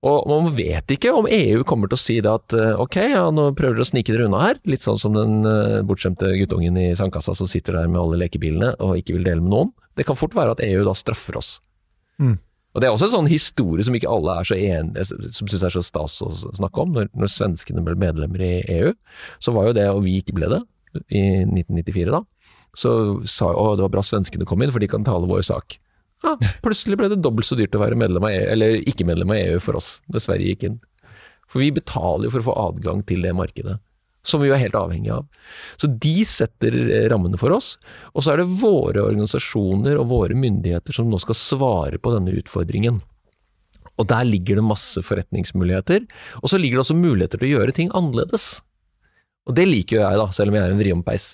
Og 0.03 0.25
man 0.27 0.49
vet 0.51 0.91
ikke 0.91 1.13
om 1.15 1.29
EU 1.31 1.63
kommer 1.67 1.91
til 1.91 1.99
å 1.99 2.03
si 2.03 2.17
det 2.25 2.31
at 2.31 2.55
eh, 2.59 2.79
ok, 2.83 2.97
ja, 3.13 3.27
nå 3.31 3.53
prøver 3.55 3.79
dere 3.79 3.87
å 3.87 3.91
snike 3.93 4.11
dere 4.11 4.27
unna 4.27 4.41
her, 4.43 4.59
litt 4.67 4.83
sånn 4.83 4.99
som 4.99 5.15
den 5.15 5.47
uh, 5.47 5.79
bortskjemte 5.87 6.33
guttungen 6.41 6.79
i 6.81 6.89
sandkassa 6.99 7.37
som 7.39 7.51
sitter 7.51 7.79
der 7.79 7.91
med 7.91 8.01
alle 8.01 8.19
lekebilene 8.25 8.73
og 8.83 8.97
ikke 8.99 9.15
vil 9.15 9.29
dele 9.29 9.45
med 9.45 9.55
noen. 9.55 9.71
Det 9.95 10.09
kan 10.09 10.19
fort 10.19 10.35
være 10.35 10.57
at 10.57 10.65
EU 10.67 10.83
da 10.89 10.97
straffer 10.99 11.39
oss. 11.39 11.53
Mm. 12.19 12.35
Og 12.73 12.81
Det 12.81 12.89
er 12.89 12.97
også 12.97 13.11
en 13.11 13.15
sånn 13.15 13.31
historie 13.31 13.85
som 13.85 13.95
ikke 13.95 14.11
alle 14.11 14.35
er 14.41 14.49
så 14.49 14.57
enige, 14.57 15.05
som 15.07 15.51
syns 15.51 15.67
er 15.69 15.75
så 15.75 15.85
stas 15.85 16.19
å 16.25 16.33
snakke 16.33 16.83
om. 16.83 16.95
Når, 16.97 17.11
når, 17.13 17.31
svenskene 17.31 17.85
ble 17.85 17.95
medlemmer 18.01 18.43
i 18.43 18.53
EU, 18.79 18.95
så 19.45 19.53
var 19.55 19.69
jo 19.69 19.77
det, 19.77 19.87
og 19.93 20.03
vi 20.07 20.17
ikke 20.23 20.35
ble 20.39 20.49
det, 20.55 20.63
i 21.13 21.45
1994 21.45 22.13
da, 22.13 22.23
så 22.77 22.91
sa 23.29 23.53
jo 23.53 23.75
det 23.77 23.85
var 23.87 23.93
bra 23.93 24.05
svenskene 24.05 24.49
kom 24.49 24.65
inn, 24.65 24.73
for 24.73 24.83
de 24.83 24.89
kan 24.91 25.05
tale 25.05 25.29
vår 25.29 25.45
sak. 25.47 25.77
Ja, 26.23 26.37
plutselig 26.63 26.99
ble 27.01 27.11
det 27.11 27.23
dobbelt 27.23 27.49
så 27.49 27.59
dyrt 27.59 27.75
å 27.75 27.83
være 27.83 27.99
medlem 27.99 28.25
av 28.27 28.33
EU, 28.33 28.49
eller 28.55 28.77
ikke 28.89 29.07
medlem 29.09 29.33
av 29.35 29.41
EU 29.41 29.63
for 29.63 29.79
oss, 29.79 29.97
når 30.13 30.27
Sverige 30.27 30.53
gikk 30.53 30.67
inn. 30.69 30.81
For 31.51 31.63
vi 31.63 31.73
betaler 31.75 32.29
jo 32.29 32.35
for 32.37 32.45
å 32.45 32.49
få 32.51 32.59
adgang 32.69 33.03
til 33.09 33.27
det 33.27 33.35
markedet, 33.37 33.77
som 34.25 34.41
vi 34.41 34.49
jo 34.49 34.57
er 34.57 34.63
helt 34.63 34.79
avhengig 34.79 35.11
av. 35.13 35.27
Så 35.81 35.91
de 35.91 36.15
setter 36.29 36.79
rammene 37.13 37.41
for 37.41 37.55
oss, 37.57 37.75
og 38.15 38.25
så 38.25 38.33
er 38.33 38.43
det 38.43 38.53
våre 38.63 39.03
organisasjoner 39.05 39.99
og 40.01 40.11
våre 40.15 40.39
myndigheter 40.39 40.97
som 40.97 41.11
nå 41.11 41.21
skal 41.23 41.39
svare 41.39 42.01
på 42.01 42.15
denne 42.15 42.35
utfordringen. 42.39 43.03
Og 44.01 44.09
der 44.09 44.25
ligger 44.25 44.59
det 44.59 44.65
masse 44.65 45.03
forretningsmuligheter, 45.05 46.07
og 46.41 46.49
så 46.49 46.59
ligger 46.59 46.79
det 46.79 46.87
også 46.87 46.99
muligheter 46.99 47.43
til 47.43 47.51
å 47.51 47.57
gjøre 47.59 47.77
ting 47.77 47.91
annerledes. 47.99 48.63
Og 49.51 49.57
det 49.59 49.67
liker 49.67 49.99
jo 49.99 50.03
jeg, 50.05 50.19
da, 50.23 50.27
selv 50.33 50.53
om 50.53 50.57
jeg 50.57 50.65
er 50.65 50.73
en 50.73 50.81
vriompeis. 50.81 51.33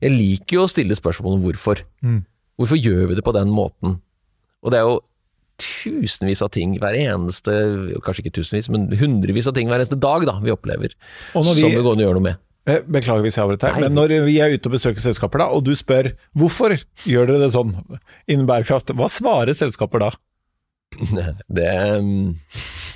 Jeg 0.00 0.16
liker 0.16 0.56
jo 0.56 0.64
å 0.64 0.70
stille 0.72 0.96
spørsmål 0.96 1.36
om 1.36 1.42
hvorfor. 1.44 1.82
Mm. 2.00 2.22
Hvorfor 2.60 2.80
gjør 2.80 3.10
vi 3.10 3.18
det 3.18 3.24
på 3.24 3.34
den 3.36 3.52
måten? 3.52 4.00
Og 4.64 4.72
det 4.74 4.80
er 4.80 4.86
jo 4.88 4.98
tusenvis 5.60 6.40
av 6.44 6.50
ting 6.54 6.76
hver 6.80 6.96
eneste, 6.96 7.52
kanskje 8.04 8.24
ikke 8.24 8.36
tusenvis, 8.40 8.70
men 8.72 8.86
hundrevis 9.00 9.48
av 9.50 9.56
ting 9.56 9.68
hver 9.68 9.82
eneste 9.82 9.98
dag 10.00 10.24
da, 10.28 10.38
vi 10.40 10.52
opplever, 10.54 10.94
vi- 10.94 11.42
som 11.42 11.54
vi 11.56 11.66
går 11.76 11.92
an 11.92 12.00
å 12.00 12.06
gjøre 12.06 12.16
noe 12.20 12.26
med. 12.30 12.38
Eh, 12.68 12.80
Beklager 12.84 13.24
hvis 13.24 13.36
jeg 13.36 13.44
avbryter, 13.44 13.72
Nei. 13.72 13.80
men 13.88 13.94
når 13.96 14.14
vi 14.26 14.38
er 14.40 14.52
ute 14.52 14.68
og 14.68 14.74
besøker 14.76 15.00
selskaper 15.00 15.38
da, 15.42 15.46
og 15.52 15.64
du 15.64 15.72
spør 15.76 16.10
hvorfor 16.36 16.74
gjør 17.08 17.26
dere 17.30 17.40
det 17.46 17.52
sånn 17.54 17.72
innen 18.28 18.46
bærekraft, 18.48 18.92
hva 18.96 19.08
svarer 19.12 19.56
selskaper 19.56 20.04
da? 20.04 20.10
Det 21.48 21.70
mm, 22.02 22.34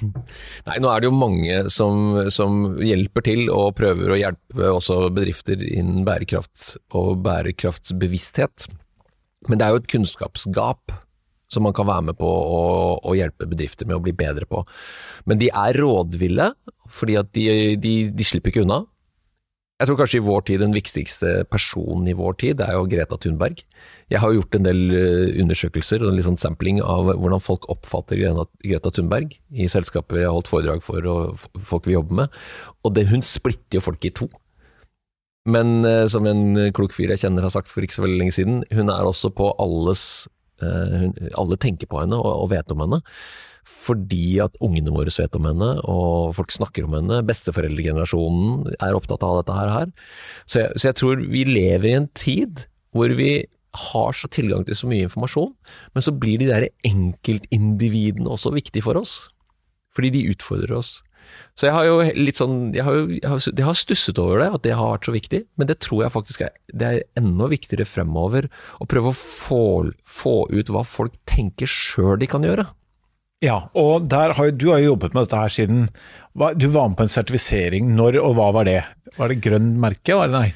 Nei, 0.67 0.79
nå 0.83 0.91
er 0.91 1.01
det 1.01 1.09
jo 1.09 1.15
mange 1.17 1.71
som, 1.73 2.17
som 2.35 2.77
hjelper 2.83 3.25
til 3.25 3.45
og 3.55 3.77
prøver 3.79 4.11
å 4.13 4.19
hjelpe 4.21 4.69
også 4.73 4.99
bedrifter 5.15 5.61
innen 5.65 6.05
bærekraft 6.05 6.75
og 6.93 7.23
bærekraftsbevissthet. 7.25 8.67
Men 9.49 9.61
det 9.61 9.67
er 9.67 9.75
jo 9.77 9.81
et 9.83 9.89
kunnskapsgap 9.93 10.93
som 11.53 11.67
man 11.67 11.75
kan 11.77 11.89
være 11.89 12.09
med 12.11 12.19
på 12.19 12.29
å, 12.29 12.63
å 13.05 13.15
hjelpe 13.17 13.49
bedrifter 13.51 13.89
med 13.89 13.99
å 13.99 14.05
bli 14.05 14.15
bedre 14.17 14.49
på. 14.49 14.65
Men 15.29 15.41
de 15.43 15.51
er 15.53 15.79
rådville, 15.81 16.51
fordi 16.91 17.19
at 17.21 17.31
de, 17.37 17.47
de, 17.81 17.95
de 18.15 18.27
slipper 18.27 18.53
ikke 18.53 18.65
unna. 18.65 18.85
Jeg 19.83 19.89
tror 19.91 19.97
kanskje 19.99 20.19
i 20.21 20.23
vår 20.23 20.43
tid 20.47 20.61
den 20.63 20.75
viktigste 20.75 21.31
personen 21.51 22.07
i 22.07 22.15
vår 22.15 22.37
tid 22.39 22.61
er 22.63 22.77
jo 22.77 22.87
Greta 22.87 23.17
Thunberg. 23.19 23.59
Jeg 24.13 24.21
har 24.23 24.31
gjort 24.37 24.55
en 24.55 24.69
del 24.69 24.83
eh, 24.95 25.33
undersøkelser 25.43 26.05
og 26.05 26.13
en 26.13 26.19
litt 26.21 26.29
sånn 26.29 26.39
sampling 26.39 26.79
av 26.79 27.11
hvordan 27.11 27.43
folk 27.43 27.67
oppfatter 27.73 28.23
Greta, 28.23 28.93
Thunberg 28.95 29.35
i 29.51 29.67
selskaper 29.69 30.21
jeg 30.21 30.29
har 30.31 30.37
holdt 30.37 30.53
foredrag 30.53 30.85
for 30.87 31.11
og 31.11 31.43
folk 31.59 31.91
vi 31.91 31.97
jobber 31.97 32.23
med. 32.23 32.39
Og 32.87 32.95
det, 32.95 33.09
hun 33.11 33.25
splitter 33.27 33.81
jo 33.81 33.83
folk 33.89 34.07
i 34.07 34.15
to. 34.15 34.31
Men 35.51 35.83
eh, 35.83 36.07
som 36.09 36.31
en 36.31 36.71
klok 36.77 36.95
fyr 36.95 37.11
jeg 37.11 37.27
kjenner 37.27 37.45
har 37.45 37.57
sagt 37.57 37.73
for 37.73 37.83
ikke 37.83 37.99
så 37.99 38.07
veldig 38.07 38.23
lenge 38.23 38.39
siden, 38.39 38.63
hun 38.71 38.95
er 38.95 39.11
også 39.11 39.35
på 39.35 39.51
alles 39.59 40.29
Alle 40.63 41.59
tenker 41.61 41.91
på 41.91 42.01
henne 42.03 42.19
og 42.21 42.51
vet 42.53 42.71
om 42.75 42.85
henne. 42.85 43.01
Fordi 43.65 44.39
at 44.45 44.59
ungene 44.65 44.93
våre 44.93 45.13
vet 45.15 45.37
om 45.39 45.47
henne, 45.49 45.71
og 45.89 46.35
folk 46.37 46.53
snakker 46.53 46.85
om 46.85 46.99
henne. 46.99 47.23
Besteforeldregenerasjonen 47.25 48.75
er 48.77 48.97
opptatt 48.97 49.25
av 49.25 49.41
dette 49.41 49.57
her. 49.57 49.91
Så 50.45 50.61
jeg, 50.61 50.77
så 50.77 50.91
jeg 50.91 50.99
tror 51.01 51.25
vi 51.33 51.47
lever 51.49 51.91
i 51.91 51.99
en 52.03 52.11
tid 52.13 52.67
hvor 52.95 53.11
vi 53.17 53.47
har 53.75 54.15
så 54.15 54.29
tilgang 54.31 54.63
til 54.67 54.77
så 54.79 54.87
mye 54.87 55.09
informasjon, 55.09 55.51
men 55.97 56.05
så 56.05 56.13
blir 56.15 56.39
de 56.39 56.51
der 56.53 56.69
enkeltindividene 56.87 58.31
også 58.31 58.53
viktige 58.55 58.85
for 58.87 59.01
oss. 59.01 59.25
Fordi 59.97 60.13
de 60.15 60.29
utfordrer 60.31 60.77
oss. 60.77 60.99
Så 61.59 61.69
jeg 61.69 61.75
har 61.77 61.87
jo 61.87 61.97
litt 62.19 62.39
sånn 62.41 62.73
Jeg 62.75 62.85
har, 62.87 62.97
jo, 62.99 63.09
jeg 63.15 63.31
har, 63.31 63.43
jeg 63.47 63.67
har 63.67 63.77
stusset 63.79 64.19
over 64.19 64.43
det, 64.43 64.49
at 64.57 64.65
det 64.67 64.77
har 64.79 64.95
vært 64.97 65.09
så 65.09 65.15
viktig, 65.15 65.43
men 65.61 65.71
det 65.71 65.79
tror 65.85 66.05
jeg 66.05 66.15
faktisk 66.15 66.47
er, 66.47 66.55
det 66.75 66.89
er 66.89 67.03
enda 67.21 67.49
viktigere 67.53 67.87
fremover 67.89 68.49
å 68.83 68.89
prøve 68.91 69.13
å 69.13 69.19
få, 69.19 69.63
få 70.03 70.37
ut 70.51 70.73
hva 70.75 70.83
folk 70.89 71.17
tenker 71.31 71.71
sjøl 71.71 72.19
de 72.21 72.31
kan 72.31 72.47
gjøre. 72.47 72.67
Ja, 73.45 73.69
og 73.77 74.13
har, 74.13 74.53
du 74.57 74.71
har 74.71 74.81
jo 74.81 74.93
jobbet 74.95 75.15
med 75.15 75.27
dette 75.27 75.41
her 75.41 75.53
siden 75.53 75.89
Du 76.57 76.69
var 76.73 76.89
med 76.89 76.99
på 76.99 77.05
en 77.05 77.13
sertifisering. 77.13 77.91
Når 77.97 78.17
og 78.23 78.39
hva 78.39 78.53
var 78.57 78.69
det? 78.69 78.79
Var 79.19 79.31
det 79.31 79.43
grønn 79.45 79.75
merke? 79.83 80.17
Var 80.17 80.31
det 80.31 80.39
nei? 80.39 80.49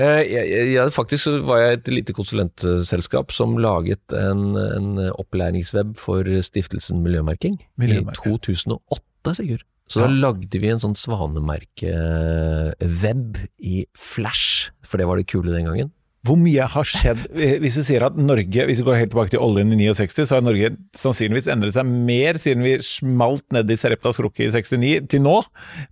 Eh, 0.00 0.20
Jeg, 0.30 0.46
jeg, 0.50 0.68
jeg, 0.76 0.92
faktisk 0.94 1.40
var 1.48 1.64
jeg 1.64 1.78
et 1.80 1.90
lite 1.92 2.14
konsulentselskap 2.16 3.34
som 3.34 3.58
laget 3.60 4.14
en, 4.16 4.54
en 4.56 4.92
opplæringsweb 5.10 5.96
for 6.00 6.28
stiftelsen 6.46 7.02
Miljømerking, 7.04 7.58
Miljømerking. 7.80 8.38
i 8.38 8.44
2008, 8.46 9.34
Sigurd. 9.40 9.66
Så 9.90 10.04
da 10.04 10.08
lagde 10.10 10.58
vi 10.62 10.68
en 10.70 10.82
sånn 10.82 10.98
svanemerke-web 10.98 13.38
i 13.58 13.86
Flash, 13.98 14.70
for 14.86 14.98
det 15.00 15.06
var 15.10 15.16
det 15.18 15.30
kule 15.32 15.50
den 15.50 15.66
gangen. 15.66 15.90
Hvor 16.26 16.36
mye 16.36 16.66
har 16.68 16.84
skjedd 16.84 17.22
Hvis 17.32 17.78
vi 17.78 17.82
sier 17.86 18.02
at 18.04 18.16
Norge, 18.20 18.66
hvis 18.68 18.82
vi 18.82 18.84
går 18.84 18.98
helt 18.98 19.10
tilbake 19.14 19.32
til 19.32 19.40
oljen 19.40 19.72
i 19.72 19.88
69, 19.88 20.26
så 20.28 20.36
har 20.36 20.44
Norge 20.44 20.68
sannsynligvis 20.98 21.48
endret 21.52 21.78
seg 21.78 21.88
mer 21.88 22.36
siden 22.40 22.64
vi 22.66 22.74
smalt 22.84 23.46
ned 23.56 23.70
i 23.72 23.78
Sereptas 23.80 24.20
krukke 24.20 24.44
i 24.44 24.50
69 24.52 25.08
til 25.10 25.22
nå, 25.24 25.38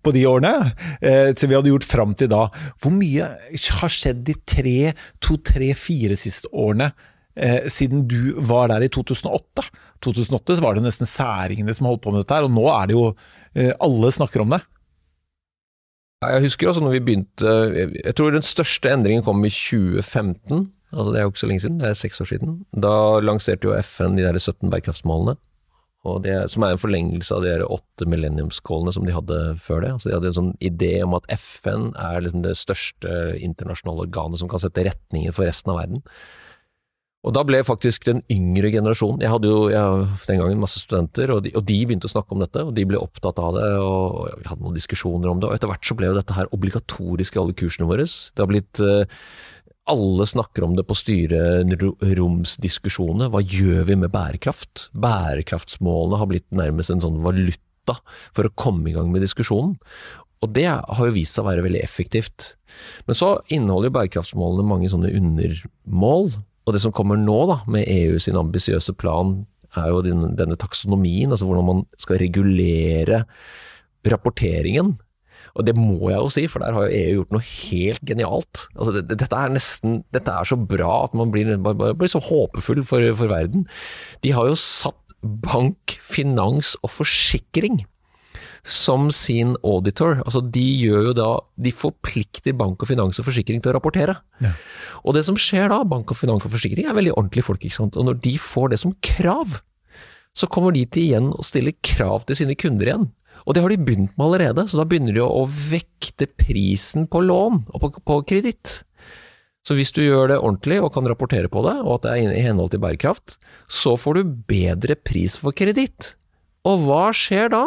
på 0.05 0.13
de 0.13 0.27
årene, 0.29 0.53
eh, 1.01 1.33
til 1.33 1.49
vi 1.49 1.57
hadde 1.57 1.73
gjort 1.73 1.89
fram 1.89 2.13
til 2.19 2.29
da. 2.33 2.43
Hvor 2.77 2.93
mye 2.93 3.25
har 3.81 3.95
skjedd 3.95 4.21
de 4.29 4.37
tre, 4.45 4.93
to, 5.25 5.41
tre, 5.41 5.73
fire 5.79 6.17
siste 6.21 6.51
årene 6.53 6.93
eh, 7.33 7.65
siden 7.73 8.05
du 8.11 8.37
var 8.37 8.69
der 8.75 8.85
i 8.85 8.93
2008? 8.93 9.65
2008 10.05 10.59
så 10.59 10.65
var 10.65 10.77
det 10.77 10.85
nesten 10.87 11.09
særingene 11.09 11.75
som 11.77 11.89
holdt 11.91 12.03
på 12.05 12.15
med 12.15 12.23
dette 12.23 12.37
her, 12.37 12.47
og 12.47 12.55
nå 12.55 12.67
er 12.73 12.91
det 12.91 12.97
jo 12.97 13.05
eh, 13.55 13.73
Alle 13.85 14.13
snakker 14.15 14.45
om 14.45 14.55
det. 14.57 14.63
Jeg 16.19 16.43
husker 16.49 16.71
også 16.71 16.83
når 16.83 16.97
vi 16.97 17.05
begynte 17.07 17.51
Jeg 17.95 18.15
tror 18.19 18.33
den 18.35 18.43
største 18.43 18.91
endringen 18.91 19.23
kom 19.27 19.45
i 19.47 19.53
2015. 19.55 20.65
Altså 20.91 21.13
Det 21.13 21.19
er 21.19 21.27
jo 21.27 21.33
ikke 21.33 21.43
så 21.45 21.51
lenge 21.51 21.63
siden, 21.63 21.83
det 21.83 21.91
er 21.91 21.99
seks 21.99 22.23
år 22.25 22.31
siden. 22.31 22.57
Da 22.73 22.95
lanserte 23.21 23.69
jo 23.69 23.77
FN 23.85 24.17
de 24.17 24.25
der 24.25 24.39
17 24.39 24.71
bærekraftsmålene. 24.71 25.37
Det, 26.25 26.35
som 26.49 26.63
er 26.65 26.73
en 26.73 26.81
forlengelse 26.81 27.35
av 27.37 27.43
de 27.45 27.51
der 27.51 27.67
åtte 27.69 28.07
millenniumskålene 28.09 28.95
som 28.95 29.05
de 29.05 29.13
hadde 29.13 29.39
før 29.61 29.83
det. 29.85 29.91
Altså 29.93 30.09
De 30.09 30.15
hadde 30.15 30.31
en 30.31 30.37
sånn 30.39 30.55
idé 30.65 30.93
om 31.05 31.17
at 31.19 31.27
FN 31.35 31.91
er 32.01 32.23
liksom 32.25 32.45
det 32.47 32.55
største 32.57 33.11
internasjonale 33.45 34.07
organet 34.07 34.41
som 34.41 34.49
kan 34.49 34.63
sette 34.63 34.87
retningen 34.87 35.35
for 35.37 35.45
resten 35.45 35.75
av 35.75 35.83
verden. 35.83 36.01
Og 37.29 37.35
da 37.37 37.43
ble 37.45 37.59
faktisk 37.67 38.07
den 38.09 38.23
yngre 38.33 38.71
generasjonen 38.73 39.21
Jeg 39.21 39.35
hadde 39.35 39.51
jo 39.51 39.67
jeg, 39.69 40.07
den 40.31 40.38
gangen 40.41 40.62
masse 40.62 40.81
studenter, 40.81 41.29
og 41.35 41.43
de, 41.45 41.53
og 41.59 41.67
de 41.69 41.77
begynte 41.85 42.09
å 42.09 42.14
snakke 42.14 42.33
om 42.33 42.41
dette, 42.41 42.62
og 42.64 42.73
de 42.77 42.87
ble 42.88 43.03
opptatt 43.03 43.37
av 43.43 43.59
det, 43.59 43.69
og 43.85 44.31
vi 44.41 44.49
hadde 44.49 44.64
noen 44.64 44.79
diskusjoner 44.79 45.29
om 45.29 45.43
det. 45.43 45.51
Og 45.51 45.59
etter 45.59 45.69
hvert 45.69 45.85
så 45.85 45.99
ble 45.99 46.09
jo 46.09 46.17
dette 46.17 46.37
her 46.38 46.49
obligatorisk 46.57 47.37
i 47.37 47.43
alle 47.43 47.57
kursene 47.59 47.91
våre. 47.91 48.07
Det 48.09 48.41
har 48.41 48.49
blitt 48.49 48.81
eh, 48.81 49.05
alle 49.88 50.27
snakker 50.29 50.62
om 50.64 50.77
det 50.79 50.85
på 50.88 50.95
styreromsdiskusjonene. 51.03 53.29
Hva 53.33 53.41
gjør 53.45 53.83
vi 53.88 53.95
med 54.01 54.11
bærekraft? 54.14 54.75
Bærekraftsmålene 54.97 56.19
har 56.21 56.29
blitt 56.31 56.49
nærmest 56.55 56.91
en 56.95 57.05
sånn 57.05 57.23
valuta 57.25 57.95
for 58.37 58.45
å 58.49 58.57
komme 58.57 58.87
i 58.91 58.95
gang 58.97 59.09
med 59.12 59.23
diskusjonen. 59.25 59.73
Og 60.45 60.49
det 60.55 60.69
har 60.71 61.03
jo 61.03 61.17
vist 61.17 61.35
seg 61.35 61.43
å 61.45 61.51
være 61.51 61.67
veldig 61.67 61.83
effektivt. 61.83 62.38
Men 63.09 63.14
så 63.19 63.29
inneholder 63.51 63.97
bærekraftsmålene 63.97 64.71
mange 64.71 64.88
sånne 64.93 65.14
undermål. 65.19 66.25
Og 66.68 66.74
det 66.76 66.83
som 66.85 66.92
kommer 66.92 67.16
nå, 67.16 67.38
da, 67.48 67.62
med 67.72 67.88
EU 67.88 68.18
sin 68.20 68.37
ambisiøse 68.37 68.92
plan, 69.00 69.38
er 69.76 69.88
jo 69.92 70.02
denne, 70.04 70.31
denne 70.37 70.57
taksonomien, 70.61 71.33
altså 71.33 71.48
hvordan 71.48 71.66
man 71.66 71.83
skal 72.00 72.20
regulere 72.20 73.22
rapporteringen. 74.09 74.94
Og 75.59 75.64
det 75.66 75.74
må 75.78 76.11
jeg 76.12 76.20
jo 76.20 76.31
si, 76.31 76.44
for 76.50 76.62
der 76.62 76.76
har 76.76 76.87
jo 76.87 76.94
EU 77.00 77.14
gjort 77.18 77.33
noe 77.35 77.44
helt 77.48 78.04
genialt. 78.07 78.66
Altså 78.76 78.94
det, 78.94 79.07
det- 79.11 79.18
dette 79.24 79.37
er 79.40 79.52
nesten 79.54 80.02
Dette 80.14 80.31
er 80.31 80.44
så 80.46 80.57
bra 80.61 81.04
at 81.09 81.14
man 81.18 81.33
blir, 81.35 81.50
bare 81.64 81.94
blir 81.98 82.12
så 82.12 82.20
håpefull 82.22 82.85
for, 82.87 83.02
for 83.18 83.33
verden. 83.33 83.66
De 84.22 84.33
har 84.37 84.46
jo 84.50 84.54
satt 84.61 84.94
bank, 85.22 85.96
finans 86.04 86.76
og 86.85 86.92
forsikring 86.94 87.81
som 88.66 89.09
sin 89.14 89.55
auditor. 89.62 90.23
Altså 90.25 90.42
de 90.42 90.64
gjør 90.83 91.11
jo 91.11 91.14
da 91.16 91.29
De 91.59 91.73
forplikter 91.75 92.57
bank 92.57 92.83
og 92.83 92.90
finans 92.90 93.18
og 93.21 93.29
forsikring 93.29 93.62
til 93.62 93.73
å 93.73 93.77
rapportere. 93.79 94.18
Ja. 94.44 94.55
Og 95.05 95.16
det 95.16 95.25
som 95.29 95.38
skjer 95.38 95.71
da, 95.73 95.83
bank 95.88 96.11
og 96.12 96.18
finans 96.18 96.47
og 96.47 96.55
forsikring 96.55 96.88
er 96.88 96.97
veldig 96.97 97.14
ordentlige 97.16 97.47
folk, 97.47 97.62
ikke 97.64 97.79
sant. 97.81 97.99
Og 97.99 98.09
når 98.09 98.21
de 98.25 98.35
får 98.42 98.73
det 98.73 98.81
som 98.83 98.94
krav, 99.05 99.61
så 100.38 100.49
kommer 100.51 100.75
de 100.75 100.85
til 100.87 101.09
igjen 101.09 101.33
å 101.35 101.47
stille 101.47 101.75
krav 101.85 102.27
til 102.29 102.38
sine 102.38 102.59
kunder 102.59 102.90
igjen. 102.90 103.09
Og 103.47 103.55
det 103.55 103.62
har 103.62 103.73
de 103.73 103.81
begynt 103.81 104.14
med 104.18 104.27
allerede, 104.27 104.66
så 104.68 104.81
da 104.81 104.87
begynner 104.88 105.14
de 105.14 105.25
å 105.25 105.47
vekte 105.47 106.29
prisen 106.40 107.07
på 107.11 107.23
lån 107.25 107.64
og 107.71 107.83
på, 107.83 107.90
på 108.03 108.21
kreditt. 108.29 108.81
Så 109.66 109.77
hvis 109.77 109.92
du 109.92 110.01
gjør 110.01 110.31
det 110.31 110.38
ordentlig 110.40 110.79
og 110.81 110.94
kan 110.94 111.07
rapportere 111.09 111.51
på 111.53 111.62
det, 111.66 111.77
og 111.83 111.99
at 111.99 112.07
det 112.07 112.12
er 112.14 112.37
i 112.38 112.44
henhold 112.47 112.73
til 112.73 112.83
bærekraft, 112.83 113.37
så 113.68 113.99
får 114.01 114.18
du 114.18 114.37
bedre 114.49 114.97
pris 114.97 115.37
for 115.40 115.53
kreditt. 115.57 116.14
Og 116.68 116.87
hva 116.87 117.09
skjer 117.16 117.53
da? 117.53 117.64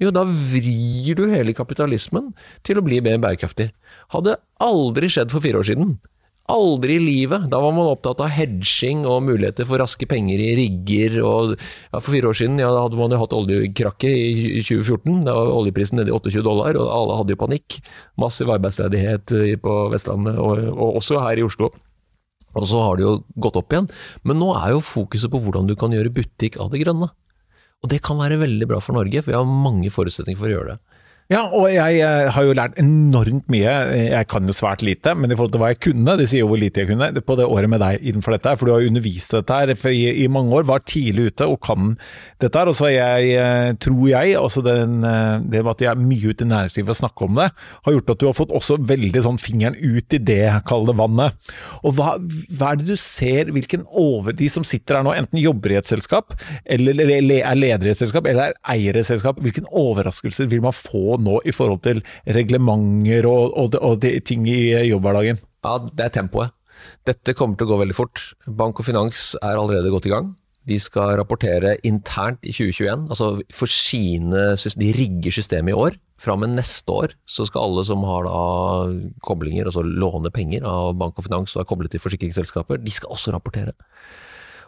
Jo, 0.00 0.12
da 0.14 0.24
vrir 0.24 1.18
du 1.18 1.26
hele 1.28 1.52
kapitalismen 1.56 2.30
til 2.64 2.80
å 2.80 2.84
bli 2.84 3.02
mer 3.04 3.18
bærekraftig. 3.20 3.68
Hadde 4.14 4.38
aldri 4.62 5.10
skjedd 5.12 5.32
for 5.32 5.44
fire 5.44 5.60
år 5.60 5.68
siden. 5.68 5.98
Aldri 6.50 6.96
i 6.96 7.02
livet. 7.02 7.44
Da 7.52 7.60
var 7.62 7.74
man 7.76 7.90
opptatt 7.90 8.22
av 8.24 8.32
hedging 8.32 9.04
og 9.06 9.20
muligheter 9.28 9.68
for 9.68 9.78
raske 9.82 10.08
penger 10.10 10.40
i 10.40 10.48
rigger. 10.58 11.18
Og, 11.22 11.52
ja, 11.92 12.00
for 12.00 12.14
fire 12.14 12.32
år 12.32 12.40
siden 12.40 12.58
ja, 12.62 12.72
da 12.74 12.86
hadde 12.86 12.98
man 12.98 13.12
jo 13.12 13.20
hatt 13.20 13.36
oljekrakket 13.36 14.08
i 14.08 14.64
2014. 14.64 15.20
Da 15.28 15.36
var 15.36 15.52
oljeprisen 15.52 16.00
nede 16.00 16.10
i 16.10 16.16
28 16.16 16.42
dollar, 16.48 16.80
og 16.80 16.90
alle 16.96 17.20
hadde 17.20 17.36
jo 17.36 17.42
panikk. 17.44 17.78
Massiv 18.18 18.50
arbeidsledighet 18.56 19.36
eh, 19.36 19.54
på 19.60 19.76
Vestlandet, 19.92 20.40
og, 20.40 20.64
og 20.74 21.00
også 21.02 21.20
her 21.22 21.38
i 21.38 21.46
Oslo. 21.46 21.70
Og 22.56 22.66
så 22.66 22.80
har 22.82 22.98
det 22.98 23.04
jo 23.04 23.18
gått 23.38 23.60
opp 23.60 23.70
igjen. 23.70 23.90
Men 24.26 24.40
nå 24.40 24.50
er 24.58 24.72
jo 24.74 24.82
fokuset 24.82 25.30
på 25.30 25.44
hvordan 25.44 25.68
du 25.68 25.76
kan 25.78 25.92
gjøre 25.94 26.16
butikk 26.16 26.58
av 26.58 26.72
det 26.72 26.82
grønne. 26.82 27.12
Og 27.80 27.92
det 27.92 28.02
kan 28.04 28.18
være 28.20 28.40
veldig 28.42 28.68
bra 28.68 28.80
for 28.84 28.96
Norge, 28.96 29.22
for 29.22 29.32
vi 29.32 29.38
har 29.38 29.48
mange 29.66 29.92
forutsetninger 29.92 30.40
for 30.40 30.50
å 30.50 30.54
gjøre 30.54 30.74
det. 30.74 30.98
Ja, 31.30 31.44
og 31.54 31.68
jeg 31.70 32.00
eh, 32.02 32.26
har 32.34 32.42
jo 32.42 32.54
lært 32.58 32.78
enormt 32.82 33.44
mye. 33.54 33.70
Jeg 33.94 34.26
kan 34.26 34.50
jo 34.50 34.54
svært 34.56 34.80
lite, 34.82 35.12
men 35.14 35.30
i 35.30 35.36
forhold 35.38 35.52
til 35.54 35.60
hva 35.62 35.68
jeg 35.70 35.78
kunne, 35.84 36.16
det 36.18 36.24
sier 36.26 36.42
jo 36.42 36.48
hvor 36.50 36.58
lite 36.58 36.82
jeg 36.82 36.88
kunne, 36.88 37.06
på 37.22 37.36
det 37.38 37.44
året 37.46 37.70
med 37.70 37.78
deg 37.78 38.02
innenfor 38.02 38.34
dette. 38.34 38.56
For 38.58 38.66
du 38.66 38.72
har 38.74 38.82
jo 38.82 38.90
undervist 38.90 39.36
dette 39.36 39.58
her 39.60 39.70
i, 39.70 40.00
i, 40.24 40.26
mange 40.26 40.56
år, 40.58 40.66
var 40.66 40.82
tidlig 40.82 41.28
ute 41.30 41.46
og 41.46 41.60
kan 41.62 41.92
dette 42.42 42.58
her. 42.58 42.70
Og 42.72 42.74
så 42.74 42.88
har 42.88 42.94
jeg, 42.96 43.28
eh, 43.38 43.74
tror 43.78 44.08
jeg, 44.10 44.32
også 44.40 44.64
den, 44.66 44.96
eh, 45.06 45.36
det 45.52 45.60
med 45.62 45.70
at 45.70 45.84
jeg 45.84 45.90
er 45.92 46.02
mye 46.02 46.32
ute 46.34 46.48
i 46.48 46.50
næringslivet 46.50 46.96
og 46.96 46.98
snakker 46.98 47.28
om 47.28 47.38
det, 47.38 47.46
har 47.86 47.96
gjort 47.96 48.10
at 48.16 48.24
du 48.24 48.26
har 48.26 48.34
fått 48.40 48.56
også 48.58 48.80
veldig 48.90 49.24
sånn 49.28 49.38
fingeren 49.38 49.78
ut 49.78 50.18
i 50.18 50.22
det, 50.32 50.42
kall 50.66 50.90
det 50.90 50.98
vannet. 50.98 51.54
Og 51.84 51.94
hva, 51.94 52.16
hva, 52.50 52.72
er 52.72 52.82
det 52.82 52.90
du 52.90 52.98
ser, 52.98 53.54
hvilken 53.54 53.86
over... 53.94 54.34
De 54.40 54.50
som 54.50 54.66
sitter 54.66 54.98
her 54.98 55.06
nå, 55.06 55.14
enten 55.14 55.38
jobber 55.38 55.76
i 55.76 55.78
et 55.78 55.86
selskap, 55.86 56.34
eller 56.66 57.06
er 57.06 57.54
leder 57.54 57.86
i 57.86 57.94
et 57.94 58.02
selskap, 58.02 58.26
eller 58.26 58.50
er 58.50 58.60
eier 58.74 58.98
i 58.98 59.04
et 59.04 59.12
selskap, 59.12 59.38
hvilken 59.38 59.70
overraskelser 59.70 60.50
vil 60.50 60.66
man 60.66 60.74
få 60.74 61.19
nå 61.22 61.40
i 61.46 61.54
forhold 61.54 61.82
til 61.86 62.02
reglementer 62.26 63.28
og, 63.28 63.54
og, 63.58 63.78
og 63.80 64.08
ting 64.26 64.48
i 64.50 64.60
jobbhverdagen? 64.90 65.40
Ja, 65.66 65.76
det 65.86 66.06
er 66.06 66.16
tempoet. 66.20 66.56
Dette 67.08 67.36
kommer 67.36 67.58
til 67.58 67.68
å 67.68 67.74
gå 67.74 67.80
veldig 67.82 67.96
fort. 67.96 68.22
Bank 68.46 68.80
og 68.80 68.88
finans 68.88 69.34
er 69.42 69.58
allerede 69.60 69.92
godt 69.92 70.08
i 70.08 70.14
gang. 70.14 70.34
De 70.68 70.76
skal 70.80 71.16
rapportere 71.18 71.78
internt 71.88 72.44
i 72.44 72.52
2021, 72.52 73.08
altså 73.08 73.30
for 73.56 73.70
sine 73.70 74.52
De 74.78 74.90
rigger 74.92 75.32
systemet 75.32 75.72
i 75.72 75.76
år. 75.86 75.96
Fra 76.20 76.34
og 76.36 76.42
med 76.42 76.52
neste 76.52 76.92
år 76.92 77.14
så 77.24 77.46
skal 77.48 77.64
alle 77.64 77.84
som 77.88 78.04
har 78.04 78.28
koblinger, 79.24 79.64
altså 79.64 79.80
låne 79.80 80.28
penger 80.34 80.66
av 80.68 80.92
bank 81.00 81.16
og 81.16 81.24
finans 81.24 81.56
og 81.56 81.62
er 81.62 81.70
koblet 81.70 81.94
til 81.94 82.02
forsikringsselskaper, 82.04 82.82
de 82.84 82.92
skal 82.92 83.14
også 83.14 83.32
rapportere. 83.32 83.72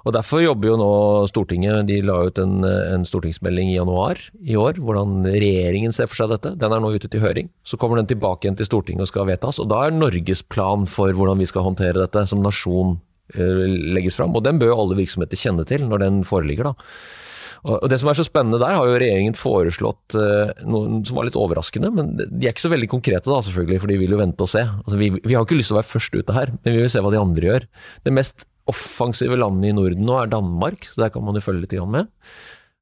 Og 0.03 0.15
Derfor 0.17 0.43
jobber 0.43 0.73
jo 0.73 0.79
nå 0.81 0.91
Stortinget, 1.31 1.87
de 1.87 2.01
la 2.05 2.19
ut 2.27 2.41
en, 2.43 2.61
en, 2.67 3.07
stortingsmelding 3.07 3.71
i 3.71 3.77
januar 3.77 4.19
i 4.43 4.59
år, 4.59 4.81
hvordan 4.83 5.23
regjeringen 5.31 5.95
ser 5.95 6.11
for 6.11 6.23
seg 6.23 6.35
dette. 6.35 6.55
Den 6.59 6.75
er 6.75 6.83
nå 6.83 6.93
ute 6.95 7.11
til 7.11 7.23
høring. 7.23 7.53
Så 7.67 7.79
kommer 7.79 8.01
den 8.01 8.11
tilbake 8.11 8.47
igjen 8.47 8.59
til 8.59 8.69
Stortinget 8.69 9.07
og 9.07 9.13
skal 9.13 9.31
vedtas. 9.31 9.63
Og 9.63 9.71
da 9.71 9.85
er 9.87 9.97
Norges 9.97 10.43
plan 10.43 10.87
for 10.91 11.15
hvordan 11.15 11.41
vi 11.43 11.49
skal 11.51 11.67
håndtere 11.69 12.03
dette 12.03 12.27
som 12.31 12.43
nasjon 12.43 12.97
eh, 13.35 13.65
legges 13.95 14.19
fram. 14.19 14.35
Og 14.35 14.45
den 14.47 14.59
bør 14.63 14.73
jo 14.73 14.79
alle 14.85 15.01
virksomheter 15.03 15.39
kjenne 15.39 15.67
til 15.69 15.87
når 15.87 16.07
den 16.07 16.23
foreligger, 16.27 16.73
da. 16.73 17.19
Og 17.63 17.87
Det 17.87 18.01
som 18.01 18.09
er 18.11 18.19
så 18.19 18.25
spennende 18.27 18.59
der, 18.59 18.75
har 18.75 18.89
jo 18.89 18.99
regjeringen 18.99 19.37
foreslått 19.39 20.17
uh, 20.19 20.51
noe 20.67 20.99
som 21.07 21.19
var 21.19 21.29
litt 21.29 21.39
overraskende. 21.39 21.93
Men 21.95 22.17
de 22.19 22.49
er 22.49 22.51
ikke 22.51 22.65
så 22.65 22.73
veldig 22.73 22.89
konkrete, 22.91 23.31
da 23.31 23.39
selvfølgelig, 23.47 23.83
for 23.85 23.93
de 23.93 23.99
vil 24.01 24.15
jo 24.17 24.19
vente 24.19 24.43
og 24.43 24.51
se. 24.51 24.65
Altså, 24.67 24.99
vi, 24.99 25.13
vi, 25.21 25.37
har 25.37 25.47
ikke 25.47 25.61
lyst 25.61 25.71
til 25.71 25.77
å 25.77 25.79
være 25.79 25.91
først 25.93 26.17
ute 26.19 26.35
her, 26.35 26.55
men 26.59 26.75
vi 26.75 26.83
vil 26.83 26.91
se 26.91 27.03
hva 27.05 27.13
de 27.15 27.21
andre 27.23 27.49
gjør. 27.53 27.69
Det 28.03 28.15
mest 28.19 28.49
offensive 28.71 29.37
landet 29.39 29.73
i 29.73 29.77
Norden 29.77 30.07
nå 30.07 30.17
er 30.21 30.33
Danmark, 30.33 30.87
så 30.93 31.05
der 31.05 31.13
kan 31.15 31.25
man 31.27 31.39
jo 31.39 31.45
følge 31.45 31.65
litt 31.65 31.77
med. 31.91 32.11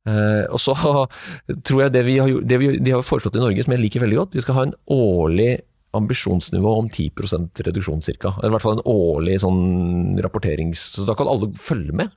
Uh, 0.09 0.47
og 0.49 0.61
så 0.63 0.75
tror 1.67 1.83
jeg 1.85 1.95
det, 1.95 2.05
vi 2.07 2.19
har, 2.21 2.31
det 2.45 2.61
vi, 2.61 2.71
de 2.81 2.95
har 2.95 3.05
foreslått 3.07 3.37
i 3.37 3.43
Norge, 3.43 3.65
som 3.65 3.75
jeg 3.77 3.83
liker 3.83 4.05
veldig 4.05 4.21
godt, 4.23 4.39
vi 4.39 4.45
skal 4.45 4.59
ha 4.59 4.69
en 4.69 4.79
årlig 4.93 5.53
ambisjonsnivå 5.97 6.73
om 6.85 6.89
10% 6.89 7.65
reduksjon 7.67 8.03
ca. 8.23 8.35
I 8.45 8.51
hvert 8.53 8.63
fall 8.63 8.79
en 8.79 8.89
årlig 8.89 9.41
sånn 9.43 10.21
rapporterings... 10.23 10.85
Så 10.95 11.07
da 11.09 11.17
kan 11.19 11.31
alle 11.31 11.51
følge 11.59 11.97
med 11.97 12.15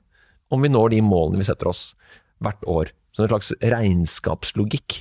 om 0.54 0.62
vi 0.62 0.70
når 0.70 0.92
de 0.92 1.00
målene 1.02 1.40
vi 1.40 1.48
setter 1.48 1.72
oss 1.72 1.88
hvert 2.44 2.62
år. 2.70 2.92
Som 3.14 3.24
en 3.24 3.30
slags 3.30 3.52
regnskapslogikk. 3.62 4.98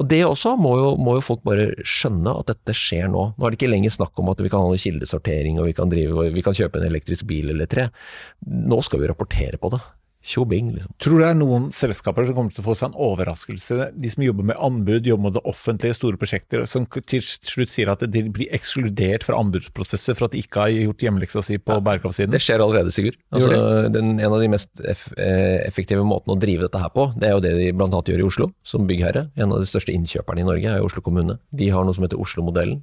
Og 0.00 0.08
Det 0.08 0.22
også 0.24 0.54
må 0.60 0.72
jo, 0.80 0.88
må 0.96 1.18
jo, 1.18 1.24
folk 1.24 1.44
bare 1.44 1.68
skjønne 1.84 2.32
at 2.40 2.48
dette 2.52 2.76
skjer 2.76 3.10
nå. 3.12 3.26
Nå 3.36 3.44
er 3.44 3.52
det 3.52 3.60
ikke 3.60 3.72
lenger 3.72 3.92
snakk 3.92 4.16
om 4.22 4.32
at 4.32 4.40
vi 4.40 4.52
kan 4.52 4.64
ha 4.64 4.80
kildesortering 4.80 5.60
og 5.60 5.68
vi 5.68 5.76
kan, 5.76 5.92
drive, 5.92 6.30
vi 6.32 6.44
kan 6.44 6.56
kjøpe 6.56 6.80
en 6.80 6.88
elektrisk 6.88 7.28
bil 7.28 7.52
eller 7.52 7.68
tre. 7.68 7.90
Nå 8.46 8.80
skal 8.84 9.02
vi 9.02 9.12
rapportere 9.12 9.60
på 9.60 9.72
det. 9.76 9.82
Tjobing, 10.26 10.72
liksom. 10.74 10.90
Tror 11.02 11.14
du 11.14 11.22
det 11.22 11.28
er 11.28 11.36
noen 11.38 11.68
selskaper 11.74 12.26
som 12.26 12.34
kommer 12.34 12.50
til 12.50 12.64
å 12.64 12.66
få 12.66 12.74
seg 12.74 12.90
en 12.90 12.98
overraskelse? 13.06 13.90
De 13.94 14.10
som 14.10 14.24
jobber 14.24 14.48
med 14.48 14.58
anbud, 14.58 15.06
jobber 15.06 15.28
med 15.28 15.36
det 15.38 15.42
offentlige, 15.46 15.94
store 15.94 16.18
prosjekter, 16.18 16.64
som 16.66 16.86
til 16.98 17.22
slutt 17.22 17.70
sier 17.70 17.92
at 17.92 18.02
de 18.10 18.24
blir 18.34 18.50
ekskludert 18.56 19.26
fra 19.26 19.38
anbudsprosesser 19.38 20.18
for 20.18 20.26
at 20.26 20.34
de 20.34 20.42
ikke 20.42 20.64
har 20.64 20.72
gjort 20.74 21.04
hjemmeleksa 21.06 21.44
si 21.46 21.60
på 21.62 21.76
ja, 21.78 21.84
bærekraftsiden? 21.86 22.34
Det 22.34 22.42
skjer 22.42 22.64
allerede, 22.64 22.90
Sigurd. 22.94 23.20
Altså, 23.30 23.60
den, 23.94 24.16
en 24.18 24.32
av 24.32 24.42
de 24.42 24.50
mest 24.50 24.82
eff 24.82 25.06
eh, 25.14 25.62
effektive 25.66 26.02
måtene 26.06 26.34
å 26.34 26.42
drive 26.42 26.66
dette 26.66 26.82
her 26.82 26.90
på, 26.94 27.06
det 27.14 27.30
er 27.30 27.36
jo 27.36 27.44
det 27.46 27.54
de 27.60 27.70
bl.a. 27.76 28.02
gjør 28.10 28.24
i 28.24 28.26
Oslo, 28.26 28.50
som 28.66 28.90
byggherre. 28.90 29.28
En 29.38 29.54
av 29.54 29.62
de 29.62 29.70
største 29.70 29.94
innkjøperne 29.94 30.42
i 30.42 30.48
Norge 30.48 30.74
er 30.74 30.84
Oslo 30.84 31.04
kommune. 31.06 31.38
De 31.54 31.70
har 31.70 31.86
noe 31.86 31.94
som 31.94 32.06
heter 32.06 32.20
Oslo-modellen, 32.22 32.82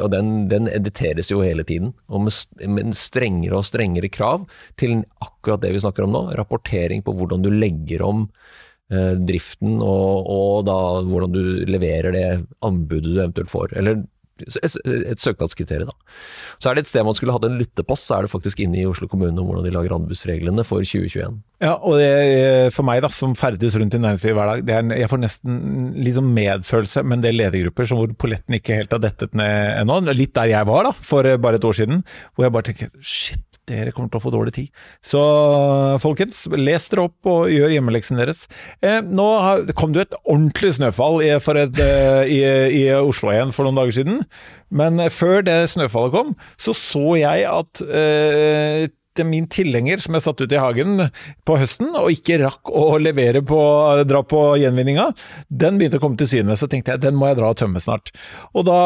og 0.00 0.08
den, 0.14 0.34
den, 0.48 0.72
editeres 0.72 1.28
jo 1.32 1.44
hele 1.44 1.68
tiden. 1.68 1.92
Og 2.08 2.24
med, 2.24 2.40
med 2.64 2.96
strengere 2.96 3.60
og 3.60 3.68
strengere 3.68 4.08
krav 4.12 4.48
til 4.80 5.02
akkurat 5.20 5.37
det 5.46 5.72
vi 5.72 5.80
snakker 5.80 6.04
om 6.04 6.12
nå. 6.14 6.22
rapportering 6.38 7.02
på 7.02 7.14
hvordan 7.16 7.42
du 7.42 7.50
legger 7.50 8.02
om 8.06 8.26
eh, 8.92 9.14
driften, 9.16 9.78
og, 9.80 10.28
og, 10.28 10.66
da 10.68 10.78
hvordan 11.06 11.34
du 11.34 11.42
leverer 11.70 12.12
det 12.12 12.28
anbudet 12.64 13.10
du 13.10 13.20
eventuelt 13.20 13.52
får. 13.52 13.76
Eller 13.78 14.04
et, 14.46 14.76
et 14.86 15.20
søknadskriterium, 15.20 15.90
da. 15.90 16.14
Så 16.62 16.70
er 16.70 16.76
det 16.76 16.84
et 16.84 16.90
sted 16.90 17.06
man 17.06 17.16
skulle 17.16 17.34
hatt 17.34 17.46
en 17.48 17.58
lyttepost, 17.58 18.06
så 18.06 18.18
er 18.18 18.26
det 18.26 18.32
faktisk 18.32 18.60
inne 18.62 18.80
i 18.80 18.86
Oslo 18.88 19.08
kommune 19.10 19.34
om 19.34 19.48
hvordan 19.48 19.66
de 19.66 19.72
lager 19.74 19.94
anbudsreglene 19.96 20.64
for 20.66 20.84
2021. 20.86 21.40
Ja, 21.64 21.74
og 21.74 21.98
det, 21.98 22.70
for 22.74 22.86
meg 22.86 23.02
da, 23.02 23.10
som 23.14 23.34
ferdes 23.38 23.74
rundt 23.78 23.96
i 23.96 24.02
næringslivet 24.02 24.38
hver 24.38 24.52
dag, 24.52 24.72
er, 24.78 24.94
jeg 25.02 25.10
får 25.10 25.22
nesten 25.24 25.58
litt 25.98 26.18
sånn 26.18 26.30
medfølelse 26.36 27.04
med 27.04 27.18
en 27.18 27.26
del 27.26 27.40
ledergrupper 27.40 27.90
som 27.90 28.00
hvor 28.00 28.14
polletten 28.20 28.58
ikke 28.58 28.78
helt 28.78 28.94
har 28.94 29.02
dettet 29.02 29.34
ned 29.38 29.82
ennå. 29.82 30.00
Litt 30.14 30.36
der 30.38 30.52
jeg 30.54 30.70
var 30.70 30.90
da, 30.90 30.94
for 30.94 31.34
bare 31.42 31.60
et 31.60 31.68
år 31.68 31.80
siden, 31.80 32.04
hvor 32.34 32.46
jeg 32.46 32.54
bare 32.54 32.70
tenker 32.70 32.94
shit, 33.02 33.47
dere 33.68 33.92
kommer 33.94 34.12
til 34.12 34.20
å 34.20 34.24
få 34.24 34.32
dårlig 34.34 34.54
tid. 34.56 34.84
Så 35.04 35.22
folkens, 36.02 36.44
les 36.56 36.88
dere 36.92 37.06
opp 37.08 37.30
og 37.30 37.52
gjør 37.52 37.74
hjemmeleksen 37.76 38.20
deres. 38.20 38.46
Eh, 38.82 39.00
nå 39.04 39.28
kom 39.78 39.94
det 39.94 40.02
jo 40.02 40.06
et 40.08 40.20
ordentlig 40.24 40.74
snøfall 40.78 41.22
i, 41.26 41.32
et, 41.36 41.82
eh, 41.84 42.22
i, 42.34 42.40
i, 42.82 42.84
Oslo 42.98 43.32
igjen 43.32 43.54
for 43.54 43.68
noen 43.68 43.78
dager 43.80 44.00
siden. 44.00 44.22
Men 44.68 45.00
før 45.12 45.40
det 45.46 45.60
snøfallet 45.72 46.14
kom, 46.14 46.34
så 46.60 46.74
så 46.76 47.04
jeg 47.20 47.46
at 47.48 47.84
eh, 47.88 48.88
min 49.26 49.48
tilhenger 49.50 50.00
som 50.02 50.16
jeg 50.16 50.24
satte 50.24 50.46
ut 50.46 50.54
i 50.54 50.60
hagen 50.60 51.08
på 51.48 51.56
høsten, 51.58 51.90
og 51.98 52.12
ikke 52.14 52.40
rakk 52.44 52.70
å 52.70 52.98
levere 53.02 53.42
på, 53.46 53.58
dra 54.08 54.22
på 54.26 54.42
gjenvinninga, 54.62 55.08
den 55.48 55.80
begynte 55.80 56.00
å 56.00 56.04
komme 56.04 56.20
til 56.20 56.30
syne. 56.30 56.58
Så 56.58 56.70
tenkte 56.70 56.94
jeg 56.94 57.04
den 57.06 57.18
må 57.18 57.30
jeg 57.30 57.40
dra 57.40 57.52
og 57.52 57.58
tømme 57.60 57.82
snart. 57.82 58.12
Og 58.54 58.66
da 58.68 58.80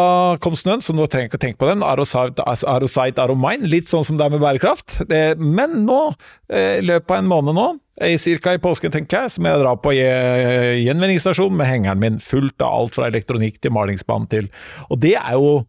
kom 0.45 0.57
snøen, 0.59 0.85
så 0.85 0.97
nå 0.97 1.07
trenger 1.07 1.29
jeg 1.29 1.33
ikke 1.33 1.41
å 1.41 1.45
tenke 1.47 1.63
på 1.63 1.71
den. 1.71 1.85
Arosite, 1.85 3.23
Aromine, 3.23 3.69
litt 3.69 3.91
sånn 3.91 4.07
som 4.07 4.19
det 4.19 4.27
er 4.27 4.35
med 4.35 4.45
bærekraft. 4.45 5.03
Det, 5.11 5.23
men 5.39 5.83
nå, 5.87 6.03
eh, 6.53 6.79
i 6.81 6.87
løpet 6.87 7.11
av 7.11 7.23
en 7.23 7.33
måned 7.33 7.59
nå, 7.59 7.71
Cirka 7.93 8.55
i 8.57 8.59
påsken, 8.59 8.91
tenker 8.91 9.27
jeg, 9.27 9.31
så 9.35 9.43
må 9.45 9.51
jeg 9.51 9.61
dra 9.61 9.75
på 9.77 9.93
gjenvinningsstasjon 9.93 11.53
med 11.55 11.69
hengeren 11.69 12.01
min 12.01 12.17
fullt 12.25 12.65
av 12.65 12.73
alt 12.73 12.97
fra 12.97 13.11
elektronikk 13.11 13.61
til 13.61 13.75
malingsspann 13.77 14.25
til 14.33 14.49
Og 14.89 14.97
det 15.03 15.13
er 15.21 15.37
jo 15.37 15.61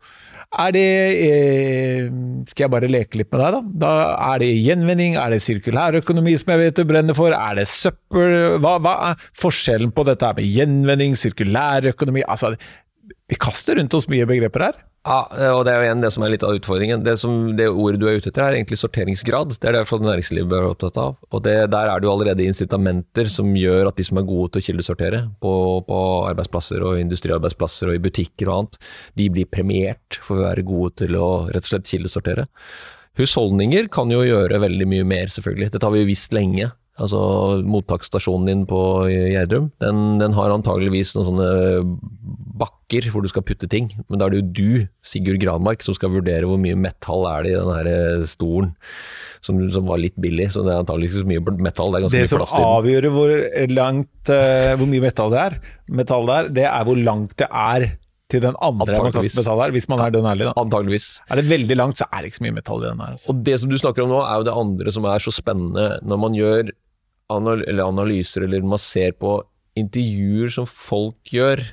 er 0.53 0.73
det 0.75 0.85
eh, 1.25 2.09
Skal 2.49 2.65
jeg 2.65 2.71
bare 2.73 2.89
leke 2.91 3.17
litt 3.19 3.31
med 3.33 3.41
deg, 3.41 3.55
da? 3.55 3.61
da? 3.83 3.93
Er 4.33 4.43
det 4.43 4.51
gjenvinning? 4.61 5.17
Er 5.17 5.33
det 5.33 5.41
sirkulærøkonomi 5.45 6.35
som 6.39 6.53
jeg 6.53 6.61
vet 6.61 6.77
du 6.77 6.85
brenner 6.89 7.17
for? 7.17 7.33
Er 7.33 7.57
det 7.57 7.65
søppel? 7.71 8.59
Hva, 8.61 8.75
hva 8.83 8.93
er 9.09 9.25
forskjellen 9.39 9.93
på 9.95 10.05
dette 10.07 10.33
med 10.37 10.45
gjenvinning, 10.45 11.17
sirkulærøkonomi? 11.17 12.25
Altså, 12.27 12.53
Vi 13.31 13.39
kaster 13.39 13.79
rundt 13.79 13.93
oss 13.95 14.09
mye 14.11 14.25
begreper 14.27 14.67
her. 14.67 14.81
Ja, 15.03 15.17
og 15.51 15.65
det 15.67 15.73
er 15.73 15.81
jo 15.81 15.87
igjen 15.89 16.03
det 16.03 16.09
som 16.15 16.23
er 16.23 16.31
litt 16.31 16.43
av 16.47 16.55
utfordringen. 16.55 17.01
Det, 17.03 17.17
som, 17.19 17.33
det 17.59 17.65
ordet 17.67 17.99
du 17.99 18.05
er 18.07 18.19
ute 18.19 18.29
etter, 18.31 18.45
er 18.45 18.55
egentlig 18.55 18.77
sorteringsgrad. 18.79 19.51
Det 19.59 19.67
er 19.67 19.75
det 19.75 19.99
næringslivet 19.99 20.47
bør 20.47 20.63
være 20.63 20.75
opptatt 20.77 20.99
av. 21.01 21.17
Og 21.27 21.43
det, 21.43 21.55
Der 21.73 21.91
er 21.91 21.99
det 21.99 22.07
jo 22.07 22.13
allerede 22.13 22.45
incitamenter 22.47 23.27
som 23.31 23.51
gjør 23.55 23.89
at 23.89 23.99
de 23.99 24.05
som 24.07 24.21
er 24.21 24.27
gode 24.29 24.53
til 24.53 24.63
å 24.63 24.67
kildesortere 24.69 25.21
på, 25.43 25.53
på 25.89 25.99
arbeidsplasser 26.29 26.83
og 26.87 27.01
industriarbeidsplasser 27.01 27.91
og 27.91 27.99
i 27.99 28.03
butikker 28.05 28.47
og 28.47 28.55
annet, 28.55 28.79
de 29.19 29.27
blir 29.35 29.51
premiert 29.51 30.21
for 30.23 30.39
å 30.39 30.47
være 30.47 30.67
gode 30.67 30.95
til 31.03 31.19
å 31.19 31.29
rett 31.51 31.67
og 31.67 31.73
slett 31.73 31.91
kildesortere. 31.91 32.47
Husholdninger 33.19 33.91
kan 33.93 34.09
jo 34.09 34.23
gjøre 34.23 34.63
veldig 34.63 34.87
mye 34.89 35.05
mer, 35.05 35.35
selvfølgelig. 35.35 35.73
Dette 35.75 35.85
har 35.85 35.93
vi 35.93 36.05
jo 36.05 36.11
visst 36.13 36.31
lenge. 36.33 36.71
Altså 37.01 37.19
Mottaksstasjonen 37.65 38.49
din 38.49 38.65
på 38.69 38.79
Gjerdrum, 39.09 39.71
den, 39.81 40.01
den, 40.21 40.35
har 40.37 40.53
antageligvis 40.53 41.15
noen 41.15 41.25
sånne 41.31 41.47
bakker 42.61 43.07
hvor 43.09 43.25
du 43.25 43.31
skal 43.31 43.45
putte 43.47 43.69
ting. 43.69 43.89
Men 44.05 44.21
da 44.21 44.27
er 44.27 44.35
det 44.35 44.41
jo 44.43 44.51
du, 44.53 44.85
Sigurd 45.01 45.41
Granmark, 45.41 45.81
som 45.81 45.97
skal 45.97 46.13
vurdere 46.13 46.45
hvor 46.49 46.61
mye 46.61 46.77
metall 46.77 47.25
er 47.31 47.47
det 47.47 47.55
i 47.55 47.57
den 47.57 47.71
her 47.73 47.89
eh, 47.89 48.27
stolen. 48.29 48.75
Som, 49.43 49.57
som, 49.73 49.89
var 49.89 49.99
litt 49.99 50.15
billig, 50.23 50.53
så 50.53 50.61
det 50.63 50.71
er 50.71 50.85
antageligvis 50.85 51.17
ikke 51.17 51.25
så 51.25 51.31
mye 51.33 51.63
metall. 51.65 51.89
Det, 51.91 51.97
er 51.97 52.05
ganske 52.05 52.21
det 52.21 52.29
som 52.31 52.61
avgjør 52.63 53.09
hvor, 53.11 53.33
langt, 53.73 54.13
uh, 54.31 54.69
hvor 54.79 54.87
mye 54.87 55.03
metall 55.03 55.33
det 55.33 55.41
er, 55.41 55.57
metall 55.99 56.29
det 56.29 56.37
er, 56.37 56.53
det 56.61 56.65
er 56.69 56.87
hvor 56.87 57.01
langt 57.09 57.35
det 57.41 57.49
er 57.49 57.89
til 58.31 58.43
den 58.45 58.55
andre 58.63 59.01
man 59.03 59.13
kaster 59.13 59.41
metall 59.41 59.61
her, 59.65 59.73
hvis 59.75 59.89
man 59.91 60.01
er 60.05 60.13
dønn 60.15 60.29
ærlig. 60.29 60.47
Da. 60.47 60.53
Antageligvis. 60.63 61.09
Er 61.27 61.41
det 61.41 61.45
veldig 61.49 61.77
langt, 61.77 61.99
så 61.99 62.07
er 62.07 62.23
det 62.23 62.31
ikke 62.31 62.39
så 62.39 62.45
mye 62.47 62.57
metall 62.61 62.85
i 62.85 62.87
den 62.87 63.03
her. 63.03 63.17
Altså. 63.17 63.33
Og 63.33 63.43
Det 63.49 63.57
som 63.61 63.73
du 63.73 63.77
snakker 63.81 64.05
om 64.05 64.13
nå, 64.13 64.21
er 64.23 64.39
jo 64.39 64.47
det 64.47 64.55
andre 64.63 64.95
som 64.95 65.09
er 65.11 65.25
så 65.25 65.33
spennende. 65.35 65.89
Når 66.07 66.23
man 66.23 66.39
gjør 66.39 66.71
anal 67.33 67.63
eller 67.67 67.89
analyser, 67.89 68.45
eller 68.45 68.65
man 68.65 68.81
ser 68.81 69.15
på 69.19 69.37
intervjuer 69.79 70.53
som 70.53 70.67
folk 70.69 71.33
gjør 71.33 71.63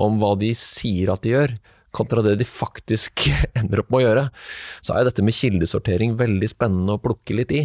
om 0.00 0.20
hva 0.20 0.34
de 0.40 0.52
sier 0.56 1.10
at 1.12 1.24
de 1.24 1.34
gjør, 1.34 1.54
kontra 1.94 2.22
det 2.24 2.36
de 2.40 2.46
faktisk 2.46 3.26
ender 3.58 3.82
opp 3.82 3.90
med 3.90 4.02
å 4.02 4.06
gjøre, 4.06 4.24
så 4.86 4.96
er 4.96 5.08
dette 5.08 5.24
med 5.26 5.36
kildesortering 5.36 6.16
veldig 6.20 6.50
spennende 6.52 6.96
å 6.96 7.02
plukke 7.02 7.36
litt 7.36 7.54
i. 7.54 7.64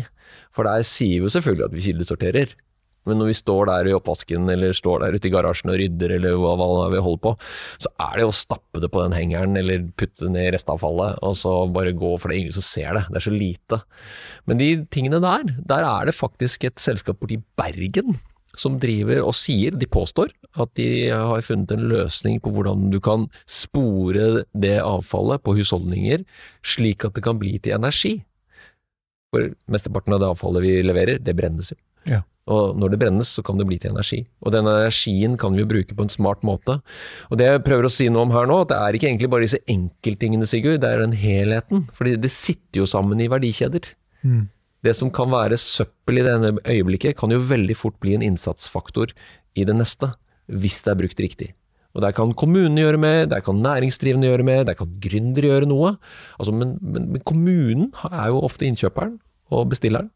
For 0.56 0.68
der 0.68 0.86
sier 0.88 1.20
vi 1.20 1.28
jo 1.28 1.34
selvfølgelig 1.34 1.68
at 1.68 1.76
vi 1.76 1.86
kildesorterer. 1.90 2.56
Men 3.06 3.22
når 3.22 3.32
vi 3.32 3.38
står 3.38 3.70
der 3.70 3.90
i 3.90 3.96
oppvasken 3.96 4.50
eller 4.52 4.76
står 4.76 5.04
der 5.04 5.18
ute 5.18 5.30
i 5.30 5.34
garasjen 5.34 5.72
og 5.74 5.80
rydder 5.82 6.16
eller 6.18 6.38
hva, 6.42 6.54
hva 6.60 6.90
vi 6.94 7.04
holder 7.06 7.24
på, 7.26 7.34
så 7.86 7.92
er 8.08 8.20
det 8.20 8.28
å 8.28 8.36
stappe 8.36 8.82
det 8.84 8.92
på 8.94 9.04
den 9.04 9.18
hengeren 9.18 9.58
eller 9.60 9.88
putte 9.98 10.26
det 10.26 10.34
ned 10.36 10.50
i 10.50 10.54
restavfallet 10.58 11.22
og 11.26 11.36
så 11.40 11.58
bare 11.72 11.96
gå, 11.96 12.16
for 12.20 12.32
det 12.32 12.44
ingen 12.44 12.56
som 12.56 12.66
ser 12.66 12.98
det. 12.98 13.06
Det 13.10 13.22
er 13.22 13.28
så 13.28 13.36
lite. 13.36 13.82
Men 14.50 14.62
de 14.62 14.70
tingene 14.94 15.22
der, 15.24 15.52
der 15.74 15.88
er 15.88 16.10
det 16.10 16.18
faktisk 16.18 16.68
et 16.68 16.82
selskap 16.82 17.22
borti 17.22 17.42
Bergen 17.60 18.18
som 18.60 18.78
driver 18.80 19.24
og 19.26 19.36
sier, 19.38 19.76
de 19.76 19.88
påstår, 19.90 20.32
at 20.62 20.72
de 20.80 21.10
har 21.12 21.44
funnet 21.46 21.74
en 21.76 21.88
løsning 21.92 22.40
på 22.44 22.54
hvordan 22.56 22.88
du 22.94 23.02
kan 23.04 23.28
spore 23.44 24.46
det 24.56 24.78
avfallet 24.80 25.44
på 25.44 25.58
husholdninger, 25.58 26.24
slik 26.66 27.06
at 27.08 27.18
det 27.18 27.26
kan 27.26 27.40
bli 27.42 27.58
til 27.60 27.76
energi. 27.78 28.18
For 29.36 29.52
mesteparten 29.72 30.16
av 30.16 30.24
det 30.24 30.32
avfallet 30.32 30.64
vi 30.64 30.78
leverer, 30.86 31.20
det 31.20 31.36
brennes 31.36 31.74
jo. 31.74 31.80
Ja. 32.10 32.24
Og 32.52 32.76
når 32.78 32.94
det 32.94 33.00
brennes, 33.02 33.30
så 33.34 33.42
kan 33.46 33.58
det 33.58 33.66
bli 33.66 33.80
til 33.82 33.96
energi. 33.96 34.20
Og 34.46 34.54
den 34.54 34.68
energien 34.70 35.34
kan 35.42 35.56
vi 35.56 35.64
jo 35.64 35.70
bruke 35.70 35.96
på 35.98 36.06
en 36.06 36.14
smart 36.14 36.44
måte. 36.46 36.78
Og 37.34 37.40
det 37.42 37.48
jeg 37.48 37.64
prøver 37.66 37.88
å 37.88 37.94
si 37.94 38.06
noe 38.14 38.28
om 38.28 38.36
her 38.36 38.46
nå, 38.50 38.60
at 38.62 38.70
det 38.70 38.78
er 38.78 38.98
ikke 38.98 39.10
egentlig 39.10 39.32
bare 39.34 39.48
disse 39.48 39.62
enkelttingene, 39.72 40.46
Sigurd, 40.50 40.84
det 40.84 40.92
er 40.92 41.02
den 41.02 41.18
helheten. 41.18 41.88
For 41.98 42.06
det 42.06 42.34
sitter 42.34 42.84
jo 42.84 42.90
sammen 42.90 43.24
i 43.24 43.32
verdikjeder. 43.34 43.90
Mm. 44.22 44.46
Det 44.86 44.94
som 44.94 45.10
kan 45.10 45.32
være 45.34 45.58
søppel 45.58 46.22
i 46.22 46.28
denne 46.28 46.54
øyeblikket, 46.62 47.18
kan 47.18 47.34
jo 47.34 47.42
veldig 47.42 47.78
fort 47.80 47.98
bli 48.04 48.14
en 48.14 48.26
innsatsfaktor 48.26 49.16
i 49.58 49.66
det 49.66 49.74
neste, 49.74 50.12
hvis 50.46 50.84
det 50.86 50.94
er 50.94 51.02
brukt 51.02 51.26
riktig. 51.26 51.54
Og 51.96 52.04
Der 52.04 52.12
kan 52.12 52.34
kommunene 52.36 52.82
gjøre 52.84 53.00
mer, 53.00 53.26
der 53.26 53.40
kan 53.40 53.62
næringsdrivende 53.64 54.28
gjøre 54.28 54.44
mer, 54.44 54.64
der 54.68 54.76
kan 54.76 54.92
gründere 55.02 55.48
gjøre 55.48 55.70
noe. 55.72 55.96
Altså, 56.38 56.52
men, 56.52 56.78
men, 56.82 57.08
men 57.14 57.24
kommunen 57.24 57.94
er 58.12 58.28
jo 58.34 58.44
ofte 58.44 58.68
innkjøperen 58.68 59.16
og 59.56 59.70
bestilleren. 59.72 60.12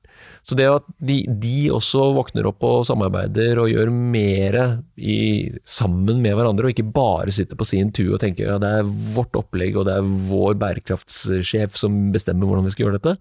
Så 0.48 0.56
det 0.58 0.68
at 0.72 0.86
de, 1.04 1.20
de, 1.42 1.58
også 1.76 2.10
våkner 2.16 2.48
opp 2.50 2.64
og 2.66 2.86
samarbeider 2.88 3.60
og 3.62 3.70
gjør 3.72 3.92
mer 3.94 4.58
sammen 5.68 6.24
med 6.24 6.38
hverandre, 6.38 6.68
og 6.68 6.74
ikke 6.74 6.88
bare 6.96 7.34
sitter 7.36 7.60
på 7.60 7.68
sin 7.68 7.92
tue 7.96 8.16
og 8.16 8.22
tenker 8.24 8.48
at 8.48 8.56
ja, 8.56 8.60
det 8.64 8.72
er 8.80 9.14
vårt 9.16 9.36
opplegg 9.40 9.78
og 9.78 9.88
det 9.90 10.00
er 10.00 10.10
vår 10.30 10.58
bærekraftssjef 10.62 11.78
som 11.78 12.00
bestemmer 12.16 12.50
hvordan 12.50 12.68
vi 12.68 12.74
skal 12.76 12.88
gjøre 12.88 13.00
dette, 13.00 13.16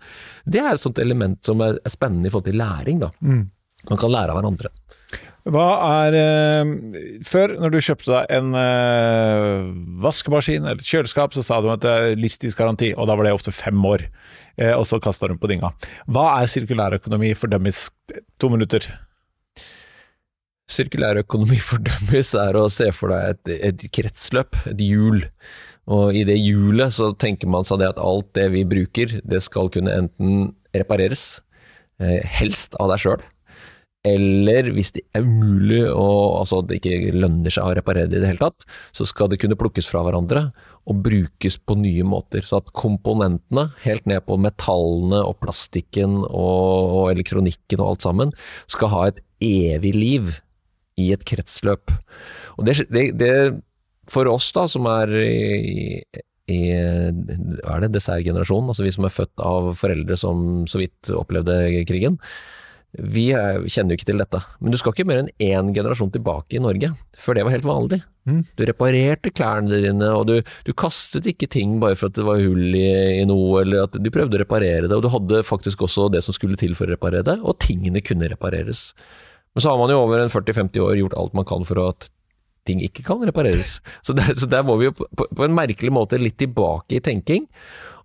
det 0.46 0.62
er 0.62 0.72
et 0.74 0.84
sånt 0.84 1.02
element 1.02 1.40
som 1.44 1.62
er, 1.64 1.80
er 1.82 1.94
spennende 1.94 2.30
i 2.30 2.34
forhold 2.34 2.50
til 2.50 2.60
læring. 2.60 3.02
da. 3.02 3.12
Mm. 3.20 3.44
Man 3.90 4.00
kan 4.00 4.12
lære 4.12 4.34
av 4.34 4.40
hverandre. 4.40 4.72
Hva 5.48 5.66
er 6.04 6.16
eh, 6.18 6.72
Før, 7.24 7.54
når 7.56 7.72
du 7.72 7.78
kjøpte 7.80 8.10
deg 8.12 8.32
en 8.36 8.52
eh, 8.58 9.68
vaskemaskin 10.04 10.66
eller 10.66 10.82
et 10.82 10.90
kjøleskap, 10.90 11.36
så 11.36 11.44
sa 11.46 11.60
du 11.64 11.70
at 11.72 11.84
det 11.84 11.94
er 11.94 12.20
livstidsgaranti, 12.20 12.92
og 12.96 13.08
da 13.08 13.16
var 13.16 13.28
det 13.28 13.36
ofte 13.36 13.54
fem 13.54 13.78
år. 13.88 14.04
Eh, 14.58 14.74
og 14.74 14.84
så 14.90 15.00
kasta 15.02 15.30
den 15.30 15.40
på 15.40 15.50
dynga. 15.50 15.72
Hva 16.10 16.26
er 16.40 16.50
sirkulærøkonomi 16.52 17.32
for 17.38 17.50
dummies? 17.52 17.86
To 18.42 18.50
minutter. 18.52 18.84
Sirkulærøkonomi 20.68 21.60
for 21.64 21.80
dummies 21.84 22.34
er 22.36 22.58
å 22.58 22.66
se 22.72 22.90
for 22.92 23.14
deg 23.14 23.32
et, 23.32 23.56
et 23.70 23.88
kretsløp, 23.94 24.58
et 24.68 24.84
hjul. 24.84 25.22
Og 25.88 26.12
i 26.12 26.26
det 26.28 26.36
hjulet 26.36 26.92
så 26.92 27.14
tenker 27.16 27.48
man 27.48 27.64
seg 27.64 27.80
det 27.80 27.94
at 27.94 28.02
alt 28.02 28.28
det 28.36 28.50
vi 28.52 28.66
bruker, 28.68 29.20
det 29.24 29.40
skal 29.46 29.70
kunne 29.72 29.94
enten 30.02 30.50
repareres, 30.76 31.38
eh, 32.02 32.20
helst 32.36 32.76
av 32.82 32.92
deg 32.92 33.00
sjøl, 33.06 33.22
eller 34.08 34.70
hvis 34.74 34.92
det 34.96 35.04
er 35.16 35.26
umulig 35.26 35.84
og 35.90 36.40
altså 36.40 36.62
det 36.66 36.80
ikke 36.80 37.12
lønner 37.16 37.52
seg 37.52 37.66
å 37.66 37.76
reparere 37.78 38.10
det 38.10 38.20
i 38.20 38.24
det 38.24 38.32
hele 38.32 38.48
tatt, 38.48 38.66
så 38.96 39.06
skal 39.08 39.30
det 39.30 39.40
kunne 39.42 39.58
plukkes 39.58 39.88
fra 39.90 40.02
hverandre 40.06 40.48
og 40.88 41.02
brukes 41.04 41.58
på 41.60 41.76
nye 41.82 42.04
måter. 42.08 42.44
Så 42.46 42.62
at 42.62 42.72
komponentene, 42.76 43.68
helt 43.84 44.08
ned 44.08 44.24
på 44.28 44.38
metallene 44.40 45.20
og 45.26 45.38
plastikken 45.42 46.22
og, 46.24 46.94
og 46.98 47.10
elektronikken 47.12 47.82
og 47.82 47.92
alt 47.92 48.06
sammen, 48.06 48.36
skal 48.70 48.92
ha 48.94 49.02
et 49.10 49.22
evig 49.44 49.94
liv 49.96 50.36
i 50.98 51.10
et 51.14 51.24
kretsløp. 51.28 51.92
Og 52.56 52.66
det, 52.66 52.80
det, 52.90 53.10
det 53.20 53.34
for 54.08 54.28
oss 54.32 54.48
da, 54.56 54.64
som 54.70 54.88
er 54.90 55.12
i, 55.20 56.00
i 56.48 56.60
hva 56.72 57.76
er 57.76 57.84
det, 57.84 57.92
dessertgenerasjonen, 57.98 58.72
altså 58.72 58.86
vi 58.86 58.94
som 58.94 59.06
er 59.06 59.14
født 59.14 59.44
av 59.44 59.74
foreldre 59.78 60.16
som 60.18 60.64
så 60.70 60.80
vidt 60.80 61.12
opplevde 61.14 61.84
krigen, 61.88 62.16
vi 62.96 63.26
kjenner 63.28 63.92
jo 63.92 63.98
ikke 63.98 64.08
til 64.08 64.20
dette, 64.22 64.38
men 64.64 64.72
du 64.72 64.78
skal 64.80 64.94
ikke 64.94 65.04
mer 65.06 65.20
enn 65.20 65.28
én 65.44 65.74
generasjon 65.76 66.12
tilbake 66.14 66.56
i 66.56 66.62
Norge, 66.64 66.88
før 67.20 67.36
det 67.36 67.44
var 67.44 67.52
helt 67.52 67.68
vanlig. 67.68 67.98
Mm. 68.28 68.40
Du 68.56 68.64
reparerte 68.68 69.32
klærne 69.32 69.80
dine, 69.84 70.08
og 70.16 70.24
du, 70.28 70.34
du, 70.64 70.72
kastet 70.76 71.28
ikke 71.28 71.50
ting 71.52 71.76
bare 71.82 71.98
for 72.00 72.08
at 72.08 72.16
det 72.16 72.24
var 72.24 72.40
hull 72.40 72.74
i, 72.76 72.88
i, 73.20 73.24
noe, 73.28 73.62
eller 73.62 73.84
at 73.84 73.98
du 74.00 74.10
prøvde 74.12 74.38
å 74.38 74.42
reparere 74.42 74.88
det, 74.88 74.96
og 74.96 75.04
du 75.04 75.10
hadde 75.12 75.44
faktisk 75.46 75.84
også 75.84 76.08
det 76.12 76.24
som 76.24 76.36
skulle 76.36 76.58
til 76.60 76.72
for 76.78 76.88
å 76.88 76.96
reparere 76.96 77.26
det, 77.28 77.38
og 77.44 77.60
tingene 77.64 78.04
kunne 78.04 78.30
repareres. 78.32 78.90
Men 79.52 79.64
så 79.64 79.72
har 79.72 79.80
man 79.80 79.92
jo 79.92 80.00
over 80.00 80.22
en 80.22 80.32
40-50 80.32 80.84
år 80.84 80.96
gjort 81.02 81.18
alt 81.20 81.36
man 81.36 81.48
kan 81.48 81.68
for 81.68 81.80
at 81.84 82.08
ting 82.68 82.82
ikke 82.84 83.04
kan 83.06 83.22
repareres. 83.24 83.78
Så 84.04 84.12
der, 84.16 84.34
så 84.36 84.44
der 84.44 84.64
må 84.66 84.76
vi 84.76 84.90
jo 84.90 84.92
på, 84.92 85.24
på 85.24 85.44
en 85.44 85.54
merkelig 85.56 85.88
måte 85.94 86.18
litt 86.20 86.36
tilbake 86.40 86.98
i 86.98 87.04
tenking. 87.04 87.46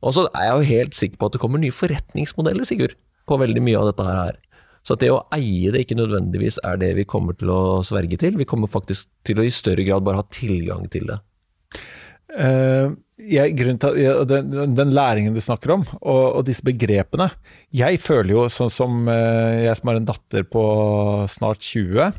Og 0.04 0.16
så 0.16 0.24
er 0.32 0.48
jeg 0.48 0.54
jo 0.54 0.70
helt 0.70 0.96
sikker 0.96 1.20
på 1.20 1.28
at 1.28 1.36
det 1.36 1.42
kommer 1.44 1.60
nye 1.60 1.76
forretningsmodeller, 1.76 2.68
Sigurd, 2.68 2.96
på 3.28 3.40
veldig 3.40 3.64
mye 3.64 3.82
av 3.82 3.90
dette 3.90 4.08
her. 4.08 4.40
Så 4.84 4.98
det 5.00 5.14
å 5.14 5.22
eie 5.36 5.72
det 5.72 5.86
ikke 5.86 5.98
nødvendigvis 6.00 6.60
er 6.68 6.80
det 6.82 6.92
vi 6.98 7.08
kommer 7.08 7.38
til 7.40 7.52
å 7.54 7.62
sverge 7.88 8.20
til. 8.20 8.36
Vi 8.40 8.48
kommer 8.50 8.72
faktisk 8.72 9.08
til 9.24 9.40
å 9.40 9.46
i 9.48 9.54
større 9.54 9.86
grad 9.88 10.04
bare 10.04 10.20
ha 10.20 10.28
tilgang 10.34 10.90
til 10.92 11.08
det. 11.12 11.20
Uh, 12.34 12.96
jeg, 13.22 13.54
til, 13.56 13.98
ja, 14.02 14.16
den, 14.26 14.74
den, 14.74 14.94
læringen 14.96 15.36
du 15.36 15.42
snakker 15.44 15.76
om, 15.76 15.84
og, 16.02 16.24
og, 16.40 16.40
disse 16.48 16.66
begrepene 16.66 17.28
Jeg 17.70 18.00
føler 18.02 18.32
jo 18.34 18.46
sånn 18.50 18.72
som 18.74 19.04
uh, 19.06 19.54
jeg 19.62 19.76
som 19.78 19.92
har 19.92 20.00
en 20.00 20.08
datter 20.08 20.48
på 20.50 20.64
snart 21.30 21.62
20 21.62 22.10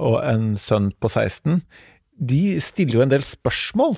og 0.00 0.16
en 0.24 0.54
sønn 0.56 0.88
på 0.96 1.10
16 1.12 1.60
de 2.20 2.58
stiller 2.60 2.98
jo 2.98 3.02
en 3.04 3.10
del 3.10 3.22
spørsmål, 3.24 3.94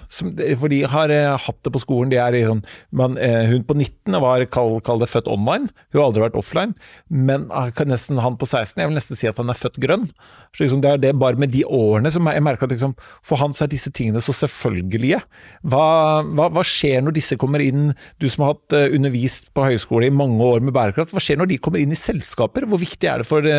for 0.61 0.70
de 0.70 0.79
har 0.87 1.11
eh, 1.11 1.35
hatt 1.43 1.59
det 1.66 1.73
på 1.75 1.81
skolen. 1.83 2.11
De 2.12 2.20
er 2.23 2.37
liksom, 2.37 2.61
man, 2.95 3.16
eh, 3.18 3.49
hun 3.51 3.64
på 3.66 3.75
19 3.75 4.14
var 4.23 4.45
kall, 4.55 4.77
kall, 4.87 5.01
det 5.03 5.11
født 5.11 5.31
online, 5.31 5.73
hun 5.91 5.99
har 5.99 6.07
aldri 6.07 6.23
vært 6.23 6.39
offline. 6.39 6.77
Men 7.11 7.49
ah, 7.51 7.73
nesten 7.89 8.20
han 8.23 8.37
på 8.39 8.47
16, 8.47 8.79
jeg 8.79 8.91
vil 8.91 8.99
nesten 8.99 9.18
si 9.18 9.31
at 9.31 9.41
han 9.43 9.51
er 9.51 9.59
født 9.59 9.81
grønn. 9.83 10.07
Så 10.55 10.62
liksom, 10.62 10.85
det 10.85 10.93
er 10.93 11.03
det 11.03 11.14
bare 11.18 11.41
med 11.41 11.51
de 11.55 11.64
årene 11.66 12.12
som 12.14 12.29
jeg 12.31 12.45
merker 12.47 12.68
at 12.68 12.77
liksom, 12.77 12.95
for 13.27 13.43
han 13.43 13.57
så 13.57 13.66
er 13.66 13.73
disse 13.73 13.91
tingene 13.91 14.23
så 14.23 14.35
selvfølgelige. 14.37 15.18
Hva, 15.66 15.87
hva, 16.23 16.47
hva, 16.55 16.64
skjer 16.66 17.03
når 17.03 17.16
disse 17.16 17.39
kommer 17.41 17.64
inn, 17.64 17.91
du 18.23 18.29
som 18.31 18.47
har 18.47 18.55
hatt 18.55 18.77
uh, 18.77 18.95
undervist 18.95 19.51
på 19.57 19.66
høyskole 19.66 20.07
i 20.07 20.14
mange 20.14 20.39
år 20.47 20.62
med 20.62 20.77
bærekraft, 20.77 21.11
hva 21.11 21.23
skjer 21.23 21.41
når 21.41 21.51
de 21.51 21.59
kommer 21.62 21.83
inn 21.83 21.95
i 21.95 21.99
selskaper? 21.99 22.68
Hvor 22.70 22.81
viktig 22.81 23.11
er 23.11 23.23
det 23.23 23.29
for, 23.29 23.51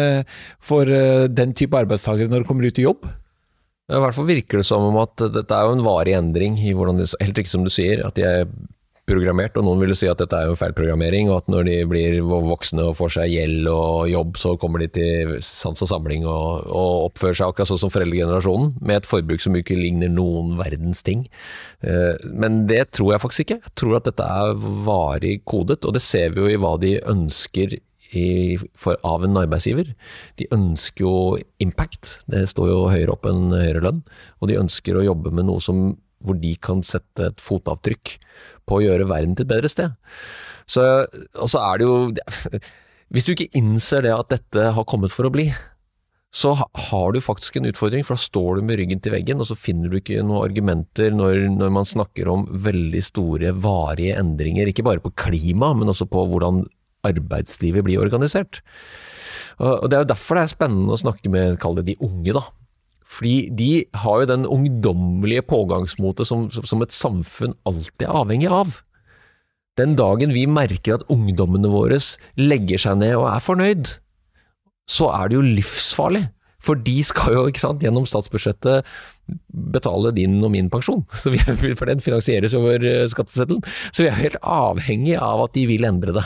for 0.64 0.88
den 1.36 1.52
type 1.58 1.78
arbeidstakere 1.78 2.32
når 2.32 2.44
de 2.44 2.50
kommer 2.50 2.72
ut 2.72 2.80
i 2.80 2.88
jobb? 2.88 3.04
I 3.94 4.02
hvert 4.02 4.18
fall 4.18 4.30
virker 4.30 4.62
det 4.62 4.68
som 4.68 4.86
om 4.90 5.02
at 5.02 5.22
dette 5.34 5.54
er 5.58 5.68
jo 5.68 5.78
en 5.78 5.86
varig 5.86 6.16
endring 6.18 6.58
i 6.58 6.74
hvordan 6.74 7.02
de, 7.02 7.10
Helt 7.22 7.38
riktig 7.38 7.54
som 7.54 7.66
du 7.66 7.72
sier, 7.74 8.02
at 8.06 8.18
de 8.18 8.26
er 8.26 8.48
programmert, 9.10 9.58
og 9.60 9.66
noen 9.68 9.82
vil 9.82 9.92
jo 9.92 9.98
si 10.00 10.08
at 10.08 10.20
dette 10.22 10.38
er 10.38 10.48
jo 10.48 10.56
feilprogrammering, 10.56 11.28
og 11.28 11.42
at 11.42 11.50
når 11.52 11.66
de 11.68 11.76
blir 11.92 12.16
voksne 12.24 12.86
og 12.88 12.96
får 12.96 13.16
seg 13.18 13.34
gjeld 13.34 13.68
og 13.68 14.08
jobb, 14.08 14.38
så 14.40 14.54
kommer 14.60 14.84
de 14.84 14.88
til 14.96 15.34
sans 15.44 15.84
og 15.84 15.90
samling 15.92 16.24
og, 16.24 16.64
og 16.72 17.10
oppfører 17.10 17.40
seg 17.40 17.52
akkurat 17.52 17.72
sånn 17.74 17.82
som 17.84 17.92
foreldregenerasjonen, 17.94 18.72
med 18.80 19.02
et 19.02 19.10
forbruk 19.10 19.44
som 19.44 19.60
ikke 19.60 19.78
ligner 19.80 20.12
noen 20.12 20.56
verdens 20.60 21.04
ting. 21.04 21.26
Eh, 21.84 22.16
men 22.32 22.64
det 22.72 22.86
tror 22.96 23.14
jeg 23.14 23.26
faktisk 23.26 23.46
ikke. 23.46 23.60
Jeg 23.68 23.76
tror 23.84 24.00
at 24.00 24.08
dette 24.08 24.30
er 24.48 24.68
varig 24.88 25.42
kodet, 25.44 25.82
og 25.84 25.98
det 25.98 26.04
ser 26.06 26.32
vi 26.32 26.46
jo 26.46 26.54
i 26.54 26.62
hva 26.64 26.78
de 26.80 26.96
ønsker 27.04 27.76
i, 28.20 28.58
for, 28.78 28.98
av 29.08 29.26
en 29.26 29.40
arbeidsgiver. 29.42 29.94
De 30.40 30.48
ønsker 30.54 31.06
jo 31.06 31.16
impact, 31.64 32.18
det 32.32 32.46
står 32.52 32.72
jo 32.72 32.80
høyere 32.92 33.16
opp 33.16 33.28
enn 33.30 33.52
høyere 33.54 33.84
lønn. 33.86 34.04
Og 34.42 34.52
de 34.52 34.60
ønsker 34.62 35.00
å 35.00 35.06
jobbe 35.06 35.34
med 35.34 35.50
noe 35.50 35.64
som, 35.64 35.92
hvor 36.24 36.40
de 36.40 36.54
kan 36.62 36.84
sette 36.86 37.32
et 37.32 37.44
fotavtrykk 37.44 38.16
på 38.70 38.80
å 38.80 38.86
gjøre 38.86 39.10
verden 39.10 39.36
til 39.36 39.48
et 39.48 39.54
bedre 39.56 39.72
sted. 39.72 39.98
Så, 40.70 40.84
og 41.36 41.52
så 41.52 41.60
er 41.60 41.82
det 41.82 41.90
jo 41.90 41.98
Hvis 43.14 43.28
du 43.28 43.34
ikke 43.36 43.52
innser 43.60 44.02
det 44.02 44.14
at 44.16 44.32
dette 44.32 44.72
har 44.74 44.86
kommet 44.90 45.14
for 45.14 45.28
å 45.28 45.30
bli, 45.30 45.44
så 46.34 46.56
har 46.58 47.12
du 47.14 47.20
faktisk 47.22 47.60
en 47.60 47.68
utfordring, 47.70 48.02
for 48.02 48.18
da 48.18 48.24
står 48.24 48.58
du 48.58 48.64
med 48.66 48.80
ryggen 48.80 49.02
til 49.04 49.14
veggen, 49.14 49.38
og 49.38 49.46
så 49.46 49.58
finner 49.58 49.92
du 49.92 50.00
ikke 50.00 50.24
noen 50.26 50.48
argumenter 50.48 51.14
når, 51.14 51.44
når 51.54 51.74
man 51.76 51.86
snakker 51.86 52.32
om 52.32 52.48
veldig 52.66 53.04
store, 53.06 53.52
varige 53.62 54.16
endringer, 54.18 54.72
ikke 54.72 54.86
bare 54.88 55.04
på 55.04 55.14
klima, 55.14 55.76
men 55.78 55.94
også 55.94 56.08
på 56.10 56.26
hvordan 56.32 56.64
arbeidslivet 57.08 57.86
blir 57.86 58.04
organisert. 58.04 58.62
Og 59.62 59.90
Det 59.90 59.98
er 59.98 60.04
jo 60.04 60.12
derfor 60.12 60.38
det 60.38 60.44
er 60.44 60.54
spennende 60.56 60.96
å 60.96 61.00
snakke 61.00 61.30
med, 61.30 61.60
kall 61.62 61.78
det 61.78 61.86
de 61.92 62.00
unge, 62.02 62.34
da. 62.34 62.48
Fordi 63.14 63.50
de 63.54 63.72
har 64.02 64.24
jo 64.24 64.30
den 64.32 64.48
ungdommelige 64.50 65.46
pågangsmotet 65.46 66.26
som, 66.26 66.48
som 66.50 66.82
et 66.82 66.96
samfunn 66.96 67.54
alltid 67.70 68.08
er 68.08 68.22
avhengig 68.24 68.50
av. 68.50 68.80
Den 69.78 69.96
dagen 69.98 70.34
vi 70.34 70.46
merker 70.50 70.98
at 70.98 71.06
ungdommene 71.14 71.70
våre 71.70 72.00
legger 72.38 72.82
seg 72.82 73.00
ned 73.02 73.16
og 73.18 73.28
er 73.30 73.44
fornøyd, 73.44 73.92
så 74.90 75.10
er 75.14 75.30
det 75.30 75.38
jo 75.38 75.46
livsfarlig. 75.46 76.26
For 76.64 76.80
de 76.80 76.96
skal 77.04 77.36
jo 77.36 77.44
ikke 77.52 77.62
sant, 77.62 77.84
gjennom 77.84 78.06
statsbudsjettet 78.08 78.88
betale 79.74 80.14
din 80.16 80.38
og 80.44 80.54
min 80.54 80.70
pensjon, 80.72 81.04
vi, 81.34 81.42
for 81.76 81.90
den 81.90 82.04
finansieres 82.04 82.56
over 82.56 82.84
eh, 82.88 83.06
skatteseddelen. 83.12 83.64
Så 83.92 84.06
vi 84.06 84.12
er 84.12 84.20
helt 84.20 84.40
avhengig 84.42 85.18
av 85.20 85.44
at 85.46 85.58
de 85.58 85.66
vil 85.70 85.88
endre 85.88 86.16
det. 86.16 86.26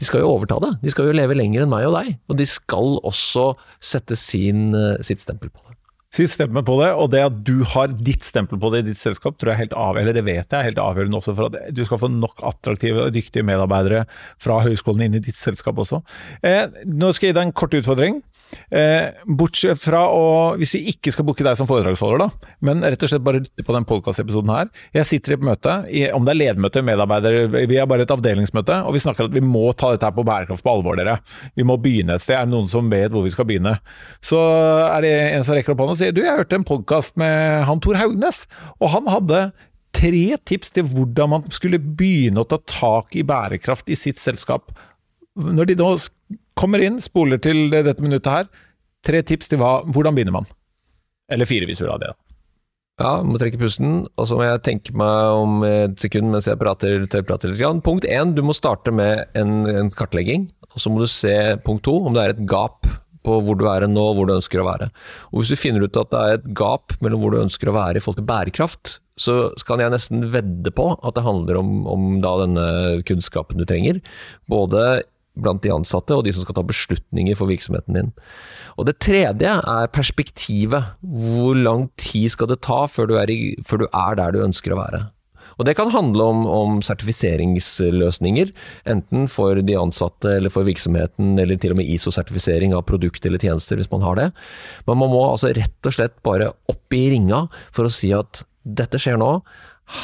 De 0.00 0.08
skal 0.08 0.24
jo 0.24 0.32
overta 0.34 0.58
det, 0.62 0.72
de 0.82 0.92
skal 0.92 1.10
jo 1.10 1.14
leve 1.16 1.36
lenger 1.38 1.64
enn 1.64 1.70
meg 1.70 1.86
og 1.86 1.94
deg, 1.98 2.16
og 2.30 2.38
de 2.40 2.46
skal 2.48 2.98
også 3.06 3.52
sette 3.82 4.18
sin, 4.18 4.72
eh, 4.74 5.00
sitt 5.06 5.22
stempel 5.22 5.52
på 5.52 5.62
det. 5.62 5.74
Sitt 6.14 6.30
stempel 6.30 6.62
på 6.62 6.76
det, 6.78 6.92
og 6.94 7.08
det 7.10 7.24
at 7.26 7.38
du 7.46 7.64
har 7.66 7.90
ditt 7.90 8.22
stempel 8.22 8.58
på 8.62 8.68
det 8.70 8.84
i 8.84 8.88
ditt 8.92 9.00
selskap, 9.00 9.34
tror 9.34 9.50
jeg 9.50 9.56
er 9.56 9.62
helt 9.64 9.72
av, 9.74 9.98
eller 9.98 10.14
det 10.14 10.22
vet 10.22 10.46
jeg 10.46 10.54
er 10.60 10.68
helt 10.68 10.78
avgjørende 10.78 11.18
også 11.18 11.34
for 11.34 11.48
at 11.48 11.74
du 11.74 11.80
skal 11.86 11.98
få 12.04 12.10
nok 12.12 12.44
attraktive 12.46 13.08
og 13.08 13.16
dyktige 13.16 13.46
medarbeidere 13.46 14.04
fra 14.42 14.60
høyskolen 14.62 15.08
inn 15.08 15.18
i 15.18 15.22
ditt 15.24 15.38
selskap 15.38 15.80
også. 15.82 16.04
Eh, 16.46 16.68
nå 16.86 17.10
skal 17.10 17.28
jeg 17.30 17.34
gi 17.34 17.38
deg 17.40 17.48
en 17.48 17.56
kort 17.58 17.74
utfordring. 17.74 18.22
Eh, 18.70 19.22
bortsett 19.26 19.80
fra 19.82 20.04
å 20.10 20.24
Hvis 20.58 20.74
vi 20.76 20.94
ikke 20.94 21.12
skal 21.14 21.26
booke 21.26 21.44
deg 21.46 21.56
som 21.58 21.68
foredragsholder, 21.68 22.24
da, 22.24 22.54
men 22.64 22.82
rett 22.84 23.02
og 23.04 23.10
slett 23.10 23.24
bare 23.24 23.42
lytte 23.42 23.64
på 23.66 23.74
den 23.74 23.86
podkastepisoden 23.88 24.52
her. 24.54 24.70
Jeg 24.94 25.08
sitter 25.08 25.34
i 25.34 25.36
et 25.38 25.46
møte, 25.46 25.74
om 26.16 26.26
det 26.26 26.34
er 26.34 26.40
ledermøte, 26.40 26.82
medarbeider, 26.86 27.38
vi 27.54 27.78
er 27.80 27.88
bare 27.90 28.06
et 28.06 28.14
avdelingsmøte, 28.14 28.80
og 28.86 28.96
vi 28.96 29.02
snakker 29.02 29.28
at 29.28 29.34
vi 29.34 29.42
må 29.44 29.66
ta 29.78 29.92
dette 29.94 30.08
her 30.08 30.14
på 30.16 30.24
bærekraft 30.26 30.64
på 30.64 30.72
alvor, 30.72 30.98
dere. 31.00 31.18
Vi 31.58 31.66
må 31.66 31.76
begynne 31.80 32.18
et 32.18 32.24
sted. 32.24 32.36
Er 32.38 32.48
det 32.48 32.54
noen 32.54 32.70
som 32.70 32.90
vet 32.92 33.12
hvor 33.14 33.26
vi 33.26 33.32
skal 33.34 33.48
begynne? 33.48 33.76
Så 34.24 34.38
er 34.38 35.04
det 35.04 35.14
en 35.34 35.46
som 35.46 35.56
rekker 35.56 35.74
opp 35.74 35.84
hånda 35.84 35.96
og 35.96 36.00
sier 36.00 36.14
du, 36.14 36.22
jeg 36.24 36.38
hørte 36.40 36.58
en 36.60 36.66
podkast 36.68 37.18
med 37.20 37.64
han 37.68 37.82
Tor 37.84 37.98
Haugnes, 38.00 38.44
og 38.80 38.92
han 38.94 39.10
hadde 39.10 39.46
tre 39.94 40.24
tips 40.46 40.74
til 40.74 40.88
hvordan 40.90 41.32
man 41.36 41.46
skulle 41.54 41.78
begynne 41.78 42.42
å 42.42 42.48
ta 42.48 42.58
tak 42.58 43.14
i 43.16 43.24
bærekraft 43.26 43.90
i 43.92 43.98
sitt 43.98 44.20
selskap. 44.22 44.74
Når 45.34 45.70
de 45.70 45.78
nå 45.78 45.94
kommer 46.58 46.82
inn, 46.82 47.00
spoler 47.02 47.40
til 47.42 47.68
dette 47.72 48.02
minuttet 48.02 48.32
her, 48.32 48.50
tre 49.04 49.22
tips 49.26 49.50
til 49.50 49.60
hva, 49.60 49.80
hvordan 49.90 50.16
begynner 50.16 50.38
man? 50.40 50.50
Eller 51.32 51.48
fire, 51.48 51.68
hvis 51.68 51.80
du 51.80 51.86
vil 51.86 51.94
ha 51.94 52.00
det. 52.02 52.14
Ja, 53.02 53.16
må 53.26 53.40
trekke 53.42 53.58
pusten, 53.58 54.04
og 54.14 54.26
så 54.30 54.36
må 54.38 54.44
jeg 54.46 54.60
tenke 54.62 54.92
meg 54.94 55.34
om 55.34 55.64
et 55.66 55.96
sekund 55.98 56.30
mens 56.30 56.46
jeg 56.46 56.60
prater, 56.60 57.08
prater 57.26 57.50
litt. 57.50 57.62
Punkt 57.82 58.06
én, 58.06 58.36
du 58.36 58.42
må 58.46 58.54
starte 58.54 58.94
med 58.94 59.24
en, 59.34 59.64
en, 59.66 59.90
kartlegging. 59.90 60.46
Og 60.70 60.82
så 60.82 60.92
må 60.92 61.02
du 61.02 61.10
se 61.10 61.34
punkt 61.66 61.82
to, 61.88 61.96
om 62.06 62.14
det 62.14 62.22
er 62.22 62.34
et 62.36 62.44
gap 62.50 62.86
på 63.24 63.38
hvor 63.42 63.58
du 63.58 63.64
er 63.66 63.86
nå 63.88 64.04
og 64.12 64.18
hvor 64.18 64.28
du 64.28 64.36
ønsker 64.36 64.62
å 64.62 64.68
være. 64.68 64.92
Og 65.32 65.40
Hvis 65.40 65.54
du 65.54 65.58
finner 65.58 65.82
ut 65.82 65.98
at 65.98 66.12
det 66.12 66.20
er 66.20 66.38
et 66.38 66.46
gap 66.54 66.94
mellom 67.02 67.24
hvor 67.24 67.34
du 67.34 67.40
ønsker 67.40 67.70
å 67.70 67.74
være 67.74 67.98
i 67.98 68.04
forhold 68.04 68.20
til 68.20 68.28
bærekraft, 68.30 68.98
så 69.18 69.34
kan 69.66 69.82
jeg 69.82 69.94
nesten 69.94 70.28
vedde 70.30 70.70
på 70.74 70.88
at 70.94 71.16
det 71.16 71.26
handler 71.26 71.58
om, 71.58 71.74
om 71.90 72.06
denne 72.22 72.68
kunnskapen 73.08 73.58
du 73.58 73.66
trenger. 73.66 73.98
Både 74.50 75.02
blant 75.34 75.64
de 75.64 75.72
ansatte 75.74 76.14
og 76.14 76.24
de 76.26 76.34
som 76.34 76.44
skal 76.44 76.58
ta 76.58 76.64
beslutninger 76.66 77.38
for 77.38 77.50
virksomheten 77.50 77.98
din. 77.98 78.12
Og 78.78 78.86
Det 78.86 78.98
tredje 79.02 79.56
er 79.58 79.90
perspektivet. 79.94 80.94
Hvor 81.02 81.58
lang 81.58 81.88
tid 82.00 82.30
skal 82.34 82.50
det 82.50 82.62
ta 82.66 82.84
før 82.86 83.10
du 83.10 83.18
er, 83.18 83.30
i, 83.30 83.56
før 83.66 83.84
du 83.84 83.86
er 83.90 84.20
der 84.20 84.34
du 84.34 84.44
ønsker 84.44 84.74
å 84.74 84.80
være? 84.82 85.04
Og 85.58 85.66
Det 85.66 85.76
kan 85.78 85.92
handle 85.94 86.24
om, 86.24 86.46
om, 86.50 86.80
sertifiseringsløsninger, 86.82 88.50
enten 88.90 89.28
for 89.30 89.60
de 89.62 89.76
ansatte 89.78 90.32
eller 90.38 90.50
for 90.50 90.66
virksomheten, 90.66 91.36
eller 91.38 91.60
til 91.60 91.74
og 91.74 91.78
med 91.78 91.90
ISO-sertifisering 91.94 92.74
av 92.74 92.86
produkt 92.88 93.26
eller 93.26 93.38
tjenester, 93.38 93.78
hvis 93.78 93.90
man 93.92 94.02
har 94.02 94.18
det. 94.18 94.30
Men 94.88 94.98
man 95.02 95.12
må 95.14 95.22
altså 95.28 95.52
rett 95.54 95.86
og 95.86 95.94
slett 95.94 96.18
bare 96.26 96.50
opp 96.70 96.96
i 96.96 97.06
ringa 97.14 97.44
for 97.70 97.86
å 97.86 97.92
si 97.92 98.10
at 98.16 98.42
dette 98.64 98.98
skjer 98.98 99.20
nå. 99.20 99.36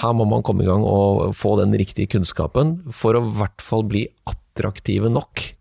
Her 0.01 0.13
må 0.13 0.27
man 0.29 0.45
komme 0.45 0.63
i 0.63 0.69
gang 0.69 0.85
og 0.85 1.33
få 1.39 1.57
den 1.59 1.73
riktige 1.81 2.11
kunnskapen 2.13 2.77
for 2.93 3.17
å 3.17 3.25
i 3.25 3.35
hvert 3.39 3.65
fall 3.65 3.87
bli 3.89 4.05
attraktive 4.61 5.09
nok. 5.09 5.57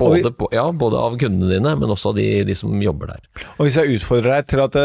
Både, 0.00 0.32
på, 0.36 0.48
ja, 0.54 0.66
både, 0.72 1.00
av 1.00 1.16
kundene 1.20 1.50
dine, 1.52 1.74
men 1.78 1.92
også 1.92 2.12
av 2.12 2.18
de, 2.18 2.26
de, 2.48 2.56
som 2.58 2.74
jobber 2.82 3.12
der. 3.12 3.46
Og 3.58 3.66
Hvis 3.66 3.78
jeg 3.78 4.00
utfordrer 4.00 4.40
deg 4.40 4.50
til 4.50 4.64
at 4.64 4.78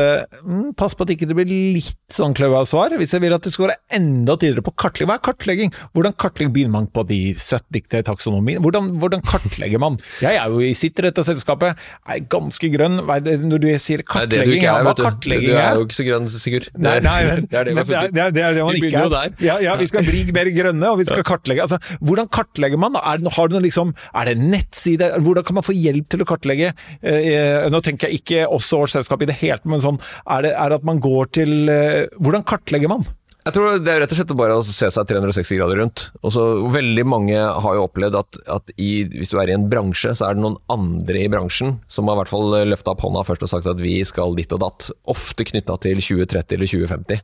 mm, 0.44 0.74
Pass 0.76 0.96
på 0.98 1.06
at 1.06 1.14
ikke 1.14 1.28
det 1.30 1.38
blir 1.38 1.48
litt 1.50 1.98
sånn 2.12 2.36
kløva 2.38 2.64
svar. 2.68 2.94
Hvis 3.00 3.16
jeg 3.16 3.24
vil 3.24 3.36
at 3.36 3.46
du 3.46 3.52
skal 3.54 3.70
være 3.70 3.80
enda 3.98 4.36
tydeligere 4.38 4.66
på 4.66 4.76
kartlegging. 4.82 5.10
Hva 5.10 5.18
er 5.18 5.24
kartlegging? 5.26 5.74
Hvordan 5.96 6.16
kartlegger 6.20 6.54
begynner 6.56 6.76
man 6.76 6.90
på 6.92 7.06
de 7.10 7.20
70 7.38 7.90
til 7.92 8.06
taksonomien? 8.08 8.62
Hvordan, 8.64 8.92
hvordan, 9.02 9.24
kartlegger 9.26 9.82
man? 9.82 10.00
Jeg 10.26 10.40
er 10.40 10.52
jo 10.52 10.62
i 10.64 10.74
sitter 10.78 11.10
dette 11.10 11.26
selskapet, 11.28 11.80
er 12.06 12.24
ganske 12.32 12.70
grønn. 12.74 13.00
Når 13.06 13.64
du 13.64 13.70
sier 13.82 14.04
kartlegging, 14.08 14.64
ja, 14.66 14.78
hva 14.86 14.96
kartlegging 14.98 15.54
er? 15.54 15.56
Du 15.56 15.62
er 15.64 15.80
jo 15.80 15.88
ikke 15.88 16.00
så 16.00 16.08
grønn, 16.08 16.30
Sigurd. 16.36 16.70
Nei, 16.76 16.98
nei, 17.04 17.18
men, 17.30 17.48
det, 17.52 17.60
er 17.60 17.70
det, 17.70 17.76
det, 17.88 17.96
er, 17.96 18.34
det, 18.36 18.44
er 18.44 18.58
det 18.58 18.66
man 18.68 18.80
ikke 18.80 19.06
er. 19.06 19.36
Ja, 19.44 19.58
ja, 19.64 19.76
vi 19.80 19.90
skal 19.92 20.06
bli 20.12 20.26
mer 20.36 20.52
grønne, 20.56 20.92
og 20.92 21.02
vi 21.02 21.08
skal 21.10 21.26
kartlegge. 21.28 21.66
Altså, 21.66 21.80
hvordan 22.06 22.30
kartlegger 22.34 22.82
man? 22.82 22.98
Er, 23.00 23.24
har 23.38 23.50
du 23.50 23.58
noe 23.58 23.66
liksom, 23.66 23.96
er 24.14 24.30
det 24.30 24.38
en 24.38 24.50
nettside? 24.54 25.05
Hvordan 25.26 25.48
kan 25.48 25.60
man 25.60 25.66
få 25.66 25.76
hjelp 25.76 26.10
til 26.12 26.24
å 26.24 26.30
kartlegge. 26.30 26.72
Eh, 27.02 27.68
nå 27.72 27.82
tenker 27.86 28.10
jeg 28.10 28.22
ikke 28.22 28.48
også 28.48 28.84
årsselskap 28.86 29.24
i 29.24 29.30
det 29.30 29.38
hele 29.42 29.56
men 29.70 29.82
sånn, 29.84 30.00
er 30.32 30.46
det 30.46 30.56
er 30.58 30.76
at 30.76 30.84
man 30.88 31.00
går 31.04 31.30
til 31.40 31.70
eh, 31.72 32.06
Hvordan 32.22 32.44
kartlegger 32.48 32.92
man? 32.92 33.06
Jeg 33.46 33.54
tror 33.54 33.76
Det 33.78 33.92
er 33.94 34.00
rett 34.02 34.10
og 34.10 34.18
slett 34.18 34.32
bare 34.40 34.56
å 34.58 34.62
se 34.66 34.88
seg 34.90 35.06
360 35.06 35.60
grader 35.60 35.78
rundt. 35.78 36.08
Også, 36.26 36.42
veldig 36.74 37.04
mange 37.06 37.38
har 37.38 37.76
jo 37.78 37.84
opplevd 37.86 38.18
at, 38.18 38.40
at 38.50 38.72
i, 38.82 39.04
hvis 39.12 39.30
du 39.30 39.38
er 39.38 39.52
i 39.52 39.54
en 39.54 39.68
bransje, 39.70 40.16
så 40.18 40.26
er 40.26 40.38
det 40.38 40.42
noen 40.42 40.58
andre 40.74 41.22
i 41.22 41.30
bransjen 41.30 41.76
som 41.86 42.10
har 42.10 42.18
i 42.18 42.24
hvert 42.24 42.34
fall 42.34 42.56
løfta 42.72 42.96
opp 42.96 43.04
hånda 43.06 43.22
først 43.28 43.46
og 43.46 43.52
sagt 43.52 43.70
at 43.70 43.84
vi 43.84 44.00
skal 44.10 44.34
ditt 44.40 44.56
og 44.58 44.64
datt. 44.66 44.90
Ofte 45.14 45.46
knytta 45.46 45.78
til 45.86 46.02
2030 46.02 46.58
eller 46.58 46.72
2050. 46.74 47.22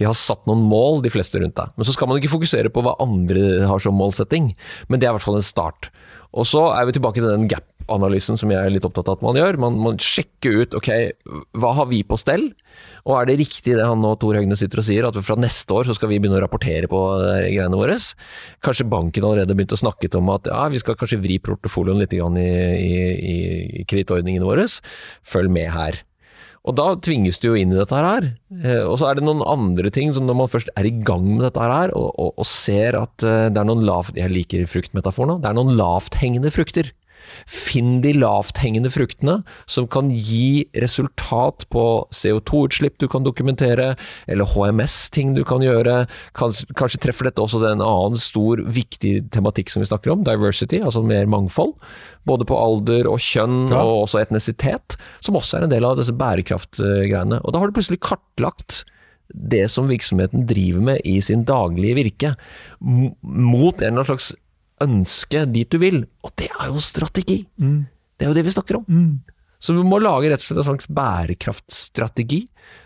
De 0.00 0.08
har 0.08 0.16
satt 0.16 0.48
noen 0.48 0.64
mål, 0.72 1.02
de 1.04 1.12
fleste 1.12 1.42
rundt 1.42 1.58
deg. 1.60 1.76
Men 1.76 1.88
så 1.88 1.92
skal 1.98 2.08
man 2.08 2.22
ikke 2.22 2.32
fokusere 2.32 2.72
på 2.72 2.86
hva 2.86 2.96
andre 3.04 3.66
har 3.68 3.84
som 3.84 4.00
målsetting, 4.00 4.54
men 4.88 5.02
det 5.02 5.10
er 5.10 5.12
i 5.12 5.18
hvert 5.18 5.28
fall 5.28 5.36
en 5.36 5.44
start. 5.52 5.92
Og 6.32 6.48
så 6.48 6.64
er 6.72 6.88
vi 6.88 6.96
tilbake 6.96 7.20
til 7.20 7.28
den 7.28 7.44
gap-analysen 7.82 8.38
som 8.38 8.50
jeg 8.52 8.60
er 8.60 8.72
litt 8.72 8.86
opptatt 8.86 9.08
av 9.10 9.18
at 9.18 9.24
man 9.24 9.36
gjør. 9.36 9.58
Man 9.60 9.78
må 9.80 9.94
sjekke 10.00 10.52
ut 10.62 10.76
ok, 10.78 10.90
hva 11.58 11.72
har 11.78 11.88
vi 11.90 12.02
på 12.06 12.18
stell, 12.20 12.50
og 13.04 13.16
er 13.18 13.26
det 13.28 13.40
riktig 13.42 13.76
det 13.76 13.86
han 13.86 14.00
nå 14.02 14.14
Tor 14.20 14.38
Høgne 14.38 14.56
sitter 14.58 14.82
og 14.82 14.86
sier, 14.86 15.08
at 15.08 15.18
fra 15.26 15.36
neste 15.40 15.74
år 15.74 15.88
så 15.88 15.96
skal 15.98 16.12
vi 16.12 16.20
begynne 16.22 16.38
å 16.38 16.44
rapportere 16.44 16.90
på 16.90 17.00
greiene 17.20 17.78
våre? 17.78 17.98
Kanskje 18.62 18.88
banken 18.88 19.26
allerede 19.26 19.56
begynte 19.58 19.76
å 19.76 19.82
snakke 19.82 20.10
om 20.18 20.30
at 20.32 20.48
ja, 20.50 20.64
vi 20.72 20.80
skal 20.80 20.96
kanskje 20.98 21.20
vri 21.22 21.38
portefolioen 21.42 22.00
litt 22.02 22.14
i, 22.14 22.22
i, 22.22 22.96
i 23.82 23.84
kredittordningene 23.88 24.46
våre. 24.46 24.66
Følg 25.26 25.52
med 25.52 25.70
her. 25.74 26.02
Og 26.62 26.76
da 26.78 26.92
tvinges 27.02 27.40
du 27.42 27.48
jo 27.48 27.56
inn 27.58 27.72
i 27.74 27.78
dette 27.78 27.98
her. 27.98 28.28
Eh, 28.62 28.84
og 28.86 28.94
så 29.00 29.08
er 29.08 29.18
det 29.18 29.26
noen 29.26 29.42
andre 29.42 29.90
ting 29.94 30.12
som 30.14 30.28
når 30.28 30.38
man 30.38 30.50
først 30.52 30.70
er 30.78 30.86
i 30.86 30.94
gang 30.94 31.24
med 31.26 31.42
dette 31.48 31.58
her, 31.62 31.90
og, 31.98 32.12
og, 32.14 32.36
og 32.38 32.46
ser 32.46 32.98
at 33.00 33.26
eh, 33.26 33.48
det 33.50 33.58
er 33.58 33.66
noen 33.66 33.82
lavt 33.86 34.18
Jeg 34.18 34.30
liker 34.30 34.68
fruktmetaforen 34.70 35.34
nå. 35.34 35.38
Det 35.42 35.50
er 35.50 35.58
noen 35.58 35.74
lavthengende 35.78 36.52
frukter. 36.54 36.92
Finn 37.48 38.00
de 38.04 38.14
lavthengende 38.16 38.90
fruktene 38.92 39.40
som 39.70 39.88
kan 39.90 40.10
gi 40.12 40.66
resultat 40.78 41.66
på 41.72 41.84
CO2-utslipp 42.14 42.98
du 43.02 43.08
kan 43.10 43.26
dokumentere, 43.26 43.92
eller 44.30 44.48
HMS-ting 44.54 45.34
du 45.36 45.42
kan 45.48 45.64
gjøre. 45.64 46.04
Kanskje, 46.38 46.68
kanskje 46.78 47.02
treffer 47.06 47.28
dette 47.28 47.42
også 47.42 47.62
en 47.66 47.82
annen 47.84 48.20
stor, 48.20 48.62
viktig 48.72 49.18
tematikk 49.34 49.72
som 49.72 49.82
vi 49.82 49.90
snakker 49.90 50.14
om, 50.14 50.24
diversity, 50.26 50.82
altså 50.82 51.04
mer 51.06 51.28
mangfold. 51.30 51.74
Både 52.28 52.46
på 52.46 52.58
alder 52.58 53.08
og 53.10 53.20
kjønn, 53.22 53.72
ja. 53.72 53.82
og 53.82 54.06
også 54.06 54.22
etnisitet, 54.22 54.98
som 55.24 55.38
også 55.38 55.58
er 55.58 55.66
en 55.66 55.74
del 55.74 55.86
av 55.88 55.98
disse 55.98 56.14
bærekraftgreiene. 56.14 57.42
Og 57.42 57.54
da 57.54 57.62
har 57.62 57.70
du 57.70 57.78
plutselig 57.78 58.02
kartlagt 58.04 58.82
det 59.32 59.64
som 59.72 59.88
virksomheten 59.88 60.46
driver 60.48 60.84
med 60.84 61.02
i 61.08 61.16
sin 61.24 61.46
daglige 61.48 61.96
virke, 61.96 62.34
mot 62.80 63.80
en 63.80 63.86
eller 63.86 64.02
annen 64.02 64.10
slags 64.10 64.32
ønske 64.82 65.44
dit 65.50 65.70
du 65.70 65.78
vil. 65.82 66.02
Og 66.26 66.34
det 66.38 66.50
er 66.52 66.72
jo 66.72 66.82
strategi! 66.82 67.42
Mm. 67.60 67.84
Det 68.16 68.26
er 68.26 68.32
jo 68.32 68.38
det 68.38 68.46
vi 68.46 68.54
snakker 68.54 68.78
om. 68.78 68.84
Mm. 68.86 69.12
Så 69.62 69.76
vi 69.76 69.84
må 69.86 70.00
lage 70.02 70.30
rett 70.30 70.42
og 70.42 70.46
slett 70.48 70.60
en 70.62 70.66
slags 70.66 70.88
bærekraftstrategi 70.90 72.40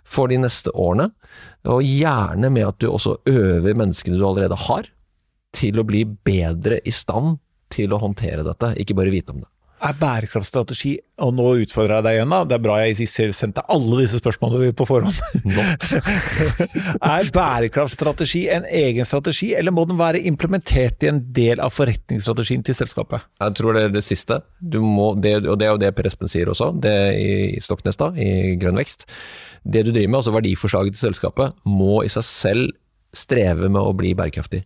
for 0.04 0.28
de 0.28 0.38
neste 0.42 0.72
årene. 0.76 1.08
Og 1.72 1.84
gjerne 1.84 2.50
med 2.52 2.68
at 2.68 2.78
du 2.82 2.90
også 2.90 3.16
øver 3.32 3.76
menneskene 3.76 4.20
du 4.20 4.26
allerede 4.28 4.58
har, 4.66 4.90
til 5.56 5.80
å 5.80 5.86
bli 5.88 6.02
bedre 6.04 6.82
i 6.84 6.92
stand 6.92 7.38
til 7.72 7.94
å 7.94 8.00
håndtere 8.02 8.44
dette, 8.46 8.74
ikke 8.76 8.96
bare 8.98 9.14
vite 9.14 9.32
om 9.32 9.40
det. 9.40 9.48
Er 9.84 9.96
bærekraftstrategi 10.00 10.94
Og 11.20 11.34
nå 11.36 11.50
utfordrer 11.60 11.98
jeg 11.98 12.04
deg 12.06 12.16
igjen, 12.16 12.32
da. 12.32 12.38
Det 12.48 12.56
er 12.56 12.62
bra 12.64 12.76
jeg 12.80 13.08
sendte 13.36 13.64
alle 13.72 13.98
disse 14.00 14.20
spørsmålene 14.22 14.72
på 14.76 14.86
forhånd. 14.88 15.16
er 17.16 17.30
bærekraftstrategi 17.32 18.46
en 18.52 18.66
egen 18.68 19.08
strategi, 19.08 19.50
eller 19.56 19.74
må 19.76 19.84
den 19.88 19.98
være 20.00 20.22
implementert 20.28 21.04
i 21.04 21.10
en 21.10 21.20
del 21.36 21.60
av 21.64 21.74
forretningsstrategien 21.76 22.64
til 22.66 22.76
selskapet? 22.78 23.26
Jeg 23.40 23.56
tror 23.58 23.76
det 23.76 23.86
er 23.86 23.96
det 23.96 24.04
siste. 24.04 24.40
Må, 24.76 25.12
det, 25.20 25.38
og 25.44 25.58
det 25.60 25.68
er 25.68 25.74
jo 25.74 25.82
det 25.82 25.92
Per 25.96 26.08
Espen 26.08 26.30
sier 26.32 26.52
også, 26.52 26.70
det 26.84 26.96
i 27.20 27.60
Stoknes 27.64 28.00
da, 28.00 28.12
i 28.16 28.56
Grønn 28.60 28.80
vekst. 28.80 29.08
Det 29.64 29.84
du 29.86 29.92
driver 29.92 30.12
med, 30.12 30.20
altså 30.22 30.36
verdiforslaget 30.36 30.96
til 30.96 31.08
selskapet, 31.08 31.56
må 31.68 32.00
i 32.04 32.12
seg 32.12 32.28
selv 32.28 32.72
streve 33.16 33.68
med 33.68 33.80
å 33.80 33.96
bli 33.96 34.12
bærekraftig. 34.16 34.64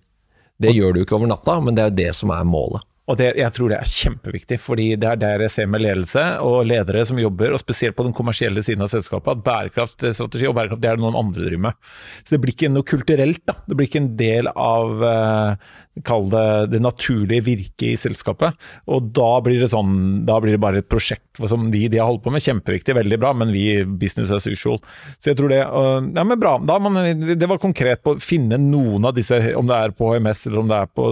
Det 0.61 0.75
gjør 0.77 0.95
du 0.95 1.05
ikke 1.05 1.17
over 1.17 1.31
natta, 1.31 1.57
men 1.65 1.77
det 1.77 1.83
er 1.83 1.93
jo 1.93 2.01
det 2.03 2.11
som 2.19 2.33
er 2.35 2.47
målet. 2.49 2.85
Og 3.11 3.19
det, 3.19 3.33
jeg 3.41 3.51
tror 3.57 3.73
det 3.73 3.79
er 3.81 3.91
kjempeviktig, 3.91 4.57
fordi 4.63 4.87
det 5.01 5.09
er 5.11 5.19
der 5.19 5.45
jeg 5.45 5.55
ser 5.57 5.71
med 5.71 5.83
ledelse 5.83 6.23
og 6.47 6.63
ledere 6.69 7.03
som 7.09 7.19
jobber, 7.19 7.51
og 7.51 7.63
spesielt 7.63 7.97
på 7.99 8.07
den 8.07 8.15
kommersielle 8.15 8.63
siden 8.63 8.85
av 8.87 8.93
selskapet, 8.93 9.33
at 9.35 9.45
bærekraftstrategi 9.47 10.47
og 10.47 10.55
bærekraft 10.59 10.85
det 10.85 10.93
er 10.93 11.01
det 11.01 11.05
noen 11.05 11.19
andre 11.19 11.43
driver 11.43 11.65
med. 11.67 11.91
Så 12.23 12.37
det 12.37 12.43
blir 12.45 12.55
ikke 12.55 12.71
noe 12.71 12.87
kulturelt, 12.87 13.43
da. 13.51 13.57
Det 13.67 13.79
blir 13.79 13.91
ikke 13.91 14.05
en 14.05 14.13
del 14.21 14.51
av 14.55 15.03
uh, 15.03 15.73
Kall 16.07 16.29
det 16.33 16.45
det 16.75 16.81
naturlige 16.83 17.45
virket 17.47 17.87
i 17.91 17.97
selskapet. 17.99 18.57
Og 18.91 19.11
da 19.17 19.31
blir 19.45 19.61
det 19.63 19.71
sånn, 19.73 20.23
da 20.29 20.39
blir 20.43 20.57
det 20.57 20.63
bare 20.63 20.83
et 20.83 20.89
prosjekt 20.91 21.41
som 21.51 21.69
de, 21.73 21.85
de 21.91 22.01
har 22.01 22.09
holdt 22.09 22.25
på 22.25 22.33
med. 22.35 22.45
Kjempeviktig, 22.45 22.97
veldig 22.97 23.19
bra, 23.21 23.33
men 23.37 23.53
vi 23.55 23.83
business 23.85 24.33
as 24.35 24.49
usual. 24.51 24.81
Så 25.19 25.33
jeg 25.33 25.41
tror 25.41 25.53
det 25.53 25.61
Ja, 25.61 26.25
men 26.25 26.41
bra. 26.41 26.57
Man, 26.81 26.99
det 27.37 27.49
var 27.49 27.61
konkret 27.63 28.03
på 28.05 28.15
å 28.17 28.23
finne 28.23 28.59
noen 28.61 29.07
av 29.09 29.17
disse, 29.17 29.39
om 29.59 29.69
det 29.69 29.77
er 29.77 29.95
på 29.97 30.13
HMS 30.15 30.47
eller 30.49 30.63
om 30.63 30.71
det 30.71 30.81
er 30.81 30.91
på 31.01 31.07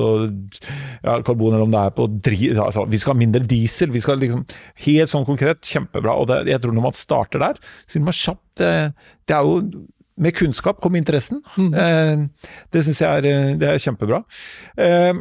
ja, 1.02 1.18
karbon 1.26 1.54
eller 1.54 1.66
om 1.66 1.74
det 1.74 1.84
er 1.84 1.94
på 1.96 2.08
dri, 2.28 2.40
altså, 2.54 2.86
Vi 2.88 3.00
skal 3.00 3.14
ha 3.14 3.20
mindre 3.20 3.44
diesel. 3.48 3.92
vi 3.94 4.02
skal 4.04 4.20
liksom, 4.22 4.46
Helt 4.86 5.12
sånn 5.12 5.26
konkret, 5.28 5.62
kjempebra. 5.64 6.16
og 6.16 6.28
det, 6.30 6.42
Jeg 6.52 6.62
tror 6.62 6.74
når 6.76 6.88
man 6.90 6.96
starter 6.96 7.42
der, 7.42 7.62
så 7.86 7.98
vil 7.98 8.08
man 8.08 8.16
kjapt 8.16 8.44
det, 8.58 8.74
det 9.28 9.36
er 9.36 9.46
jo 9.46 9.86
med 10.18 10.36
kunnskap 10.36 10.82
kom 10.82 10.98
interessen. 10.98 11.42
Mm. 11.56 11.72
Eh, 11.74 12.52
det 12.74 12.84
syns 12.84 13.02
jeg 13.02 13.08
er, 13.08 13.28
eh, 13.28 13.56
det 13.58 13.68
er 13.70 13.82
kjempebra. 13.82 14.22
Eh, 14.76 15.12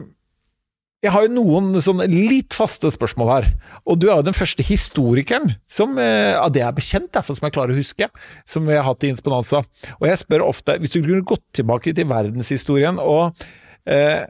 jeg 1.05 1.13
har 1.13 1.27
jo 1.27 1.35
noen 1.35 1.77
sånn 1.83 2.01
litt 2.09 2.55
faste 2.57 2.89
spørsmål 2.91 3.29
her. 3.29 3.49
Og 3.85 3.99
du 4.01 4.07
er 4.09 4.17
jo 4.17 4.25
den 4.27 4.37
første 4.37 4.65
historikeren 4.65 5.53
som 5.69 5.93
av 5.93 6.49
det 6.51 6.63
jeg 6.63 6.67
er 6.67 6.79
bekjent, 6.79 7.11
derfor 7.13 7.37
som 7.37 7.45
jeg 7.45 7.53
klarer 7.53 7.75
å 7.75 7.77
huske, 7.77 8.07
som 8.49 8.65
vi 8.65 8.73
har 8.73 8.87
hatt 8.87 9.05
i 9.05 9.11
Insponanza. 9.13 9.61
Og 9.99 10.07
jeg 10.09 10.23
spør 10.23 10.47
ofte, 10.47 10.79
hvis 10.81 10.97
du 10.97 11.03
kunne 11.03 11.21
gått 11.21 11.45
tilbake 11.53 11.93
til 11.93 12.09
verdenshistorien 12.09 12.97
og 12.97 13.37
eh, 13.85 14.25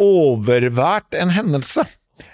overvært 0.00 1.20
en 1.20 1.34
hendelse, 1.36 1.84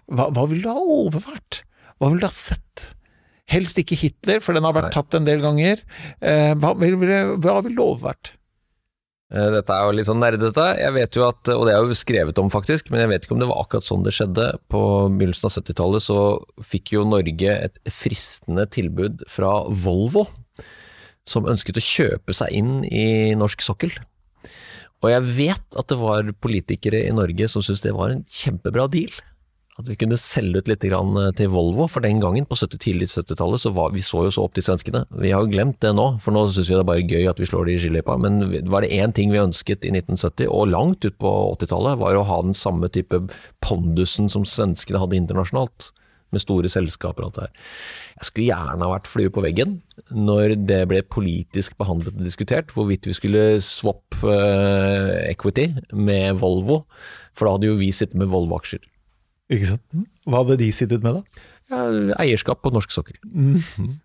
hva, 0.06 0.30
hva 0.30 0.46
ville 0.46 0.62
du 0.62 0.70
ha 0.70 1.02
overvært? 1.02 1.64
Hva 1.98 2.12
ville 2.12 2.22
du 2.22 2.28
ha 2.28 2.34
sett? 2.34 2.90
Helst 3.50 3.78
ikke 3.78 3.98
Hitler, 3.98 4.40
for 4.42 4.56
den 4.56 4.66
har 4.66 4.74
vært 4.74 4.90
Nei. 4.90 4.96
tatt 4.96 5.14
en 5.14 5.26
del 5.28 5.42
ganger. 5.44 5.84
Eh, 6.18 6.52
hva, 6.58 6.72
ville 6.78 6.98
vil 6.98 7.76
lov 7.76 8.02
vært? 8.02 8.32
Eh, 9.34 9.48
dette 9.54 9.74
er 9.74 9.86
jo 9.86 9.94
litt 9.94 10.06
sånn 10.06 10.20
nerdete. 10.22 10.64
Jeg 10.78 10.94
vet 10.94 11.18
jo 11.18 11.24
at, 11.26 11.50
og 11.50 11.64
det 11.66 11.74
er 11.74 11.82
jo 11.82 11.98
skrevet 11.98 12.38
om 12.42 12.50
faktisk, 12.52 12.90
men 12.90 13.02
jeg 13.02 13.10
vet 13.10 13.26
ikke 13.26 13.34
om 13.34 13.42
det 13.42 13.48
var 13.50 13.62
akkurat 13.62 13.86
sånn 13.86 14.04
det 14.06 14.14
skjedde. 14.14 14.48
På 14.70 14.82
begynnelsen 15.10 15.48
av 15.48 15.54
70-tallet 15.56 16.06
så 16.06 16.18
fikk 16.62 16.94
jo 16.94 17.06
Norge 17.06 17.54
et 17.68 17.80
fristende 17.90 18.66
tilbud 18.70 19.24
fra 19.30 19.60
Volvo, 19.66 20.28
som 21.26 21.48
ønsket 21.50 21.80
å 21.80 21.86
kjøpe 21.86 22.36
seg 22.38 22.54
inn 22.54 22.84
i 22.86 23.34
norsk 23.38 23.64
sokkel. 23.66 23.94
Og 25.04 25.10
jeg 25.10 25.26
vet 25.36 25.78
at 25.78 25.90
det 25.90 25.98
var 26.00 26.30
politikere 26.42 27.02
i 27.06 27.14
Norge 27.14 27.50
som 27.50 27.64
syntes 27.64 27.82
det 27.84 27.94
var 27.94 28.14
en 28.14 28.22
kjempebra 28.30 28.86
deal. 28.90 29.10
At 29.76 29.90
vi 29.90 29.96
kunne 30.00 30.16
selge 30.16 30.62
ut 30.62 30.70
litt 30.70 30.84
eh, 30.88 31.26
til 31.36 31.50
Volvo, 31.52 31.84
for 31.92 32.04
den 32.04 32.20
gangen, 32.22 32.46
på 32.48 32.56
70, 32.56 32.78
tidlig 32.80 33.10
70-tallet, 33.12 33.60
så 33.60 33.72
var, 33.76 33.92
vi 33.92 34.00
så 34.04 34.22
jo 34.24 34.32
så 34.32 34.46
opp 34.46 34.54
til 34.56 34.64
svenskene. 34.64 35.02
Vi 35.20 35.34
har 35.34 35.44
jo 35.44 35.52
glemt 35.52 35.82
det 35.84 35.92
nå, 35.98 36.06
for 36.24 36.32
nå 36.32 36.46
syns 36.48 36.70
vi 36.70 36.78
det 36.78 36.80
er 36.80 36.88
bare 36.88 37.04
gøy 37.04 37.28
at 37.28 37.42
vi 37.42 37.48
slår 37.50 37.68
de 37.68 37.74
i 37.76 37.82
skiløypa. 37.82 38.16
Men 38.22 38.40
var 38.72 38.86
det 38.86 38.96
én 38.96 39.12
ting 39.16 39.34
vi 39.34 39.42
ønsket 39.42 39.84
i 39.84 39.92
1970, 39.92 40.48
og 40.48 40.72
langt 40.72 41.04
ut 41.04 41.18
på 41.20 41.34
80-tallet, 41.58 42.00
var 42.00 42.16
å 42.16 42.24
ha 42.24 42.40
den 42.46 42.56
samme 42.56 42.88
type 42.92 43.20
pondusen 43.64 44.32
som 44.32 44.48
svenskene 44.48 45.02
hadde 45.04 45.20
internasjonalt. 45.20 45.92
Med 46.34 46.42
store 46.42 46.66
selskaper 46.66 47.22
og 47.22 47.28
alt 47.28 47.36
det 47.36 47.44
her. 47.44 47.68
Jeg 48.16 48.26
skulle 48.26 48.46
gjerne 48.48 48.82
ha 48.82 48.94
vært 48.96 49.06
flue 49.06 49.30
på 49.30 49.44
veggen 49.44 49.76
når 50.10 50.56
det 50.66 50.80
ble 50.90 51.04
politisk 51.06 51.76
behandlet 51.78 52.16
og 52.16 52.26
diskutert 52.26 52.74
hvorvidt 52.74 53.06
vi 53.06 53.14
skulle 53.14 53.44
swap 53.62 54.18
uh, 54.24 55.22
equity 55.28 55.68
med 55.94 56.40
Volvo, 56.42 56.80
for 57.30 57.46
da 57.46 57.54
hadde 57.54 57.70
jo 57.70 57.78
vi 57.78 57.92
sittet 57.94 58.18
med 58.18 58.32
Volvo-aksjer. 58.32 58.82
Ikke 59.52 59.68
sant. 59.68 59.84
Mm. 59.94 60.06
Hva 60.26 60.42
hadde 60.42 60.56
de 60.58 60.72
sittet 60.74 61.04
med, 61.06 61.20
da? 61.20 61.44
Ja, 61.66 61.80
eierskap 62.22 62.60
på 62.62 62.70
norsk 62.70 62.92
sokkel. 62.94 63.16
Mm. 63.26 63.56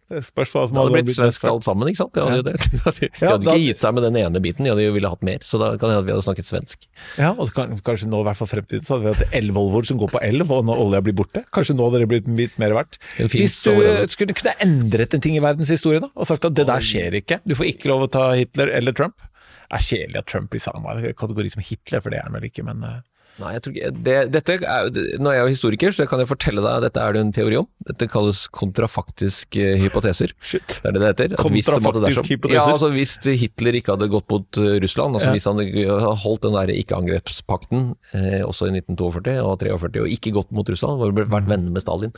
Det 0.09 0.21
spørs 0.25 0.49
hva 0.53 0.63
som 0.65 0.77
det 0.77 0.81
hadde 0.81 0.93
blitt 0.95 1.13
svensk 1.13 1.43
alt 1.45 1.65
sammen, 1.65 1.91
ikke 1.91 1.99
sant. 1.99 2.15
De 2.15 2.23
hadde, 2.25 2.53
ja. 2.55 2.61
de 2.71 2.79
hadde, 2.87 3.09
de 3.19 3.27
hadde 3.29 3.47
ikke 3.51 3.65
gitt 3.67 3.81
seg 3.81 3.93
med 3.97 4.05
den 4.07 4.17
ene 4.17 4.41
biten, 4.41 4.65
de 4.65 4.71
hadde 4.73 4.87
jo 4.87 4.95
ville 4.95 5.11
hatt 5.11 5.21
mer. 5.25 5.45
Så 5.45 5.59
da 5.61 5.69
kan 5.75 5.91
det 5.91 5.99
hende 5.99 6.07
vi 6.07 6.15
hadde 6.15 6.25
snakket 6.25 6.49
svensk. 6.49 6.87
Ja, 7.21 7.31
og 7.33 7.53
kanskje 7.85 8.09
nå, 8.09 8.23
i 8.23 8.27
hvert 8.29 8.39
fall 8.39 8.49
fremtiden, 8.49 8.85
så 8.85 8.95
hadde 8.97 9.05
vi 9.05 9.13
hatt 9.13 9.37
elvolvoer 9.41 9.89
som 9.91 10.01
går 10.01 10.13
på 10.15 10.23
elv, 10.25 10.55
og 10.57 10.65
når 10.71 10.81
olja 10.87 11.03
blir 11.05 11.17
borte. 11.21 11.45
Kanskje 11.53 11.77
nå 11.77 11.89
hadde 11.89 12.01
det 12.01 12.09
blitt 12.15 12.31
litt 12.41 12.57
mer 12.61 12.73
verdt. 12.79 12.97
Hvis 13.21 13.59
du 13.65 13.77
skulle 14.09 14.37
kunne 14.37 14.57
endret 14.65 15.13
en 15.17 15.25
ting 15.25 15.37
i 15.37 15.45
verdenshistorien, 15.45 16.07
da, 16.07 16.13
og 16.17 16.29
sagt 16.29 16.49
at 16.49 16.57
det 16.57 16.65
der 16.69 16.85
skjer 16.85 17.21
ikke, 17.21 17.43
du 17.45 17.53
får 17.57 17.69
ikke 17.75 17.93
lov 17.93 18.07
å 18.07 18.11
ta 18.17 18.31
Hitler 18.41 18.73
eller 18.73 18.97
Trump. 18.97 19.21
Det 19.69 19.77
er 19.77 19.85
kjedelig 19.85 20.19
at 20.19 20.33
Trump 20.33 20.49
blir 20.51 20.65
samme 20.65 21.13
kategori 21.13 21.53
som 21.53 21.61
Hitler, 21.63 22.01
for 22.01 22.09
det 22.09 22.19
er 22.19 22.25
han 22.25 22.33
vel 22.35 22.49
ikke, 22.49 22.65
men 22.67 22.81
eh, 22.89 22.97
Nei, 23.39 23.53
jeg 23.55 23.63
tror 23.63 23.73
ikke 23.73 23.89
det, 24.05 24.15
dette 24.34 24.55
er, 24.59 24.89
Nå 25.21 25.32
er 25.32 25.38
jeg 25.38 25.45
jo 25.45 25.53
historiker, 25.53 25.93
så 25.95 26.03
jeg 26.03 26.11
kan 26.11 26.21
jeg 26.21 26.29
fortelle 26.29 26.63
deg 26.65 26.84
dette 26.84 27.03
er 27.03 27.15
det 27.15 27.21
en 27.23 27.34
teori 27.36 27.57
om. 27.61 27.67
Dette 27.88 28.07
kalles 28.11 28.43
kontrafaktiske 28.53 29.63
eh, 29.63 29.79
hypoteser. 29.86 30.34
Shit. 30.51 30.79
Det 30.82 30.91
er 30.91 30.97
det 30.97 31.01
det 31.01 31.11
heter. 31.13 31.38
Kontrafaktisk 31.39 32.32
hypoteser? 32.34 32.59
Ja, 32.59 32.67
altså 32.75 32.91
Hvis 32.93 33.15
Hitler 33.23 33.79
ikke 33.79 33.95
hadde 33.95 34.11
gått 34.11 34.27
mot 34.34 34.61
eh, 34.61 34.77
Russland, 34.84 35.17
altså 35.17 35.32
ja. 35.32 35.38
hvis 35.38 35.49
han 35.49 35.61
hadde 35.61 36.15
holdt 36.25 36.45
den 36.47 36.57
der 36.59 36.73
ikke-angrepspakten 36.75 37.91
eh, 38.17 38.41
også 38.45 38.69
i 38.69 38.75
1942 38.75 39.38
og 39.39 39.55
1943, 39.57 40.05
og 40.05 40.15
ikke 40.17 40.36
gått 40.36 40.53
mot 40.55 40.73
Russland, 40.73 40.99
og 40.99 41.21
vært 41.21 41.49
venner 41.49 41.71
med 41.71 41.84
Stalin 41.84 42.13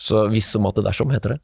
Så 0.00 0.26
hvis 0.32 0.48
som 0.50 0.66
at 0.66 0.80
det 0.80 0.86
dersom, 0.88 1.12
heter 1.14 1.36
det. 1.36 1.40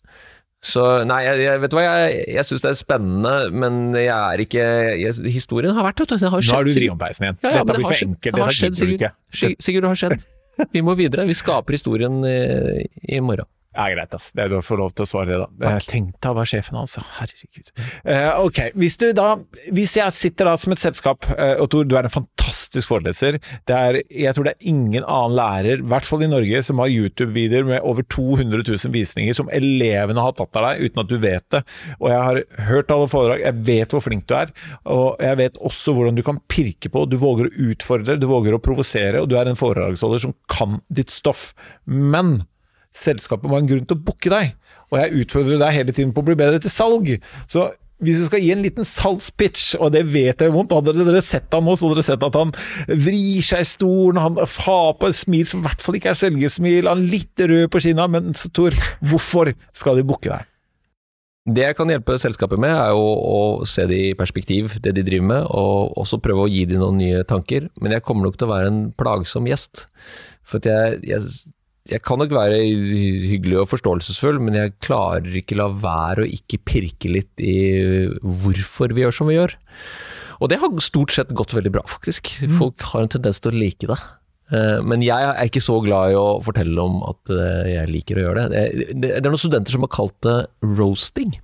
Så 0.60 0.82
nei, 1.08 1.22
jeg, 1.24 1.38
jeg, 1.46 1.60
vet 1.62 1.72
du 1.72 1.76
hva, 1.78 1.84
jeg, 1.86 2.24
jeg 2.36 2.48
syns 2.50 2.64
det 2.64 2.70
er 2.70 2.76
spennende, 2.76 3.34
men 3.62 3.78
jeg 3.96 4.12
er 4.12 4.42
ikke 4.44 4.66
jeg, 5.00 5.14
Historien 5.32 5.72
har 5.76 5.86
vært, 5.88 6.02
vet 6.04 6.12
du. 6.12 6.18
Det 6.20 6.32
har 6.34 6.44
skjedd. 6.44 6.52
Nå 6.52 6.60
er 6.60 6.68
du 6.68 6.74
vrionpeisen 6.76 7.26
igjen. 7.28 7.38
Ja, 7.40 7.54
ja, 7.54 7.62
Dette 7.62 7.78
blir 7.78 7.88
for 7.88 8.04
enkelt. 8.08 8.36
Det 8.36 8.44
har 8.44 8.58
skjedd, 8.58 8.76
Sigurd. 8.80 9.06
Sigurd, 9.32 9.86
det 9.86 9.94
har 9.94 10.02
skjedd. 10.04 10.28
Vi 10.76 10.84
må 10.84 10.92
videre. 10.98 11.24
Vi 11.24 11.38
skaper 11.38 11.78
historien 11.78 12.20
i, 12.28 12.84
i 13.16 13.22
morgen. 13.24 13.48
Ja, 13.70 13.86
greit, 13.92 14.14
ass. 14.16 14.32
Det 14.34 14.42
er 14.42 14.50
du 14.50 14.58
får 14.66 14.80
lov 14.80 14.94
til 14.98 15.06
å 15.06 15.08
svare 15.08 15.30
det, 15.30 15.46
da. 15.62 15.72
Tenk 15.86 16.16
deg 16.18 16.32
å 16.32 16.36
være 16.40 16.50
sjefen 16.50 16.78
hans, 16.80 16.96
herregud. 17.20 17.70
Uh, 18.02 18.42
ok, 18.42 18.58
hvis 18.74 18.98
du 18.98 19.06
da 19.14 19.28
Hvis 19.70 19.94
jeg 19.94 20.16
sitter 20.16 20.50
da 20.50 20.56
som 20.58 20.74
et 20.74 20.82
selskap, 20.82 21.28
uh, 21.30 21.54
og 21.62 21.70
Tor, 21.70 21.86
du 21.86 21.94
er 21.94 22.08
en 22.08 22.12
fantastisk 22.12 22.49
foreleser. 22.78 23.38
Det 23.66 23.76
er, 23.76 23.98
jeg 24.08 24.34
tror 24.36 24.46
det 24.46 24.54
er 24.54 24.70
ingen 24.70 25.02
annen 25.02 25.36
lærer, 25.36 25.80
i 25.82 25.88
hvert 25.90 26.06
fall 26.06 26.22
i 26.24 26.30
Norge, 26.30 26.62
som 26.66 26.82
har 26.82 26.92
YouTube-videoer 26.92 27.66
med 27.66 27.86
over 27.86 28.06
200 28.06 28.62
000 28.62 28.94
visninger 28.94 29.36
som 29.36 29.50
elevene 29.54 30.22
har 30.22 30.36
tatt 30.38 30.58
av 30.60 30.68
deg 30.68 30.86
uten 30.86 31.02
at 31.02 31.10
du 31.10 31.16
vet 31.22 31.46
det. 31.54 31.62
Og 31.98 32.10
jeg 32.12 32.20
har 32.28 32.68
hørt 32.70 32.94
alle 32.94 33.10
foredrag, 33.10 33.44
jeg 33.44 33.66
vet 33.70 33.96
hvor 33.96 34.04
flink 34.04 34.28
du 34.30 34.36
er, 34.38 34.54
og 34.84 35.20
jeg 35.24 35.40
vet 35.42 35.58
også 35.70 35.96
hvordan 35.96 36.18
du 36.18 36.24
kan 36.26 36.40
pirke 36.50 36.92
på. 36.92 37.06
Du 37.10 37.18
våger 37.20 37.50
å 37.50 37.66
utfordre, 37.70 38.18
du 38.20 38.28
våger 38.30 38.56
å 38.56 38.62
provosere, 38.62 39.22
og 39.22 39.30
du 39.30 39.36
er 39.40 39.50
en 39.50 39.58
foredragsholder 39.58 40.24
som 40.28 40.36
kan 40.50 40.80
ditt 40.88 41.12
stoff. 41.14 41.50
Men 41.84 42.40
selskapet 42.96 43.46
må 43.46 43.56
ha 43.56 43.62
en 43.62 43.70
grunn 43.70 43.86
til 43.86 43.98
å 43.98 44.04
booke 44.08 44.32
deg. 44.32 44.54
Og 44.90 44.98
jeg 44.98 45.24
utfordrer 45.24 45.60
deg 45.60 45.76
hele 45.76 45.94
tiden 45.94 46.14
på 46.14 46.22
å 46.22 46.26
bli 46.26 46.38
bedre 46.38 46.60
til 46.62 46.72
salg. 46.72 47.12
Så 47.50 47.68
hvis 48.00 48.20
du 48.20 48.26
skal 48.28 48.42
gi 48.42 48.52
en 48.54 48.64
liten 48.64 48.86
salgspitch, 48.86 49.74
og 49.80 49.92
det 49.94 50.06
vet 50.12 50.40
jeg 50.40 50.54
vondt 50.54 50.72
Hadde 50.76 50.94
dere 50.96 51.22
sett 51.24 51.52
han 51.52 51.66
nå, 51.66 51.74
så 51.76 51.88
hadde 51.88 51.98
dere 51.98 52.06
sett 52.06 52.24
at 52.24 52.38
han 52.38 52.52
vrir 52.88 53.44
seg 53.44 53.64
i 53.64 53.68
stolen, 53.68 54.20
han 54.22 54.38
har 54.40 54.94
på 54.96 55.10
et 55.10 55.18
smil 55.18 55.48
som 55.48 55.60
i 55.60 55.68
hvert 55.68 55.82
fall 55.84 55.98
ikke 55.98 56.14
er 56.14 56.20
selgesmil, 56.22 56.88
han 56.88 57.04
er 57.04 57.16
litt 57.18 57.44
rød 57.50 57.66
på 57.72 57.82
kinna, 57.84 58.08
men 58.10 58.32
Tor, 58.56 58.74
hvorfor 59.04 59.52
skal 59.76 60.00
de 60.00 60.06
booke 60.06 60.30
deg? 60.30 60.46
Det 61.50 61.62
jeg 61.64 61.76
kan 61.78 61.88
hjelpe 61.88 62.18
selskapet 62.20 62.60
med, 62.60 62.72
er 62.76 62.92
jo 62.92 63.04
å 63.04 63.38
se 63.68 63.86
det 63.88 64.00
i 64.10 64.16
perspektiv, 64.18 64.74
det 64.84 64.92
de 64.96 65.04
driver 65.06 65.28
med, 65.30 65.46
og 65.48 65.96
også 65.98 66.20
prøve 66.22 66.44
å 66.44 66.50
gi 66.50 66.66
dem 66.68 66.82
noen 66.82 67.00
nye 67.00 67.22
tanker. 67.26 67.70
Men 67.80 67.96
jeg 67.96 68.04
kommer 68.06 68.28
nok 68.28 68.36
til 68.38 68.46
å 68.46 68.52
være 68.52 68.68
en 68.70 68.82
plagsom 68.98 69.48
gjest. 69.48 69.86
For 70.46 70.62
jeg, 70.62 71.00
jeg 71.08 71.24
jeg 71.90 72.02
kan 72.06 72.20
nok 72.22 72.30
være 72.34 72.60
hyggelig 72.62 73.58
og 73.64 73.68
forståelsesfull, 73.72 74.38
men 74.42 74.54
jeg 74.58 74.74
klarer 74.84 75.26
ikke 75.40 75.58
la 75.58 75.66
være 75.72 76.24
å 76.24 76.30
ikke 76.30 76.60
pirke 76.70 77.10
litt 77.10 77.42
i 77.42 77.56
hvorfor 78.22 78.94
vi 78.94 79.04
gjør 79.04 79.16
som 79.16 79.30
vi 79.30 79.36
gjør. 79.38 79.56
Og 80.40 80.48
det 80.52 80.60
har 80.62 80.72
stort 80.80 81.12
sett 81.12 81.34
gått 81.36 81.52
veldig 81.56 81.72
bra, 81.74 81.82
faktisk. 81.90 82.32
Folk 82.56 82.80
har 82.92 83.04
en 83.04 83.12
tendens 83.12 83.42
til 83.44 83.52
å 83.52 83.58
like 83.60 83.90
det. 83.90 83.98
Eh, 84.54 84.80
Men 84.82 85.02
jeg 85.04 85.26
er 85.28 85.46
ikke 85.50 85.62
så 85.62 85.76
glad 85.84 86.14
i 86.14 86.18
å 86.18 86.40
fortelle 86.46 86.80
om 86.80 87.02
at 87.10 87.30
eh, 87.34 87.74
jeg 87.74 87.90
liker 87.92 88.18
å 88.18 88.24
gjøre 88.28 88.46
det. 88.48 88.64
Det, 89.02 89.12
er 89.18 89.26
noen 89.28 89.40
studenter 89.42 89.76
som 89.76 89.84
har 89.86 89.92
kalt 89.92 90.16
det 90.26 90.38
roasting. 90.78 91.36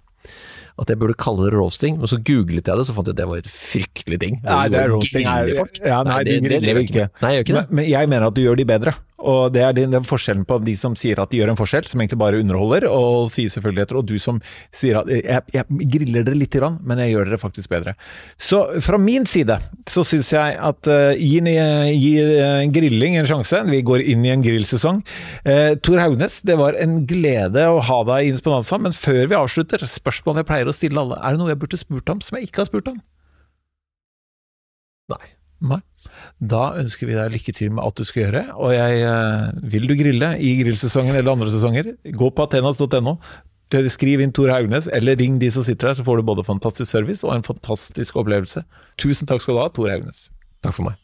At 0.76 0.90
jeg 0.92 0.98
burde 1.00 1.14
kalle 1.16 1.46
det 1.46 1.54
roasting, 1.54 1.94
men 2.00 2.10
så 2.10 2.18
googlet 2.20 2.66
jeg 2.68 2.76
det, 2.80 2.84
så 2.88 2.92
fant 2.96 3.06
jeg 3.08 3.14
at 3.16 3.20
det 3.22 3.28
var 3.30 3.38
et 3.40 3.48
fryktelig 3.48 4.18
ting. 4.20 4.34
Nei, 4.44 4.64
det 4.72 4.80
er 4.82 4.90
roasting. 4.92 5.24
Nei, 5.24 5.54
ja, 5.88 6.00
nei, 6.04 6.18
det- 6.26 6.40
du 6.42 6.48
griller 6.50 6.80
ikke. 6.82 7.06
Nei, 7.22 7.30
jeg 7.32 7.38
gjør 7.38 7.46
ikke 7.46 7.56
det. 7.56 7.62
Men, 7.70 7.76
men 7.80 7.88
jeg 7.92 8.10
mener 8.12 8.26
at 8.28 8.36
du 8.36 8.42
gjør 8.44 8.58
de 8.60 8.66
bedre. 8.68 8.92
Og 9.26 9.52
det 9.54 9.62
er 9.66 9.74
den, 9.76 9.92
den 9.94 10.06
forskjellen 10.06 10.44
på 10.48 10.58
de 10.64 10.76
som 10.78 10.94
sier 10.98 11.18
at 11.22 11.32
de 11.32 11.40
gjør 11.40 11.52
en 11.52 11.58
forskjell, 11.58 11.88
som 11.90 12.02
egentlig 12.02 12.20
bare 12.20 12.40
underholder, 12.42 12.86
og 12.90 13.30
sier 13.34 13.52
selvfølgeligheter, 13.52 13.98
og 13.98 14.06
du 14.08 14.16
som 14.22 14.40
sier 14.74 15.00
at 15.00 15.10
jeg, 15.10 15.42
jeg 15.54 15.88
griller 15.96 16.26
dere 16.26 16.38
lite 16.38 16.60
grann, 16.60 16.78
men 16.86 17.00
jeg 17.02 17.14
gjør 17.14 17.30
dere 17.30 17.40
faktisk 17.42 17.72
bedre. 17.72 17.96
Så 18.38 18.62
fra 18.84 19.00
min 19.00 19.26
side 19.28 19.58
så 19.90 20.04
syns 20.06 20.32
jeg 20.34 20.56
at 20.70 20.90
uh, 20.90 21.12
gi, 21.18 21.40
gi 21.42 22.12
uh, 22.22 22.62
grilling 22.74 23.18
en 23.20 23.28
sjanse. 23.28 23.62
Vi 23.70 23.82
går 23.86 24.04
inn 24.06 24.24
i 24.26 24.32
en 24.34 24.44
grillsesong. 24.44 25.02
Uh, 25.46 25.74
Tor 25.82 26.02
Haugnes, 26.02 26.40
det 26.46 26.58
var 26.60 26.78
en 26.80 27.00
glede 27.08 27.66
å 27.70 27.82
ha 27.84 28.00
deg 28.12 28.26
i 28.26 28.32
Insponanza, 28.34 28.78
men 28.82 28.94
før 28.96 29.24
vi 29.26 29.38
avslutter, 29.38 29.86
spørsmålet 29.90 30.44
jeg 30.44 30.50
pleier 30.52 30.70
å 30.70 30.76
stille 30.76 31.02
alle, 31.02 31.20
er 31.20 31.34
det 31.34 31.42
noe 31.42 31.52
jeg 31.52 31.62
burde 31.62 31.80
spurt 31.80 32.14
om 32.14 32.22
som 32.24 32.38
jeg 32.38 32.50
ikke 32.50 32.64
har 32.64 32.70
spurt 32.70 32.92
om? 32.94 33.02
Nei. 35.12 35.24
Nei. 35.64 35.80
Da 36.36 36.74
ønsker 36.76 37.08
vi 37.08 37.16
deg 37.16 37.32
lykke 37.32 37.52
til 37.56 37.72
med 37.72 37.84
alt 37.84 37.96
du 37.96 38.04
skal 38.04 38.26
gjøre. 38.26 38.42
Og 38.60 38.74
jeg, 38.74 39.00
eh, 39.08 39.52
vil 39.72 39.88
du 39.88 39.94
grille 39.96 40.34
i 40.36 40.52
grillsesongen 40.60 41.16
eller 41.16 41.32
andre 41.32 41.48
sesonger, 41.50 41.94
gå 42.04 42.30
på 42.30 42.44
atenas.no. 42.44 43.16
Skriv 43.90 44.20
inn 44.22 44.32
Tor 44.32 44.52
Haugnes, 44.52 44.86
eller 44.94 45.16
ring 45.16 45.40
de 45.40 45.50
som 45.50 45.64
sitter 45.64 45.88
her, 45.88 45.94
så 45.98 46.04
får 46.04 46.20
du 46.20 46.28
både 46.28 46.44
fantastisk 46.46 46.90
service 46.90 47.24
og 47.24 47.34
en 47.34 47.42
fantastisk 47.42 48.16
opplevelse. 48.16 48.62
Tusen 48.96 49.26
takk 49.26 49.42
skal 49.42 49.56
du 49.56 49.60
ha, 49.64 49.68
Tor 49.68 49.90
Haugnes. 49.90 50.28
Takk 50.62 50.76
for 50.76 50.86
meg. 50.86 51.02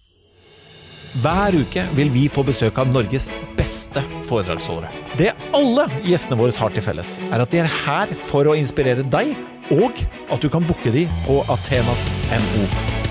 Hver 1.20 1.58
uke 1.58 1.82
vil 1.96 2.08
vi 2.14 2.28
få 2.32 2.44
besøk 2.46 2.78
av 2.80 2.88
Norges 2.88 3.28
beste 3.58 4.00
foredragsholdere. 4.28 4.88
Det 5.18 5.34
alle 5.52 5.88
gjestene 6.06 6.38
våre 6.40 6.54
har 6.56 6.72
til 6.72 6.86
felles, 6.86 7.18
er 7.28 7.44
at 7.44 7.52
de 7.52 7.60
er 7.60 7.76
her 7.82 8.16
for 8.30 8.48
å 8.48 8.56
inspirere 8.56 9.04
deg, 9.04 9.34
og 9.74 10.06
at 10.32 10.40
du 10.40 10.48
kan 10.52 10.64
booke 10.64 10.94
de 10.94 11.08
på 11.26 11.42
Athenas 11.52 12.08
NO. 12.32 13.01